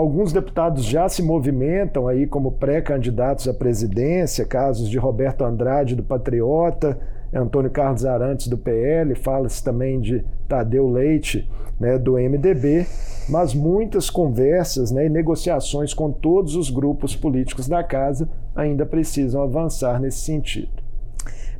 Alguns 0.00 0.32
deputados 0.32 0.82
já 0.82 1.10
se 1.10 1.22
movimentam 1.22 2.08
aí 2.08 2.26
como 2.26 2.52
pré-candidatos 2.52 3.46
à 3.46 3.52
presidência, 3.52 4.46
casos 4.46 4.88
de 4.88 4.96
Roberto 4.96 5.44
Andrade 5.44 5.94
do 5.94 6.02
Patriota, 6.02 6.98
Antônio 7.30 7.70
Carlos 7.70 8.06
Arantes 8.06 8.48
do 8.48 8.56
PL, 8.56 9.14
fala-se 9.14 9.62
também 9.62 10.00
de 10.00 10.24
Tadeu 10.48 10.88
Leite 10.88 11.46
né, 11.78 11.98
do 11.98 12.12
MDB, 12.14 12.86
mas 13.28 13.52
muitas 13.52 14.08
conversas 14.08 14.90
né, 14.90 15.04
e 15.04 15.10
negociações 15.10 15.92
com 15.92 16.10
todos 16.10 16.56
os 16.56 16.70
grupos 16.70 17.14
políticos 17.14 17.68
da 17.68 17.84
casa 17.84 18.26
ainda 18.56 18.86
precisam 18.86 19.42
avançar 19.42 20.00
nesse 20.00 20.20
sentido. 20.20 20.82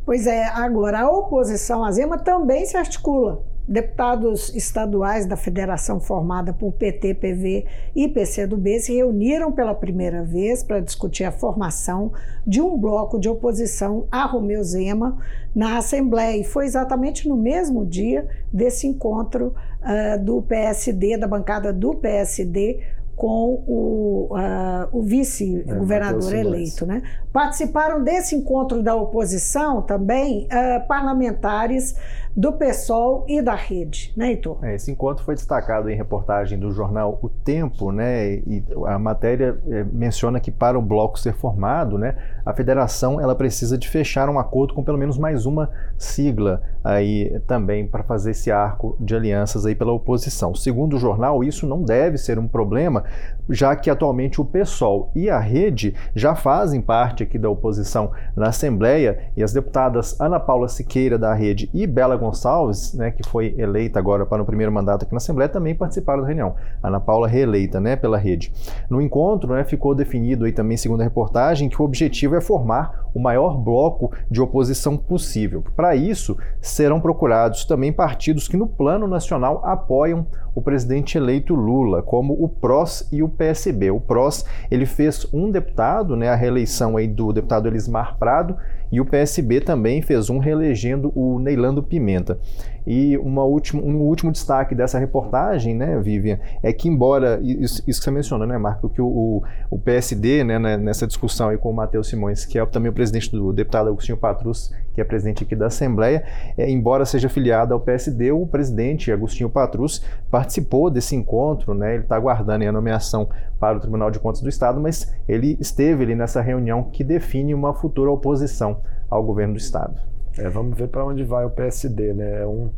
Pois 0.03 0.27
é, 0.27 0.47
agora 0.47 1.01
a 1.01 1.11
oposição 1.11 1.85
a 1.85 1.93
Zema 1.93 2.17
também 2.17 2.65
se 2.65 2.75
articula 2.75 3.50
deputados 3.71 4.53
estaduais 4.53 5.27
da 5.27 5.37
federação 5.37 6.01
formada 6.01 6.53
por 6.53 6.73
PT, 6.73 7.15
PV 7.15 7.67
e 7.95 8.09
PCdoB 8.09 8.81
se 8.81 8.97
reuniram 8.97 9.53
pela 9.53 9.73
primeira 9.77 10.25
vez 10.25 10.65
para 10.65 10.81
discutir 10.81 11.23
a 11.23 11.31
formação 11.31 12.13
de 12.45 12.61
um 12.61 12.77
bloco 12.77 13.17
de 13.21 13.29
oposição 13.29 14.09
a 14.11 14.25
Romeu 14.25 14.65
Zema 14.65 15.19
na 15.55 15.79
Assembleia. 15.79 16.41
E 16.41 16.43
foi 16.43 16.65
exatamente 16.65 17.29
no 17.29 17.37
mesmo 17.37 17.87
dia 17.87 18.27
desse 18.53 18.89
encontro 18.89 19.55
uh, 19.83 20.25
do 20.25 20.43
PSD, 20.43 21.17
da 21.17 21.29
bancada 21.29 21.73
do 21.73 21.95
PSD, 21.95 22.81
com 23.21 23.63
o, 23.67 24.29
uh, 24.31 24.89
o 24.99 25.03
vice-governador 25.03 26.35
é, 26.35 26.41
eleito. 26.41 26.87
Né? 26.87 27.03
Participaram 27.31 28.03
desse 28.03 28.35
encontro 28.35 28.83
da 28.83 28.95
oposição 28.95 29.83
também 29.83 30.47
uh, 30.47 30.89
parlamentares 30.89 31.95
do 32.37 32.53
PSOL 32.53 33.25
e 33.29 33.43
da 33.43 33.55
rede, 33.55 34.13
né, 34.17 34.31
Heitor? 34.31 34.59
É, 34.63 34.75
esse 34.75 34.91
encontro 34.91 35.25
foi 35.25 35.35
destacado 35.35 35.91
em 35.91 35.97
reportagem 35.97 36.59
do 36.59 36.71
jornal 36.71 37.19
O 37.23 37.29
Tempo, 37.29 37.91
né? 37.91 38.35
E 38.35 38.63
a 38.87 38.99
matéria 38.99 39.59
é, 39.69 39.85
menciona 39.85 40.39
que 40.39 40.51
para 40.51 40.79
o 40.79 40.83
bloco 40.83 41.19
ser 41.19 41.35
formado, 41.35 41.99
né, 41.99 42.17
a 42.45 42.53
federação 42.53 43.21
ela 43.21 43.35
precisa 43.35 43.77
de 43.77 43.89
fechar 43.89 44.29
um 44.29 44.39
acordo 44.39 44.75
com 44.75 44.85
pelo 44.85 44.99
menos 44.99 45.19
mais 45.19 45.47
uma 45.47 45.71
sigla 45.97 46.63
aí 46.83 47.41
também 47.47 47.87
para 47.87 48.03
fazer 48.03 48.31
esse 48.31 48.51
arco 48.51 48.97
de 48.99 49.15
alianças 49.15 49.67
aí 49.67 49.75
pela 49.75 49.93
oposição. 49.93 50.55
Segundo 50.55 50.97
o 50.97 50.99
jornal, 50.99 51.45
isso 51.45 51.67
não 51.67 51.83
deve 51.83 52.17
ser 52.17 52.39
um 52.39 52.49
problema, 52.49 53.05
já 53.49 53.77
que 53.77 53.91
atualmente 53.91 54.41
o 54.41 54.45
PSOL 54.45 55.11
e 55.15 55.29
a 55.29 55.39
rede 55.39 55.95
já 56.15 56.35
fazem 56.35 56.81
parte 56.81 57.23
aqui 57.23 57.39
da 57.39 57.51
oposição 57.51 58.13
na 58.35 58.49
Assembleia 58.49 59.31
e 59.37 59.43
as 59.43 59.53
deputadas 59.53 60.19
Ana 60.21 60.41
Paula 60.41 60.69
Siqueira 60.69 61.19
da 61.19 61.35
rede 61.35 61.69
e 61.75 61.87
Bela 61.87 62.17
Gonçalves, 62.21 62.95
né, 62.95 63.11
que 63.11 63.29
foi 63.29 63.55
eleita 63.59 63.99
agora 63.99 64.25
para 64.25 64.43
o 64.43 64.47
primeiro 64.47 64.71
mandato 64.71 65.05
aqui 65.05 65.13
na 65.13 65.19
Assembleia, 65.19 65.49
também 65.49 65.75
participaram 65.75 66.21
da 66.21 66.27
reunião. 66.27 66.55
Ana 66.83 67.01
Paula 67.01 67.27
reeleita, 67.27 67.81
né, 67.81 67.97
pela 67.97 68.19
rede. 68.19 68.53
No 68.89 69.01
encontro, 69.01 69.55
né, 69.55 69.65
ficou 69.65 69.95
definido 69.95 70.45
aí 70.45 70.53
também, 70.53 70.77
segundo 70.77 71.01
a 71.01 71.05
reportagem, 71.05 71.69
que 71.69 71.81
o 71.81 71.85
objetivo 71.85 72.37
é 72.37 72.41
formar 72.41 73.11
o 73.15 73.21
maior 73.21 73.57
bloco 73.57 74.13
de 74.31 74.41
oposição 74.41 74.97
possível. 74.97 75.65
Para 75.75 75.97
isso, 75.97 76.37
serão 76.61 77.01
procurados 77.01 77.65
também 77.65 77.93
partidos 77.93 78.47
que 78.47 78.57
no 78.57 78.67
plano 78.67 79.09
nacional 79.09 79.61
apoiam 79.65 80.27
o 80.55 80.63
presidente 80.63 81.17
eleito 81.17 81.55
Lula, 81.55 82.03
como 82.03 82.35
o 82.35 82.49
PROS 82.49 83.09
e 83.13 83.23
o 83.23 83.29
PSB. 83.29 83.91
O 83.91 84.01
PROS, 84.01 84.45
ele 84.71 84.87
fez 84.87 85.27
um 85.33 85.51
deputado, 85.51 86.17
né, 86.17 86.29
a 86.29 86.35
reeleição 86.35 86.97
aí 86.97 87.07
do 87.07 87.33
deputado 87.33 87.69
Elismar 87.69 88.17
Prado, 88.19 88.57
e 88.91 89.01
o 89.01 89.05
PSB 89.05 89.61
também 89.61 90.03
fez 90.03 90.29
um 90.31 90.39
reelegendo 90.39 91.13
o 91.15 91.39
Neilando 91.39 91.83
Pimenta. 91.83 92.39
E 92.87 93.17
uma 93.19 93.45
última, 93.45 93.83
um 93.83 93.97
último 94.01 94.33
destaque 94.33 94.75
dessa 94.75 94.99
reportagem, 94.99 95.75
né, 95.75 95.99
Vivian, 96.01 96.39
é 96.63 96.73
que 96.73 96.89
embora, 96.89 97.39
isso, 97.43 97.83
isso 97.87 98.01
que 98.01 98.05
você 98.05 98.11
mencionou, 98.11 98.47
né, 98.47 98.57
Marco, 98.59 98.89
que 98.89 99.01
o, 99.01 99.43
o 99.71 99.79
PSD, 99.79 100.45
né, 100.45 100.59
né, 100.59 100.77
nessa 100.77 101.07
discussão 101.07 101.51
aí 101.51 101.59
com 101.59 101.71
o 101.71 101.75
Matheus 101.75 102.09
Simões, 102.09 102.45
que 102.45 102.59
é 102.59 102.67
também 102.67 102.91
o 102.91 102.95
presidente 102.95 103.31
do 103.31 103.53
deputado 103.53 103.89
Agostinho 103.89 104.17
Patrus, 104.17 104.73
que 104.95 105.01
é 105.01 105.05
presidente 105.05 105.45
aqui 105.45 105.55
da 105.55 105.67
Assembleia, 105.67 106.25
é, 106.57 106.71
embora 106.71 107.05
seja 107.05 107.29
filiado 107.29 107.75
ao 107.75 107.81
PSD, 107.81 108.33
o 108.33 108.47
presidente 108.47 109.13
Agostinho 109.13 109.51
Patrus 109.51 110.05
participou 110.31 110.91
desse 110.91 111.15
encontro, 111.15 111.75
né, 111.75 111.95
ele 111.95 112.03
está 112.05 112.17
aguardando 112.17 112.65
a 112.65 112.73
nomeação 112.73 113.29
para 113.59 113.77
o 113.77 113.81
Tribunal 113.81 114.11
de 114.11 114.19
Contas 114.19 114.41
do 114.41 114.49
Estado, 114.49 114.81
mas 114.81 115.13
ele 115.29 115.57
esteve 115.61 116.05
ali 116.05 116.15
nessa 116.15 116.41
reunião 116.41 116.85
que 116.85 117.05
define 117.05 117.55
uma 117.55 117.75
futura 117.75 118.11
oposição 118.11 118.81
ao 119.09 119.23
governo 119.23 119.55
do 119.55 119.59
Estado. 119.59 120.10
É, 120.39 120.49
vamos 120.49 120.77
ver 120.77 120.89
para 120.89 121.05
onde 121.05 121.25
vai 121.25 121.45
o 121.45 121.51
PSD, 121.51 122.15
né? 122.15 122.43
É 122.43 122.47
um, 122.47 122.71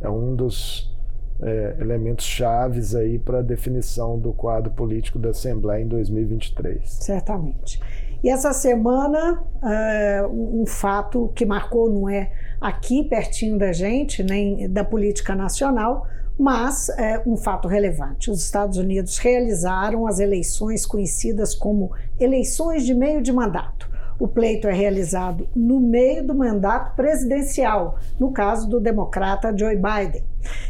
é 0.00 0.08
um 0.08 0.34
dos 0.34 0.96
é, 1.42 1.76
elementos 1.80 2.24
chaves 2.24 2.94
aí 2.94 3.18
para 3.18 3.38
a 3.38 3.42
definição 3.42 4.18
do 4.18 4.32
quadro 4.32 4.72
político 4.72 5.18
da 5.18 5.30
Assembleia 5.30 5.82
em 5.82 5.88
2023. 5.88 6.88
Certamente. 6.88 7.80
E 8.22 8.28
essa 8.28 8.52
semana, 8.52 9.44
é, 9.62 10.26
um 10.26 10.66
fato 10.66 11.30
que 11.34 11.46
marcou, 11.46 11.88
não 11.88 12.08
é 12.08 12.32
aqui 12.60 13.04
pertinho 13.04 13.56
da 13.56 13.72
gente, 13.72 14.24
nem 14.24 14.68
da 14.68 14.82
política 14.82 15.36
nacional, 15.36 16.06
mas 16.36 16.88
é 16.90 17.22
um 17.26 17.36
fato 17.36 17.68
relevante. 17.68 18.30
Os 18.30 18.42
Estados 18.42 18.76
Unidos 18.76 19.18
realizaram 19.18 20.06
as 20.06 20.18
eleições 20.18 20.84
conhecidas 20.84 21.54
como 21.54 21.92
eleições 22.18 22.84
de 22.84 22.94
meio 22.94 23.20
de 23.20 23.32
mandato. 23.32 23.87
O 24.18 24.26
pleito 24.26 24.66
é 24.66 24.72
realizado 24.72 25.48
no 25.54 25.78
meio 25.78 26.26
do 26.26 26.34
mandato 26.34 26.96
presidencial, 26.96 27.98
no 28.18 28.32
caso 28.32 28.68
do 28.68 28.80
democrata 28.80 29.56
Joe 29.56 29.76
Biden. 29.76 30.24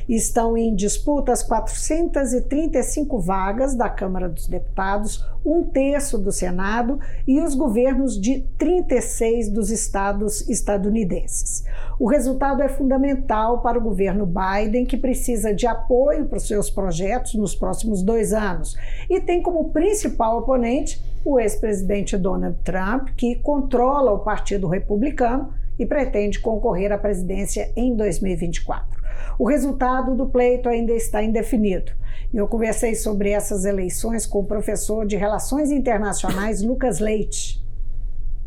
Estão 0.06 0.56
em 0.56 0.74
disputa 0.74 1.32
as 1.32 1.42
435 1.42 3.18
vagas 3.18 3.74
da 3.74 3.88
Câmara 3.88 4.28
dos 4.28 4.46
Deputados, 4.46 5.24
um 5.44 5.62
terço 5.62 6.18
do 6.18 6.32
Senado 6.32 6.98
e 7.26 7.40
os 7.40 7.54
governos 7.54 8.20
de 8.20 8.40
36 8.58 9.50
dos 9.50 9.70
estados 9.70 10.46
estadunidenses. 10.48 11.64
O 11.98 12.06
resultado 12.06 12.62
é 12.62 12.68
fundamental 12.68 13.62
para 13.62 13.78
o 13.78 13.82
governo 13.82 14.26
Biden, 14.26 14.84
que 14.84 14.96
precisa 14.96 15.54
de 15.54 15.66
apoio 15.66 16.26
para 16.26 16.38
os 16.38 16.46
seus 16.46 16.70
projetos 16.70 17.34
nos 17.34 17.54
próximos 17.54 18.02
dois 18.02 18.32
anos 18.32 18.76
e 19.08 19.20
tem 19.20 19.42
como 19.42 19.70
principal 19.70 20.38
oponente 20.38 21.07
o 21.24 21.38
ex-presidente 21.38 22.16
Donald 22.16 22.58
Trump, 22.64 23.08
que 23.16 23.36
controla 23.36 24.12
o 24.12 24.20
Partido 24.20 24.68
Republicano 24.68 25.52
e 25.78 25.86
pretende 25.86 26.40
concorrer 26.40 26.92
à 26.92 26.98
presidência 26.98 27.72
em 27.76 27.94
2024. 27.94 28.98
O 29.38 29.48
resultado 29.48 30.16
do 30.16 30.26
pleito 30.28 30.68
ainda 30.68 30.92
está 30.92 31.22
indefinido. 31.22 31.92
Eu 32.34 32.46
conversei 32.48 32.94
sobre 32.94 33.30
essas 33.30 33.64
eleições 33.64 34.26
com 34.26 34.40
o 34.40 34.46
professor 34.46 35.06
de 35.06 35.16
Relações 35.16 35.70
Internacionais 35.70 36.62
Lucas 36.62 36.98
Leite. 36.98 37.62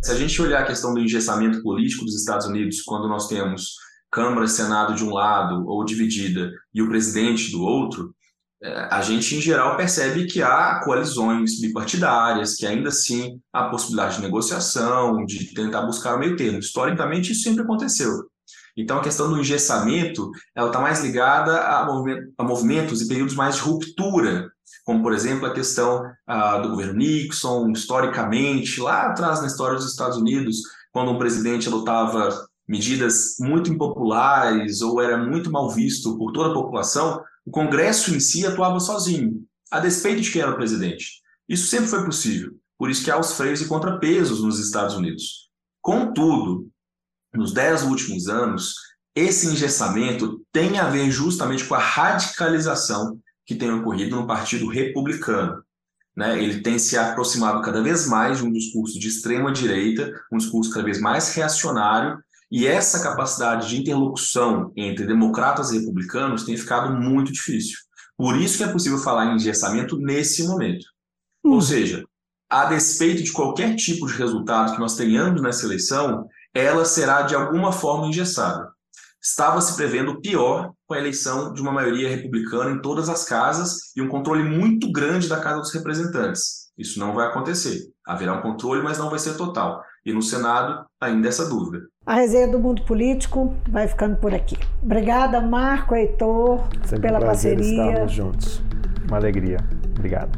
Se 0.02 0.12
a 0.12 0.16
gente 0.16 0.42
olhar 0.42 0.64
a 0.64 0.66
questão 0.66 0.94
do 0.94 1.00
engessamento 1.00 1.62
político 1.62 2.04
dos 2.04 2.16
Estados 2.16 2.48
Unidos, 2.48 2.82
quando 2.82 3.08
nós 3.08 3.28
temos 3.28 3.76
Câmara 4.12 4.46
e 4.46 4.50
Senado 4.50 4.94
de 4.96 5.04
um 5.04 5.12
lado 5.12 5.66
ou 5.68 5.86
dividida 5.86 6.52
e 6.74 6.82
o 6.82 6.90
presidente 6.90 7.52
do 7.52 7.62
outro, 7.62 8.14
a 8.64 9.02
gente, 9.02 9.36
em 9.36 9.42
geral, 9.42 9.76
percebe 9.76 10.28
que 10.28 10.42
há 10.42 10.82
coalizões 10.84 11.60
bipartidárias, 11.60 12.56
que 12.56 12.66
ainda 12.66 12.90
assim 12.90 13.40
há 13.52 13.70
possibilidade 13.70 14.18
de 14.18 14.22
negociação, 14.22 15.26
de 15.26 15.54
tentar 15.54 15.82
buscar 15.82 16.16
o 16.16 16.20
meio 16.20 16.36
termo. 16.36 16.60
Historicamente, 16.60 17.32
isso 17.32 17.44
sempre 17.44 17.64
aconteceu. 17.64 18.30
Então, 18.78 19.00
a 19.00 19.04
questão 19.04 19.30
do 19.30 19.40
engessamento 19.40 20.30
ela 20.56 20.68
está 20.68 20.80
mais 20.80 21.02
ligada 21.02 21.60
a, 21.60 21.86
movimentos 22.44 23.02
e 23.02 23.08
períodos 23.08 23.36
mais 23.36 23.56
de 23.56 23.62
ruptura, 23.62 24.50
como, 24.86 25.02
por 25.02 25.14
exemplo, 25.14 25.46
a 25.46 25.54
questão 25.54 26.04
ah, 26.26 26.60
do 26.60 26.70
governo 26.70 26.94
Nixon, 26.94 27.72
historicamente, 27.72 28.80
lá 28.80 29.08
atrás 29.08 29.42
na 29.42 29.48
história 29.48 29.76
dos 29.76 29.90
Estados 29.90 30.18
Unidos, 30.18 30.62
quando 30.92 31.12
um 31.12 31.18
presidente 31.18 31.68
adotava 31.68 32.48
medidas 32.68 33.36
muito 33.40 33.72
impopulares 33.72 34.82
ou 34.82 35.02
era 35.02 35.18
muito 35.18 35.52
mal 35.52 35.70
visto 35.70 36.18
por 36.18 36.32
toda 36.32 36.52
a 36.52 36.54
população, 36.54 37.22
o 37.46 37.52
Congresso 37.52 38.14
em 38.14 38.20
si 38.20 38.46
atuava 38.46 38.80
sozinho, 38.80 39.44
a 39.72 39.80
despeito 39.80 40.22
de 40.22 40.32
quem 40.32 40.42
era 40.42 40.52
o 40.52 40.56
presidente. 40.56 41.22
Isso 41.48 41.68
sempre 41.68 41.88
foi 41.88 42.06
possível, 42.06 42.54
por 42.78 42.90
isso 42.90 43.04
que 43.04 43.12
há 43.12 43.20
os 43.20 43.34
freios 43.34 43.62
e 43.62 43.68
contrapesos 43.68 44.44
nos 44.44 44.60
Estados 44.60 44.96
Unidos. 44.96 45.50
Contudo, 45.82 46.70
nos 47.34 47.54
dez 47.54 47.84
últimos 47.84 48.28
anos, 48.28 48.76
esse 49.16 49.48
engessamento 49.48 50.46
tem 50.52 50.78
a 50.80 50.90
ver 50.90 51.10
justamente 51.12 51.66
com 51.66 51.76
a 51.76 51.80
radicalização 51.80 53.20
que 53.46 53.56
tem 53.56 53.72
ocorrido 53.72 54.16
no 54.16 54.28
Partido 54.28 54.68
Republicano. 54.68 55.64
Né? 56.16 56.42
Ele 56.42 56.62
tem 56.62 56.78
se 56.78 56.98
aproximado 56.98 57.62
cada 57.62 57.82
vez 57.82 58.08
mais 58.08 58.38
de 58.38 58.46
um 58.46 58.52
discurso 58.52 59.00
de 59.00 59.08
extrema 59.08 59.52
direita, 59.52 60.14
um 60.32 60.38
discurso 60.38 60.72
cada 60.72 60.86
vez 60.86 61.00
mais 61.00 61.34
reacionário, 61.34 62.22
e 62.52 62.68
essa 62.68 63.02
capacidade 63.02 63.70
de 63.70 63.80
interlocução 63.80 64.74
entre 64.76 65.08
democratas 65.08 65.72
e 65.72 65.80
republicanos 65.80 66.44
tem 66.44 66.58
ficado 66.58 66.94
muito 66.94 67.32
difícil. 67.32 67.78
Por 68.18 68.36
isso 68.36 68.58
que 68.58 68.64
é 68.64 68.72
possível 68.72 68.98
falar 68.98 69.28
em 69.28 69.36
engessamento 69.36 69.98
nesse 69.98 70.46
momento. 70.46 70.86
Hum. 71.44 71.54
Ou 71.54 71.62
seja, 71.62 72.04
a 72.50 72.66
despeito 72.66 73.24
de 73.24 73.32
qualquer 73.32 73.76
tipo 73.76 74.06
de 74.06 74.14
resultado 74.14 74.74
que 74.74 74.80
nós 74.80 74.98
tenhamos 74.98 75.42
nessa 75.42 75.66
eleição, 75.66 76.28
ela 76.54 76.84
será 76.84 77.22
de 77.22 77.34
alguma 77.34 77.72
forma 77.72 78.08
engessada. 78.08 78.70
Estava 79.24 79.62
se 79.62 79.76
prevendo 79.78 80.20
pior 80.20 80.74
com 80.86 80.94
a 80.94 81.00
eleição 81.00 81.54
de 81.54 81.62
uma 81.62 81.72
maioria 81.72 82.10
republicana 82.10 82.72
em 82.72 82.82
todas 82.82 83.08
as 83.08 83.24
casas 83.24 83.96
e 83.96 84.02
um 84.02 84.10
controle 84.10 84.44
muito 84.44 84.92
grande 84.92 85.30
da 85.30 85.40
Casa 85.40 85.62
dos 85.62 85.74
Representantes. 85.74 86.70
Isso 86.78 87.00
não 87.00 87.14
vai 87.14 87.28
acontecer. 87.28 87.88
Haverá 88.06 88.34
um 88.34 88.42
controle, 88.42 88.82
mas 88.82 88.98
não 88.98 89.10
vai 89.10 89.20
ser 89.20 89.38
total. 89.38 89.82
E 90.06 90.12
no 90.12 90.22
Senado, 90.22 90.86
ainda 91.02 91.28
essa 91.28 91.50
dúvida. 91.50 91.86
A 92.06 92.16
resenha 92.16 92.48
do 92.48 92.60
mundo 92.60 92.84
político 92.84 93.54
vai 93.68 93.88
ficando 93.88 94.16
por 94.18 94.34
aqui. 94.34 94.58
Obrigada, 94.82 95.42
Marco, 95.42 95.96
Heitor, 95.96 96.62
Sempre 96.86 97.08
pela 97.08 97.20
um 97.20 97.24
parceria. 97.24 97.84
Estarmos 97.84 98.12
juntos. 98.12 98.64
Uma 99.08 99.18
alegria. 99.18 99.58
Obrigado. 99.98 100.38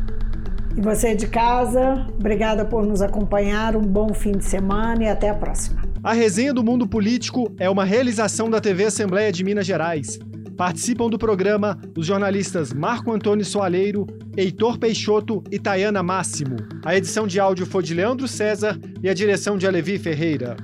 E 0.75 0.81
você 0.81 1.13
de 1.15 1.27
casa, 1.27 2.07
obrigada 2.17 2.65
por 2.65 2.83
nos 2.83 3.01
acompanhar. 3.01 3.75
Um 3.75 3.81
bom 3.81 4.13
fim 4.13 4.31
de 4.31 4.45
semana 4.45 5.03
e 5.03 5.07
até 5.07 5.29
a 5.29 5.35
próxima. 5.35 5.83
A 6.03 6.13
resenha 6.13 6.53
do 6.53 6.63
mundo 6.63 6.87
político 6.87 7.53
é 7.59 7.69
uma 7.69 7.85
realização 7.85 8.49
da 8.49 8.59
TV 8.59 8.85
Assembleia 8.85 9.31
de 9.31 9.43
Minas 9.43 9.65
Gerais. 9.65 10.19
Participam 10.57 11.09
do 11.09 11.17
programa 11.17 11.79
os 11.97 12.05
jornalistas 12.05 12.71
Marco 12.71 13.11
Antônio 13.11 13.43
Soaleiro, 13.43 14.05
Heitor 14.37 14.77
Peixoto 14.77 15.43
e 15.51 15.57
Tayana 15.57 16.03
Máximo. 16.03 16.57
A 16.85 16.95
edição 16.95 17.25
de 17.25 17.39
áudio 17.39 17.65
foi 17.65 17.83
de 17.83 17.93
Leandro 17.93 18.27
César 18.27 18.79
e 19.01 19.09
a 19.09 19.13
direção 19.13 19.57
de 19.57 19.65
Alevi 19.65 19.97
Ferreira. 19.97 20.55